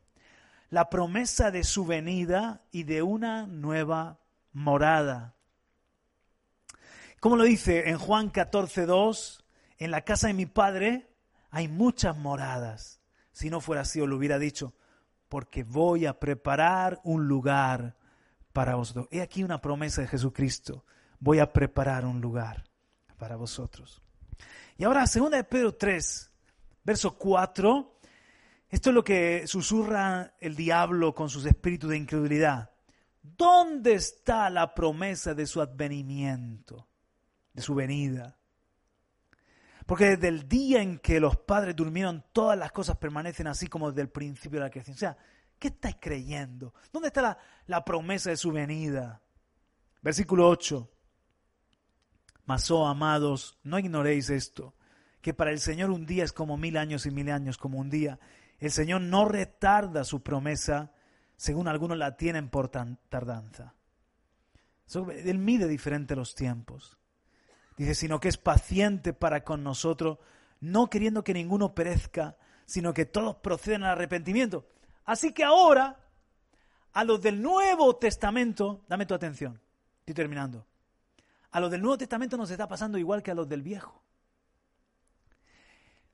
la 0.70 0.90
promesa 0.90 1.52
de 1.52 1.64
su 1.64 1.86
venida 1.86 2.62
y 2.72 2.84
de 2.84 3.02
una 3.02 3.48
nueva 3.48 4.20
morada. 4.54 5.36
Como 7.20 7.36
lo 7.36 7.44
dice 7.44 7.90
en 7.90 7.98
Juan 7.98 8.30
14, 8.30 8.86
2, 8.86 9.46
en 9.78 9.92
la 9.92 10.02
casa 10.02 10.28
de 10.28 10.34
mi 10.34 10.46
padre 10.46 11.10
hay 11.50 11.68
muchas 11.68 12.16
moradas. 12.18 13.02
Si 13.32 13.50
no 13.50 13.62
fuera 13.62 13.82
así, 13.82 14.00
os 14.00 14.08
lo 14.08 14.18
hubiera 14.18 14.38
dicho, 14.38 14.74
porque 15.28 15.64
voy 15.64 16.06
a 16.06 16.20
preparar 16.20 17.00
un 17.04 17.28
lugar 17.28 17.96
para 18.54 18.76
vosotros. 18.76 19.08
He 19.12 19.22
aquí 19.22 19.44
una 19.44 19.62
promesa 19.62 20.02
de 20.02 20.08
Jesucristo. 20.08 20.86
Voy 21.20 21.40
a 21.40 21.52
preparar 21.52 22.06
un 22.06 22.22
lugar 22.22 22.66
para 23.18 23.36
vosotros. 23.36 24.02
Y 24.78 24.84
ahora, 24.86 25.06
segunda 25.08 25.38
de 25.38 25.44
Pedro 25.44 25.76
3, 25.76 26.32
verso 26.84 27.18
4. 27.18 27.99
Esto 28.70 28.92
es 28.92 28.94
lo 28.94 29.04
que 29.04 29.48
susurra 29.48 30.36
el 30.40 30.56
diablo 30.56 31.16
con 31.16 31.30
sus 31.30 31.46
espíritus 31.46 31.90
de 31.90 31.98
incredulidad. 31.98 32.70
¿Dónde 33.22 33.94
está 33.94 34.50
la 34.50 34.74
promesa 34.74 35.34
de 35.34 35.48
su 35.48 35.62
advenimiento, 35.62 36.88
de 37.54 37.62
su 37.62 37.74
venida? 37.74 38.38
Porque 39.90 40.06
desde 40.06 40.28
el 40.28 40.48
día 40.48 40.84
en 40.84 41.00
que 41.00 41.20
los 41.20 41.36
padres 41.36 41.76
durmieron, 41.76 42.24
todas 42.32 42.56
las 42.56 42.72
cosas 42.72 42.98
permanecen 42.98 43.48
así 43.48 43.66
como 43.66 43.90
desde 43.90 44.04
el 44.04 44.10
principio 44.10 44.60
de 44.60 44.66
la 44.66 44.70
creación. 44.70 44.94
O 44.94 45.00
sea, 45.00 45.18
¿qué 45.58 45.70
estáis 45.70 45.98
creyendo? 46.00 46.76
¿Dónde 46.94 47.08
está 47.08 47.40
la, 47.66 47.84
promesa 47.84 48.30
de 48.30 48.38
su 48.38 48.52
venida? 48.52 49.20
Versículo 50.04 50.48
8. 50.48 50.88
Mas, 52.46 52.70
oh 52.70 52.86
amados, 52.86 53.58
no 53.64 53.80
ignoréis 53.80 54.30
esto, 54.30 54.76
que 55.22 55.34
para 55.34 55.50
el 55.50 55.60
Señor 55.60 55.90
un 55.90 56.06
día 56.06 56.24
es 56.24 56.34
como 56.34 56.56
mil 56.56 56.78
años 56.78 57.08
y 57.08 57.12
mil 57.12 57.32
años 57.32 57.58
como 57.58 57.80
un 57.80 57.90
día. 57.90 58.20
El 58.60 58.72
Señor 58.72 59.02
no 59.02 59.26
retarda 59.26 60.04
su 60.04 60.22
promesa, 60.22 60.92
según 61.38 61.68
algunos 61.68 61.98
la 61.98 62.18
tienen 62.18 62.50
por 62.50 62.70
tardanza. 62.70 63.74
Él 64.94 65.38
mide 65.38 65.68
diferente 65.68 66.16
los 66.16 66.36
tiempos. 66.36 66.98
Dice, 67.78 67.96
sino 67.96 68.20
que 68.20 68.28
es 68.28 68.38
paciente 68.38 69.14
para 69.14 69.44
con 69.44 69.64
nosotros, 69.64 70.18
no 70.60 70.90
queriendo 70.90 71.24
que 71.24 71.34
ninguno 71.34 71.74
perezca, 71.74 72.36
sino 72.66 72.94
que 72.94 73.06
todos 73.06 73.38
procedan 73.38 73.84
al 73.84 73.92
arrepentimiento. 73.92 74.68
Así 75.06 75.32
que 75.32 75.44
ahora, 75.44 75.98
a 76.92 77.04
los 77.06 77.22
del 77.22 77.42
Nuevo 77.42 77.96
Testamento, 77.96 78.84
dame 78.90 79.06
tu 79.06 79.14
atención, 79.14 79.62
estoy 80.00 80.16
terminando. 80.16 80.66
A 81.52 81.60
los 81.60 81.72
del 81.72 81.82
Nuevo 81.82 81.98
Testamento 81.98 82.36
nos 82.36 82.52
está 82.52 82.68
pasando 82.68 82.98
igual 82.98 83.24
que 83.24 83.32
a 83.32 83.36
los 83.36 83.48
del 83.48 83.64
Viejo. 83.64 84.04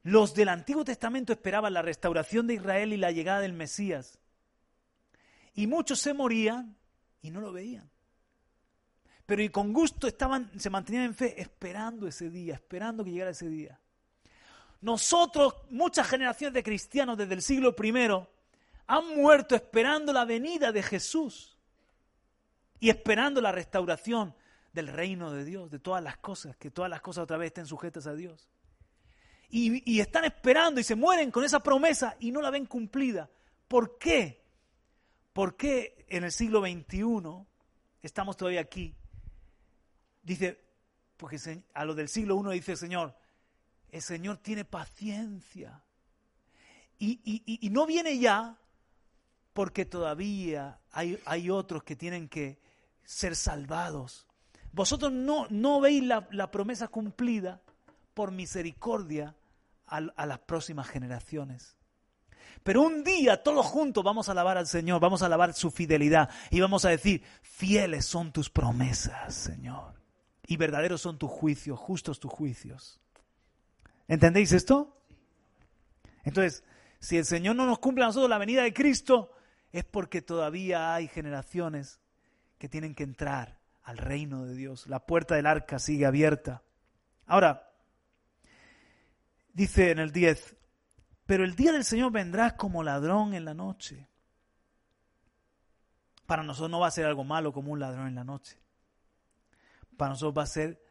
Los 0.06 0.34
del 0.34 0.47
Antiguo 0.47 0.86
Testamento 0.86 1.34
esperaban 1.34 1.74
la 1.74 1.82
restauración 1.82 2.47
de 2.47 2.53
Israel 2.53 2.93
y 2.93 2.97
la 2.97 3.12
llegada 3.12 3.41
del 3.41 3.51
Mesías. 3.51 4.18
Y 5.53 5.68
muchos 5.68 5.99
se 5.99 6.14
morían 6.14 6.78
y 7.22 7.30
no 7.30 7.41
lo 7.41 7.51
veían 7.51 7.91
pero 9.26 9.41
y 9.41 9.49
con 9.49 9.74
gusto 9.74 10.08
estaban, 10.08 10.51
se 10.60 10.70
mantenían 10.70 11.06
en 11.06 11.16
fe 11.16 11.41
esperando 11.41 12.08
ese 12.08 12.30
día, 12.30 12.56
esperando 12.56 13.03
que 13.03 13.12
llegara 13.12 13.32
ese 13.32 13.49
día. 13.49 13.80
Nosotros, 14.82 15.56
muchas 15.72 16.08
generaciones 16.08 16.53
de 16.53 16.64
cristianos 16.64 17.18
desde 17.18 17.34
el 17.34 17.41
siglo 17.41 17.76
I, 17.82 18.28
han 18.88 19.16
muerto 19.16 19.56
esperando 19.56 20.14
la 20.14 20.26
venida 20.26 20.72
de 20.72 20.84
Jesús 20.84 21.58
y 22.80 22.89
esperando 22.89 23.41
la 23.41 23.51
restauración 23.51 24.36
del 24.74 24.89
reino 24.89 25.32
de 25.32 25.43
Dios, 25.43 25.72
de 25.72 25.80
todas 25.80 26.03
las 26.03 26.18
cosas, 26.18 26.56
que 26.58 26.70
todas 26.70 26.91
las 26.91 27.01
cosas 27.01 27.24
otra 27.24 27.38
vez 27.38 27.47
estén 27.47 27.66
sujetas 27.66 28.06
a 28.06 28.14
Dios. 28.14 28.47
Y, 29.50 30.00
están 30.00 30.26
esperando 30.26 30.82
y 30.82 30.84
se 30.84 30.96
mueren 30.96 31.32
con 31.32 31.43
esa 31.43 31.62
promesa 31.62 32.18
y 32.20 32.32
no 32.32 32.41
la 32.41 32.50
ven 32.50 32.66
cumplida. 32.66 33.30
¿Por 33.68 33.98
qué? 33.98 34.43
¿Por 35.34 35.56
qué 35.56 36.06
en 36.10 36.24
el 36.24 36.32
siglo 36.32 36.62
XXI 36.62 37.46
estamos 38.02 38.38
todavía 38.38 38.62
aquí 38.62 38.96
dice, 40.26 40.60
porque 41.16 41.64
a 41.74 41.86
lo 41.86 41.96
del 41.96 42.10
siglo 42.10 42.52
I 42.52 42.56
dice 42.56 42.74
el 42.74 42.78
Señor, 42.78 43.16
el 43.89 44.02
Señor 44.02 44.38
tiene 44.38 44.66
paciencia. 44.66 45.82
Y, 46.98 47.70
no 47.72 47.86
viene 47.86 48.18
ya 48.18 48.58
porque 49.54 49.86
todavía 49.86 50.80
hay, 50.91 51.50
otros 51.50 51.84
que 51.84 51.96
tienen 51.96 52.28
que 52.28 52.60
ser 53.04 53.36
salvados. 53.36 54.26
Vosotros 54.72 55.12
no 55.14 55.80
veis 55.80 56.04
la, 56.04 56.52
promesa 56.52 56.88
cumplida 56.88 57.62
por 58.16 58.32
misericordia 58.32 59.36
a, 59.86 60.26
las 60.26 60.39
próximas 60.39 60.88
generaciones. 60.88 61.78
Pero 62.63 62.82
un 62.82 63.03
día 63.03 63.43
todos 63.43 63.63
juntos 63.68 64.03
vamos 64.03 64.28
a 64.28 64.32
alabar 64.32 64.57
al 64.57 64.66
Señor, 64.66 64.99
vamos 64.99 65.22
a 65.22 65.28
alabar 65.28 65.53
su 65.53 65.70
fidelidad 65.70 66.32
y 66.49 66.59
vamos 66.59 66.86
a 66.86 66.89
decir, 66.89 67.22
fieles 67.43 68.07
son 68.07 68.32
tus 68.32 68.49
promesas, 68.49 69.36
Señor 69.36 69.95
y 70.47 70.57
verdaderos 70.57 71.01
son 71.01 71.18
tus 71.18 71.30
juicios, 71.30 71.80
justos 71.80 72.20
tus 72.20 72.32
juicios. 72.32 72.99
¿Entendéis 74.07 74.51
esto? 74.51 74.97
Entonces, 76.24 76.63
si 76.99 77.18
el 77.18 77.26
Señor 77.26 77.55
no 77.55 77.66
nos 77.66 77.80
cumple 77.80 78.03
a 78.03 78.07
nosotros 78.07 78.30
la 78.30 78.38
venida 78.38 78.63
de 78.63 78.74
Cristo, 78.74 79.32
es 79.72 79.84
porque 79.84 80.22
todavía 80.22 80.93
hay 80.93 81.07
generaciones 81.07 81.99
que 82.57 82.70
tienen 82.70 82.95
que 82.95 83.03
entrar 83.03 83.59
al 83.84 83.97
reino 83.97 84.45
de 84.45 84.55
Dios. 84.55 84.88
La 84.88 85.05
puerta 85.05 85.36
del 85.36 85.45
arca 85.45 85.80
sigue 85.80 86.05
abierta. 86.05 86.63
Ahora, 87.26 87.64
dice 89.56 89.89
en 89.89 89.97
el 89.97 90.12
10, 90.12 90.56
pero 91.26 91.43
el 91.43 91.56
día 91.56 91.72
del 91.72 91.84
Señor 91.84 92.12
vendrá 92.12 92.56
como 92.56 92.84
ladrón 92.84 93.34
en 93.34 93.45
la 93.45 93.56
noche. 93.56 94.08
Para 96.28 96.43
nosotros 96.43 96.70
no 96.70 96.80
va 96.80 96.88
a 96.88 96.91
ser 96.91 97.06
algo 97.06 97.24
malo 97.24 97.51
como 97.51 97.72
un 97.72 97.80
ladrón 97.80 98.08
en 98.08 98.16
la 98.16 98.24
noche 98.24 98.60
para 99.95 100.12
nosotros 100.12 100.38
va 100.38 100.43
a 100.43 100.47
ser 100.47 100.82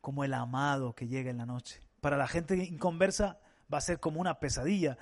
como 0.00 0.24
el 0.24 0.34
amado 0.34 0.94
que 0.94 1.06
llega 1.06 1.30
en 1.30 1.38
la 1.38 1.46
noche. 1.46 1.80
Para 2.00 2.16
la 2.16 2.26
gente 2.26 2.56
inconversa 2.56 3.38
va 3.72 3.78
a 3.78 3.82
ser 3.82 4.00
como 4.00 4.20
una 4.20 4.38
pesadilla. 4.38 4.98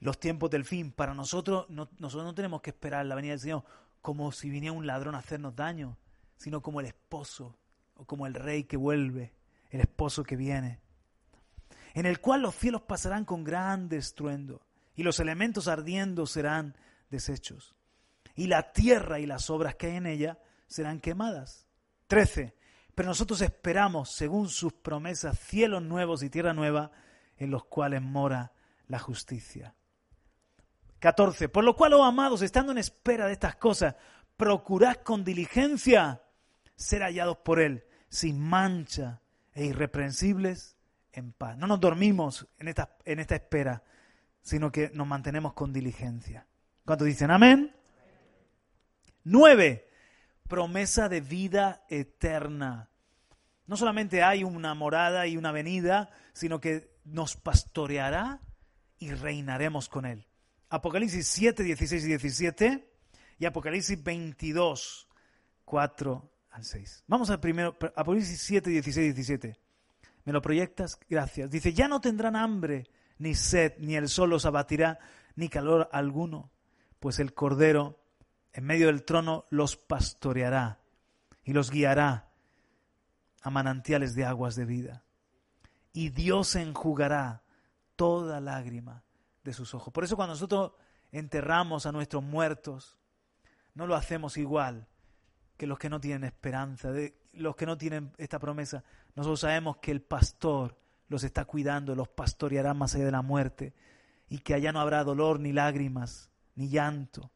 Los 0.00 0.18
tiempos 0.18 0.50
del 0.50 0.64
fin. 0.64 0.92
Para 0.92 1.14
nosotros, 1.14 1.66
no, 1.70 1.88
nosotros 1.98 2.26
no 2.26 2.34
tenemos 2.34 2.60
que 2.60 2.70
esperar 2.70 3.06
la 3.06 3.14
venida 3.14 3.32
del 3.32 3.40
Señor 3.40 3.64
como 4.02 4.32
si 4.32 4.50
viniera 4.50 4.76
un 4.76 4.86
ladrón 4.86 5.14
a 5.14 5.18
hacernos 5.18 5.56
daño, 5.56 5.96
sino 6.36 6.60
como 6.60 6.80
el 6.80 6.86
esposo 6.86 7.56
o 7.96 8.04
como 8.04 8.26
el 8.26 8.34
rey 8.34 8.64
que 8.64 8.76
vuelve, 8.76 9.34
el 9.70 9.80
esposo 9.80 10.24
que 10.24 10.36
viene. 10.36 10.80
En 11.94 12.06
el 12.06 12.20
cual 12.20 12.42
los 12.42 12.56
cielos 12.56 12.82
pasarán 12.82 13.24
con 13.24 13.44
gran 13.44 13.88
estruendo 13.92 14.60
y 14.96 15.04
los 15.04 15.20
elementos 15.20 15.68
ardiendo 15.68 16.26
serán 16.26 16.76
deshechos. 17.08 17.74
Y 18.34 18.48
la 18.48 18.72
tierra 18.72 19.20
y 19.20 19.26
las 19.26 19.48
obras 19.48 19.76
que 19.76 19.86
hay 19.86 19.96
en 19.96 20.06
ella 20.06 20.38
serán 20.66 21.00
quemadas. 21.00 21.68
13. 22.08 22.54
Pero 22.96 23.08
nosotros 23.08 23.40
esperamos, 23.40 24.10
según 24.10 24.48
sus 24.48 24.72
promesas, 24.72 25.38
cielos 25.38 25.82
nuevos 25.82 26.22
y 26.24 26.30
tierra 26.30 26.52
nueva, 26.52 26.90
en 27.36 27.50
los 27.50 27.64
cuales 27.64 28.02
mora 28.02 28.52
la 28.88 28.98
justicia. 28.98 29.74
14. 30.98 31.48
Por 31.48 31.64
lo 31.64 31.76
cual, 31.76 31.94
oh 31.94 32.04
amados, 32.04 32.42
estando 32.42 32.72
en 32.72 32.78
espera 32.78 33.26
de 33.26 33.32
estas 33.34 33.56
cosas, 33.56 33.94
procurad 34.36 34.96
con 34.96 35.24
diligencia 35.24 36.22
ser 36.74 37.02
hallados 37.02 37.38
por 37.38 37.60
Él, 37.60 37.84
sin 38.08 38.40
mancha 38.40 39.20
e 39.52 39.66
irreprensibles 39.66 40.73
en 41.14 41.32
paz. 41.32 41.56
No 41.56 41.66
nos 41.66 41.80
dormimos 41.80 42.46
en 42.58 42.68
esta, 42.68 42.96
en 43.04 43.20
esta 43.20 43.34
espera, 43.34 43.82
sino 44.42 44.70
que 44.70 44.90
nos 44.92 45.06
mantenemos 45.06 45.54
con 45.54 45.72
diligencia. 45.72 46.46
¿Cuántos 46.84 47.06
dicen 47.06 47.30
amén? 47.30 47.74
9 49.24 49.88
promesa 50.48 51.08
de 51.08 51.20
vida 51.20 51.84
eterna. 51.88 52.90
No 53.66 53.76
solamente 53.76 54.22
hay 54.22 54.44
una 54.44 54.74
morada 54.74 55.26
y 55.26 55.36
una 55.36 55.52
venida, 55.52 56.10
sino 56.32 56.60
que 56.60 56.90
nos 57.04 57.36
pastoreará 57.36 58.40
y 58.98 59.10
reinaremos 59.10 59.88
con 59.88 60.04
Él. 60.04 60.26
Apocalipsis 60.68 61.26
7, 61.26 61.62
16 61.62 62.04
y 62.04 62.06
17 62.08 62.88
y 63.38 63.46
Apocalipsis 63.46 64.02
22, 64.02 65.08
4 65.64 66.32
al 66.50 66.64
6. 66.64 67.04
Vamos 67.06 67.30
al 67.30 67.40
primero, 67.40 67.76
Apocalipsis 67.96 68.40
7, 68.40 68.70
16 68.70 69.04
y 69.04 69.12
17. 69.12 69.63
¿Me 70.24 70.32
lo 70.32 70.42
proyectas? 70.42 70.98
Gracias. 71.08 71.50
Dice, 71.50 71.72
ya 71.72 71.88
no 71.88 72.00
tendrán 72.00 72.36
hambre, 72.36 72.88
ni 73.18 73.34
sed, 73.34 73.74
ni 73.78 73.96
el 73.96 74.08
sol 74.08 74.30
los 74.30 74.46
abatirá, 74.46 74.98
ni 75.36 75.48
calor 75.48 75.88
alguno, 75.92 76.50
pues 76.98 77.18
el 77.18 77.34
Cordero 77.34 78.00
en 78.52 78.64
medio 78.64 78.86
del 78.86 79.04
trono 79.04 79.46
los 79.50 79.76
pastoreará 79.76 80.80
y 81.42 81.52
los 81.52 81.70
guiará 81.70 82.30
a 83.42 83.50
manantiales 83.50 84.14
de 84.14 84.24
aguas 84.24 84.54
de 84.54 84.64
vida. 84.64 85.04
Y 85.92 86.08
Dios 86.08 86.56
enjugará 86.56 87.42
toda 87.96 88.40
lágrima 88.40 89.04
de 89.42 89.52
sus 89.52 89.74
ojos. 89.74 89.92
Por 89.92 90.04
eso 90.04 90.16
cuando 90.16 90.34
nosotros 90.34 90.72
enterramos 91.12 91.86
a 91.86 91.92
nuestros 91.92 92.22
muertos, 92.22 92.96
no 93.74 93.86
lo 93.86 93.94
hacemos 93.94 94.36
igual 94.36 94.88
que 95.56 95.66
los 95.66 95.78
que 95.78 95.90
no 95.90 96.00
tienen 96.00 96.24
esperanza, 96.24 96.90
de 96.90 97.16
los 97.36 97.56
que 97.56 97.66
no 97.66 97.76
tienen 97.78 98.12
esta 98.18 98.38
promesa. 98.38 98.84
Nosotros 99.14 99.40
sabemos 99.40 99.78
que 99.78 99.90
el 99.90 100.02
pastor 100.02 100.76
los 101.08 101.24
está 101.24 101.44
cuidando, 101.44 101.94
los 101.94 102.08
pastoreará 102.08 102.74
más 102.74 102.94
allá 102.94 103.06
de 103.06 103.12
la 103.12 103.22
muerte 103.22 103.74
y 104.28 104.38
que 104.38 104.54
allá 104.54 104.72
no 104.72 104.80
habrá 104.80 105.04
dolor, 105.04 105.40
ni 105.40 105.52
lágrimas, 105.52 106.30
ni 106.54 106.68
llanto. 106.68 107.30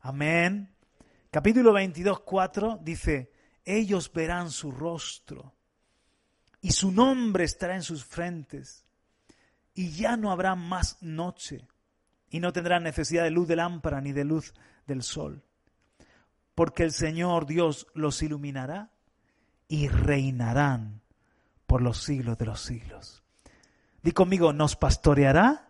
Amén. 0.00 0.74
Capítulo 1.30 1.72
22, 1.72 2.20
4 2.20 2.80
dice, 2.82 3.32
ellos 3.64 4.12
verán 4.12 4.50
su 4.50 4.70
rostro 4.70 5.54
y 6.60 6.70
su 6.70 6.92
nombre 6.92 7.44
estará 7.44 7.74
en 7.74 7.82
sus 7.82 8.04
frentes 8.04 8.84
y 9.74 9.90
ya 9.90 10.16
no 10.16 10.30
habrá 10.30 10.54
más 10.54 11.02
noche 11.02 11.66
y 12.30 12.40
no 12.40 12.52
tendrán 12.52 12.82
necesidad 12.84 13.24
de 13.24 13.30
luz 13.30 13.48
de 13.48 13.56
lámpara 13.56 14.00
ni 14.00 14.12
de 14.12 14.24
luz 14.24 14.54
del 14.86 15.02
sol, 15.02 15.42
porque 16.54 16.82
el 16.82 16.92
Señor 16.92 17.46
Dios 17.46 17.86
los 17.94 18.22
iluminará 18.22 18.90
y 19.68 19.88
reinarán 19.88 21.00
por 21.66 21.82
los 21.82 22.02
siglos 22.02 22.38
de 22.38 22.46
los 22.46 22.60
siglos. 22.60 23.22
Di 24.02 24.12
conmigo, 24.12 24.52
nos 24.52 24.76
pastoreará. 24.76 25.68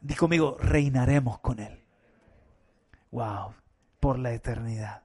Di 0.00 0.14
conmigo, 0.14 0.58
reinaremos 0.58 1.38
con 1.38 1.60
Él. 1.60 1.82
Wow, 3.10 3.54
por 4.00 4.18
la 4.18 4.32
eternidad. 4.32 5.04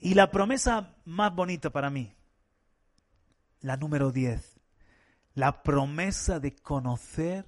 Y 0.00 0.14
la 0.14 0.30
promesa 0.30 0.96
más 1.04 1.32
bonita 1.32 1.70
para 1.70 1.90
mí, 1.90 2.12
la 3.60 3.76
número 3.76 4.10
10, 4.10 4.60
la 5.34 5.62
promesa 5.62 6.40
de 6.40 6.56
conocer 6.56 7.46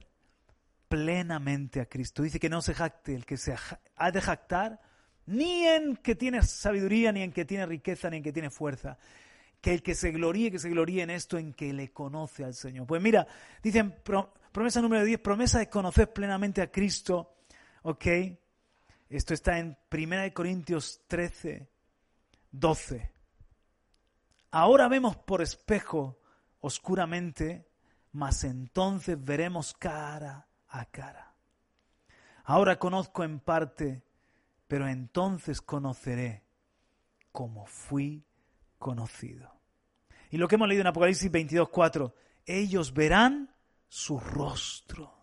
plenamente 0.88 1.80
a 1.80 1.86
Cristo. 1.86 2.22
Dice 2.22 2.38
que 2.38 2.48
no 2.48 2.62
se 2.62 2.74
jacte 2.74 3.14
el 3.14 3.26
que 3.26 3.36
se 3.36 3.56
ha 3.96 4.10
de 4.12 4.20
jactar 4.20 4.80
ni 5.26 5.66
en 5.66 5.96
que 5.96 6.14
tiene 6.14 6.42
sabiduría, 6.42 7.10
ni 7.10 7.22
en 7.22 7.32
que 7.32 7.44
tiene 7.44 7.66
riqueza, 7.66 8.10
ni 8.10 8.18
en 8.18 8.22
que 8.22 8.32
tiene 8.32 8.50
fuerza. 8.50 8.98
Que 9.64 9.72
el 9.72 9.82
que 9.82 9.94
se 9.94 10.10
gloríe, 10.10 10.50
que 10.50 10.58
se 10.58 10.68
gloríe 10.68 11.04
en 11.04 11.08
esto, 11.08 11.38
en 11.38 11.54
que 11.54 11.72
le 11.72 11.90
conoce 11.90 12.44
al 12.44 12.52
Señor. 12.52 12.86
Pues 12.86 13.00
mira, 13.00 13.26
dicen, 13.62 13.96
promesa 14.52 14.82
número 14.82 15.02
10, 15.04 15.20
promesa 15.20 15.58
de 15.58 15.70
conocer 15.70 16.12
plenamente 16.12 16.60
a 16.60 16.70
Cristo. 16.70 17.36
¿Ok? 17.80 18.06
Esto 19.08 19.32
está 19.32 19.58
en 19.58 19.74
1 19.90 20.34
Corintios 20.34 21.00
13, 21.06 21.66
12. 22.50 23.10
Ahora 24.50 24.86
vemos 24.86 25.16
por 25.16 25.40
espejo 25.40 26.18
oscuramente, 26.60 27.66
mas 28.12 28.44
entonces 28.44 29.16
veremos 29.18 29.72
cara 29.72 30.46
a 30.68 30.84
cara. 30.84 31.32
Ahora 32.44 32.78
conozco 32.78 33.24
en 33.24 33.40
parte, 33.40 34.02
pero 34.68 34.86
entonces 34.88 35.62
conoceré 35.62 36.44
como 37.32 37.64
fui 37.64 38.26
conocido. 38.78 39.53
Y 40.34 40.36
lo 40.36 40.48
que 40.48 40.56
hemos 40.56 40.66
leído 40.66 40.80
en 40.80 40.88
Apocalipsis 40.88 41.30
22, 41.30 41.68
4, 41.68 42.12
ellos 42.44 42.92
verán 42.92 43.54
su 43.86 44.18
rostro. 44.18 45.14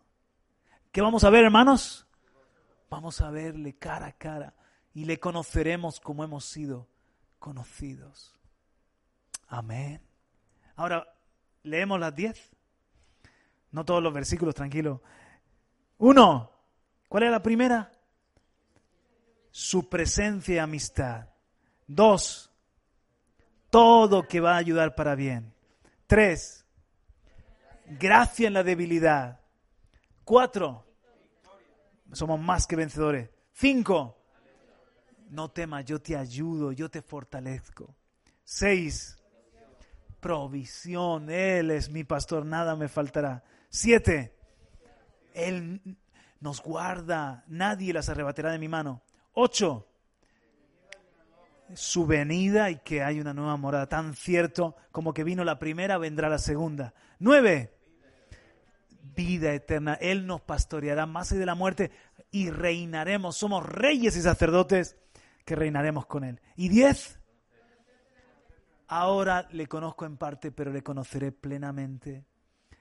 ¿Qué 0.89 1.01
vamos 1.01 1.25
a 1.25 1.29
ver, 1.29 1.43
hermanos? 1.43 2.07
Vamos 2.89 3.19
a 3.19 3.29
verle 3.29 3.75
cara 3.75 4.05
a 4.05 4.11
cara 4.13 4.55
y 4.93 5.03
le 5.03 5.19
conoceremos 5.19 5.99
como 5.99 6.23
hemos 6.23 6.45
sido 6.45 6.87
conocidos. 7.39 8.39
Amén. 9.49 10.01
Ahora, 10.77 11.05
leemos 11.63 11.99
las 11.99 12.15
diez. 12.15 12.49
No 13.71 13.83
todos 13.83 14.01
los 14.01 14.13
versículos, 14.13 14.55
tranquilo. 14.55 15.01
Uno, 15.97 16.53
¿cuál 17.09 17.23
es 17.23 17.31
la 17.31 17.43
primera? 17.43 17.91
Su 19.49 19.89
presencia 19.89 20.55
y 20.55 20.59
amistad. 20.59 21.27
Dos, 21.85 22.50
todo 23.71 24.27
que 24.27 24.39
va 24.39 24.53
a 24.53 24.57
ayudar 24.57 24.93
para 24.93 25.15
bien. 25.15 25.51
Tres, 26.05 26.65
gracia 27.87 28.47
en 28.47 28.53
la 28.53 28.63
debilidad. 28.63 29.39
Cuatro, 30.23 30.85
somos 32.11 32.39
más 32.39 32.67
que 32.67 32.75
vencedores. 32.75 33.29
Cinco, 33.53 34.17
no 35.29 35.49
temas, 35.49 35.85
yo 35.85 35.99
te 35.99 36.15
ayudo, 36.15 36.73
yo 36.73 36.89
te 36.89 37.01
fortalezco. 37.01 37.95
Seis, 38.43 39.17
provisión, 40.19 41.29
Él 41.29 41.71
es 41.71 41.89
mi 41.89 42.03
pastor, 42.03 42.45
nada 42.45 42.75
me 42.75 42.89
faltará. 42.89 43.43
Siete, 43.69 44.37
Él 45.33 45.97
nos 46.41 46.61
guarda, 46.61 47.45
nadie 47.47 47.93
las 47.93 48.09
arrebatará 48.09 48.51
de 48.51 48.59
mi 48.59 48.67
mano. 48.67 49.01
Ocho, 49.31 49.87
su 51.75 52.05
venida 52.05 52.69
y 52.69 52.77
que 52.77 53.03
hay 53.03 53.19
una 53.19 53.33
nueva 53.33 53.57
morada, 53.57 53.87
tan 53.87 54.15
cierto 54.15 54.75
como 54.91 55.13
que 55.13 55.23
vino 55.23 55.43
la 55.43 55.59
primera, 55.59 55.97
vendrá 55.97 56.29
la 56.29 56.37
segunda. 56.37 56.93
Nueve, 57.19 57.73
vida 59.15 59.53
eterna, 59.53 59.93
Él 59.95 60.27
nos 60.27 60.41
pastoreará 60.41 61.05
más 61.05 61.31
allá 61.31 61.39
de 61.39 61.45
la 61.45 61.55
muerte 61.55 61.91
y 62.31 62.49
reinaremos, 62.49 63.37
somos 63.37 63.65
reyes 63.65 64.15
y 64.15 64.21
sacerdotes 64.21 64.97
que 65.45 65.55
reinaremos 65.55 66.05
con 66.05 66.23
Él. 66.23 66.39
Y 66.55 66.69
diez, 66.69 67.21
Ahora 68.93 69.47
le 69.53 69.67
conozco 69.67 70.05
en 70.05 70.17
parte, 70.17 70.51
pero 70.51 70.69
le 70.69 70.83
conoceré 70.83 71.31
plenamente. 71.31 72.25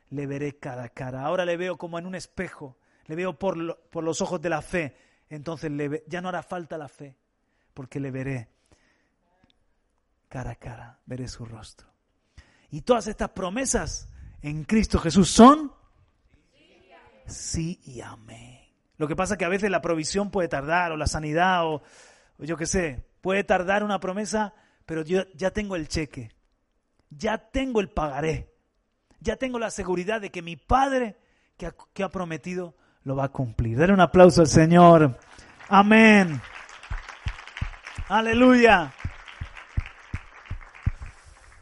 Le 0.08 0.26
veré 0.26 0.58
cara 0.58 0.82
a 0.82 0.88
cara. 0.88 1.24
Ahora 1.24 1.44
le 1.44 1.56
veo 1.56 1.78
como 1.78 2.00
en 2.00 2.06
un 2.06 2.16
espejo. 2.16 2.76
Le 3.06 3.14
veo 3.14 3.38
por, 3.38 3.80
por 3.90 4.02
los 4.02 4.20
ojos 4.20 4.40
de 4.40 4.48
la 4.48 4.60
fe. 4.60 4.96
Entonces 5.28 5.70
le 5.70 6.02
ya 6.08 6.20
no 6.20 6.28
hará 6.28 6.42
falta 6.42 6.76
la 6.76 6.88
fe, 6.88 7.16
porque 7.74 8.00
le 8.00 8.10
veré 8.10 8.48
cara 10.30 10.52
a 10.52 10.54
cara. 10.54 10.98
Veré 11.04 11.28
su 11.28 11.44
rostro. 11.44 11.88
Y 12.70 12.80
todas 12.80 13.06
estas 13.08 13.28
promesas 13.30 14.08
en 14.40 14.64
Cristo 14.64 14.98
Jesús 14.98 15.28
son 15.28 15.72
sí 17.26 17.78
y 17.84 18.00
amén. 18.00 18.60
Lo 18.96 19.06
que 19.06 19.16
pasa 19.16 19.34
es 19.34 19.38
que 19.38 19.44
a 19.44 19.50
veces 19.50 19.70
la 19.70 19.82
provisión 19.82 20.30
puede 20.30 20.48
tardar, 20.48 20.92
o 20.92 20.96
la 20.96 21.06
sanidad, 21.06 21.66
o, 21.66 21.82
yo 22.38 22.56
qué 22.56 22.66
sé, 22.66 23.04
puede 23.20 23.44
tardar 23.44 23.84
una 23.84 24.00
promesa 24.00 24.54
pero 24.90 25.02
yo 25.02 25.22
ya 25.34 25.52
tengo 25.52 25.76
el 25.76 25.86
cheque, 25.86 26.32
ya 27.10 27.38
tengo 27.38 27.80
el 27.80 27.90
pagaré, 27.90 28.52
ya 29.20 29.36
tengo 29.36 29.60
la 29.60 29.70
seguridad 29.70 30.20
de 30.20 30.30
que 30.30 30.42
mi 30.42 30.56
Padre 30.56 31.16
que 31.56 31.66
ha, 31.66 31.74
que 31.94 32.02
ha 32.02 32.08
prometido 32.08 32.74
lo 33.04 33.14
va 33.14 33.26
a 33.26 33.28
cumplir. 33.28 33.78
Dale 33.78 33.92
un 33.92 34.00
aplauso 34.00 34.40
al 34.40 34.48
Señor. 34.48 35.16
Amén. 35.68 36.42
Aleluya. 38.08 38.92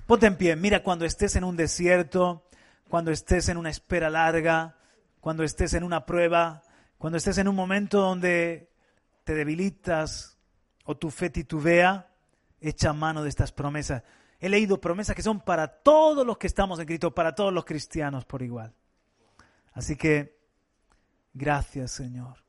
Ponte 0.09 0.25
en 0.25 0.37
pie. 0.37 0.57
Mira, 0.57 0.83
cuando 0.83 1.05
estés 1.05 1.37
en 1.37 1.45
un 1.45 1.55
desierto, 1.55 2.43
cuando 2.89 3.11
estés 3.11 3.51
en 3.51 3.59
una 3.59 3.69
espera 3.69 4.09
larga, 4.09 4.79
cuando 5.21 5.43
estés 5.43 5.75
en 5.75 5.85
una 5.85 6.07
prueba, 6.07 6.63
cuando 6.97 7.19
estés 7.19 7.37
en 7.37 7.47
un 7.47 7.55
momento 7.55 8.01
donde 8.01 8.71
te 9.25 9.35
debilitas 9.35 10.39
o 10.87 10.97
tu 10.97 11.11
fe 11.11 11.29
titubea, 11.29 12.09
echa 12.59 12.95
mano 12.95 13.23
de 13.23 13.29
estas 13.29 13.53
promesas. 13.53 14.03
He 14.41 14.49
leído 14.49 14.81
promesas 14.81 15.15
que 15.15 15.21
son 15.21 15.41
para 15.41 15.69
todos 15.69 16.27
los 16.27 16.39
que 16.39 16.47
estamos 16.47 16.81
en 16.81 16.87
Cristo, 16.87 17.15
para 17.15 17.35
todos 17.35 17.53
los 17.53 17.67
cristianos 17.67 18.25
por 18.25 18.41
igual. 18.41 18.73
Así 19.75 19.95
que, 19.95 20.39
gracias 21.35 21.91
Señor. 21.91 22.43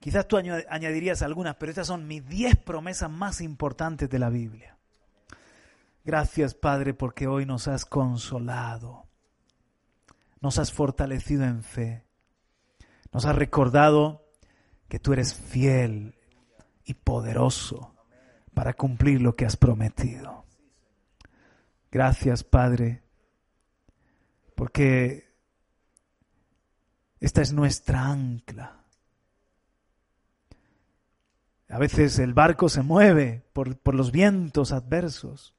Quizás 0.00 0.26
tú 0.26 0.38
añadirías 0.38 1.20
algunas, 1.20 1.56
pero 1.56 1.68
estas 1.68 1.88
son 1.88 2.08
mis 2.08 2.26
diez 2.26 2.56
promesas 2.56 3.10
más 3.10 3.42
importantes 3.42 4.08
de 4.08 4.18
la 4.18 4.30
Biblia. 4.30 4.77
Gracias 6.08 6.54
Padre 6.54 6.94
porque 6.94 7.26
hoy 7.26 7.44
nos 7.44 7.68
has 7.68 7.84
consolado, 7.84 9.06
nos 10.40 10.58
has 10.58 10.72
fortalecido 10.72 11.44
en 11.44 11.62
fe, 11.62 12.06
nos 13.12 13.26
has 13.26 13.36
recordado 13.36 14.24
que 14.88 14.98
tú 14.98 15.12
eres 15.12 15.34
fiel 15.34 16.16
y 16.82 16.94
poderoso 16.94 17.94
para 18.54 18.72
cumplir 18.72 19.20
lo 19.20 19.36
que 19.36 19.44
has 19.44 19.58
prometido. 19.58 20.46
Gracias, 21.90 22.42
Padre, 22.42 23.02
porque 24.54 25.28
Esta 27.20 27.42
es 27.42 27.52
nuestra 27.52 28.06
ancla. 28.06 28.82
A 31.68 31.78
veces 31.78 32.18
el 32.18 32.32
barco 32.32 32.70
se 32.70 32.80
mueve 32.80 33.44
por, 33.52 33.76
por 33.76 33.94
los 33.94 34.10
vientos 34.10 34.72
adversos. 34.72 35.57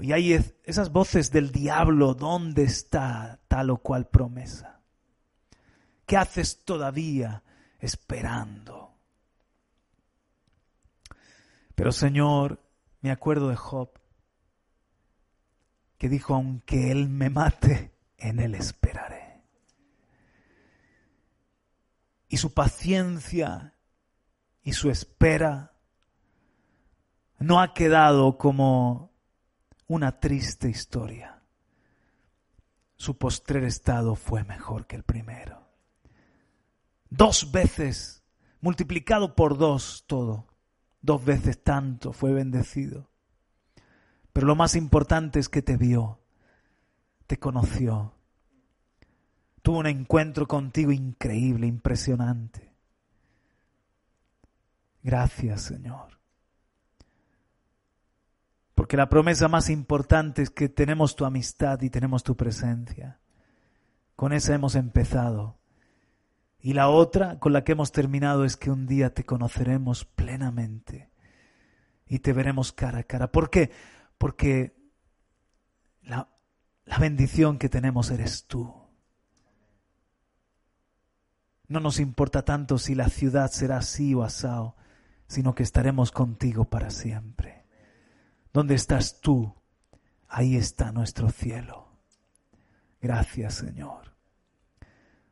Y 0.00 0.12
hay 0.12 0.32
esas 0.64 0.90
voces 0.92 1.30
del 1.30 1.52
diablo, 1.52 2.14
¿dónde 2.14 2.62
está 2.62 3.40
tal 3.48 3.70
o 3.70 3.78
cual 3.78 4.08
promesa? 4.08 4.80
¿Qué 6.06 6.16
haces 6.16 6.64
todavía 6.64 7.42
esperando? 7.78 8.94
Pero 11.74 11.92
Señor, 11.92 12.62
me 13.00 13.10
acuerdo 13.10 13.48
de 13.48 13.56
Job, 13.56 13.90
que 15.98 16.08
dijo, 16.08 16.34
aunque 16.34 16.90
Él 16.90 17.08
me 17.08 17.30
mate, 17.30 17.92
en 18.16 18.40
Él 18.40 18.54
esperaré. 18.54 19.42
Y 22.28 22.36
su 22.36 22.54
paciencia 22.54 23.74
y 24.62 24.72
su 24.72 24.90
espera 24.90 25.72
no 27.38 27.60
ha 27.60 27.74
quedado 27.74 28.38
como 28.38 29.10
una 29.90 30.20
triste 30.20 30.68
historia. 30.68 31.42
Su 32.94 33.18
postrer 33.18 33.64
estado 33.64 34.14
fue 34.14 34.44
mejor 34.44 34.86
que 34.86 34.94
el 34.94 35.02
primero. 35.02 35.66
Dos 37.08 37.50
veces, 37.50 38.22
multiplicado 38.60 39.34
por 39.34 39.58
dos 39.58 40.04
todo, 40.06 40.46
dos 41.02 41.24
veces 41.24 41.64
tanto 41.64 42.12
fue 42.12 42.32
bendecido. 42.32 43.10
Pero 44.32 44.46
lo 44.46 44.54
más 44.54 44.76
importante 44.76 45.40
es 45.40 45.48
que 45.48 45.60
te 45.60 45.76
vio, 45.76 46.20
te 47.26 47.40
conoció, 47.40 48.14
tuvo 49.60 49.78
un 49.78 49.88
encuentro 49.88 50.46
contigo 50.46 50.92
increíble, 50.92 51.66
impresionante. 51.66 52.72
Gracias, 55.02 55.62
Señor. 55.62 56.19
Porque 58.80 58.96
la 58.96 59.10
promesa 59.10 59.46
más 59.46 59.68
importante 59.68 60.40
es 60.40 60.48
que 60.48 60.70
tenemos 60.70 61.14
tu 61.14 61.26
amistad 61.26 61.82
y 61.82 61.90
tenemos 61.90 62.24
tu 62.24 62.34
presencia. 62.34 63.20
Con 64.16 64.32
esa 64.32 64.54
hemos 64.54 64.74
empezado. 64.74 65.58
Y 66.58 66.72
la 66.72 66.88
otra 66.88 67.38
con 67.40 67.52
la 67.52 67.62
que 67.62 67.72
hemos 67.72 67.92
terminado 67.92 68.42
es 68.46 68.56
que 68.56 68.70
un 68.70 68.86
día 68.86 69.12
te 69.12 69.24
conoceremos 69.24 70.06
plenamente 70.06 71.10
y 72.06 72.20
te 72.20 72.32
veremos 72.32 72.72
cara 72.72 73.00
a 73.00 73.02
cara. 73.02 73.30
¿Por 73.30 73.50
qué? 73.50 73.70
Porque 74.16 74.74
la, 76.00 76.30
la 76.86 76.96
bendición 76.96 77.58
que 77.58 77.68
tenemos 77.68 78.10
eres 78.10 78.46
tú. 78.46 78.74
No 81.68 81.80
nos 81.80 82.00
importa 82.00 82.46
tanto 82.46 82.78
si 82.78 82.94
la 82.94 83.10
ciudad 83.10 83.50
será 83.50 83.76
así 83.76 84.14
o 84.14 84.22
asao, 84.22 84.74
sino 85.26 85.54
que 85.54 85.64
estaremos 85.64 86.12
contigo 86.12 86.64
para 86.64 86.88
siempre. 86.88 87.59
¿Dónde 88.52 88.74
estás 88.74 89.20
tú? 89.20 89.54
Ahí 90.28 90.56
está 90.56 90.92
nuestro 90.92 91.30
cielo. 91.30 91.88
Gracias, 93.00 93.54
Señor. 93.54 94.14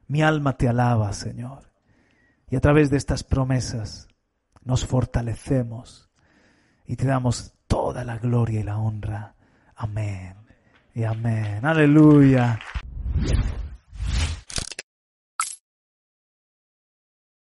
Mi 0.06 0.22
alma 0.22 0.56
te 0.56 0.68
alaba, 0.68 1.12
Señor. 1.12 1.70
Y 2.50 2.56
a 2.56 2.60
través 2.60 2.90
de 2.90 2.96
estas 2.96 3.24
promesas 3.24 4.08
nos 4.62 4.86
fortalecemos 4.86 6.08
y 6.86 6.96
te 6.96 7.06
damos 7.06 7.54
toda 7.66 8.04
la 8.04 8.18
gloria 8.18 8.60
y 8.60 8.64
la 8.64 8.78
honra. 8.78 9.34
Amén. 9.76 10.34
Y 10.94 11.04
amén. 11.04 11.64
Aleluya. 11.64 12.58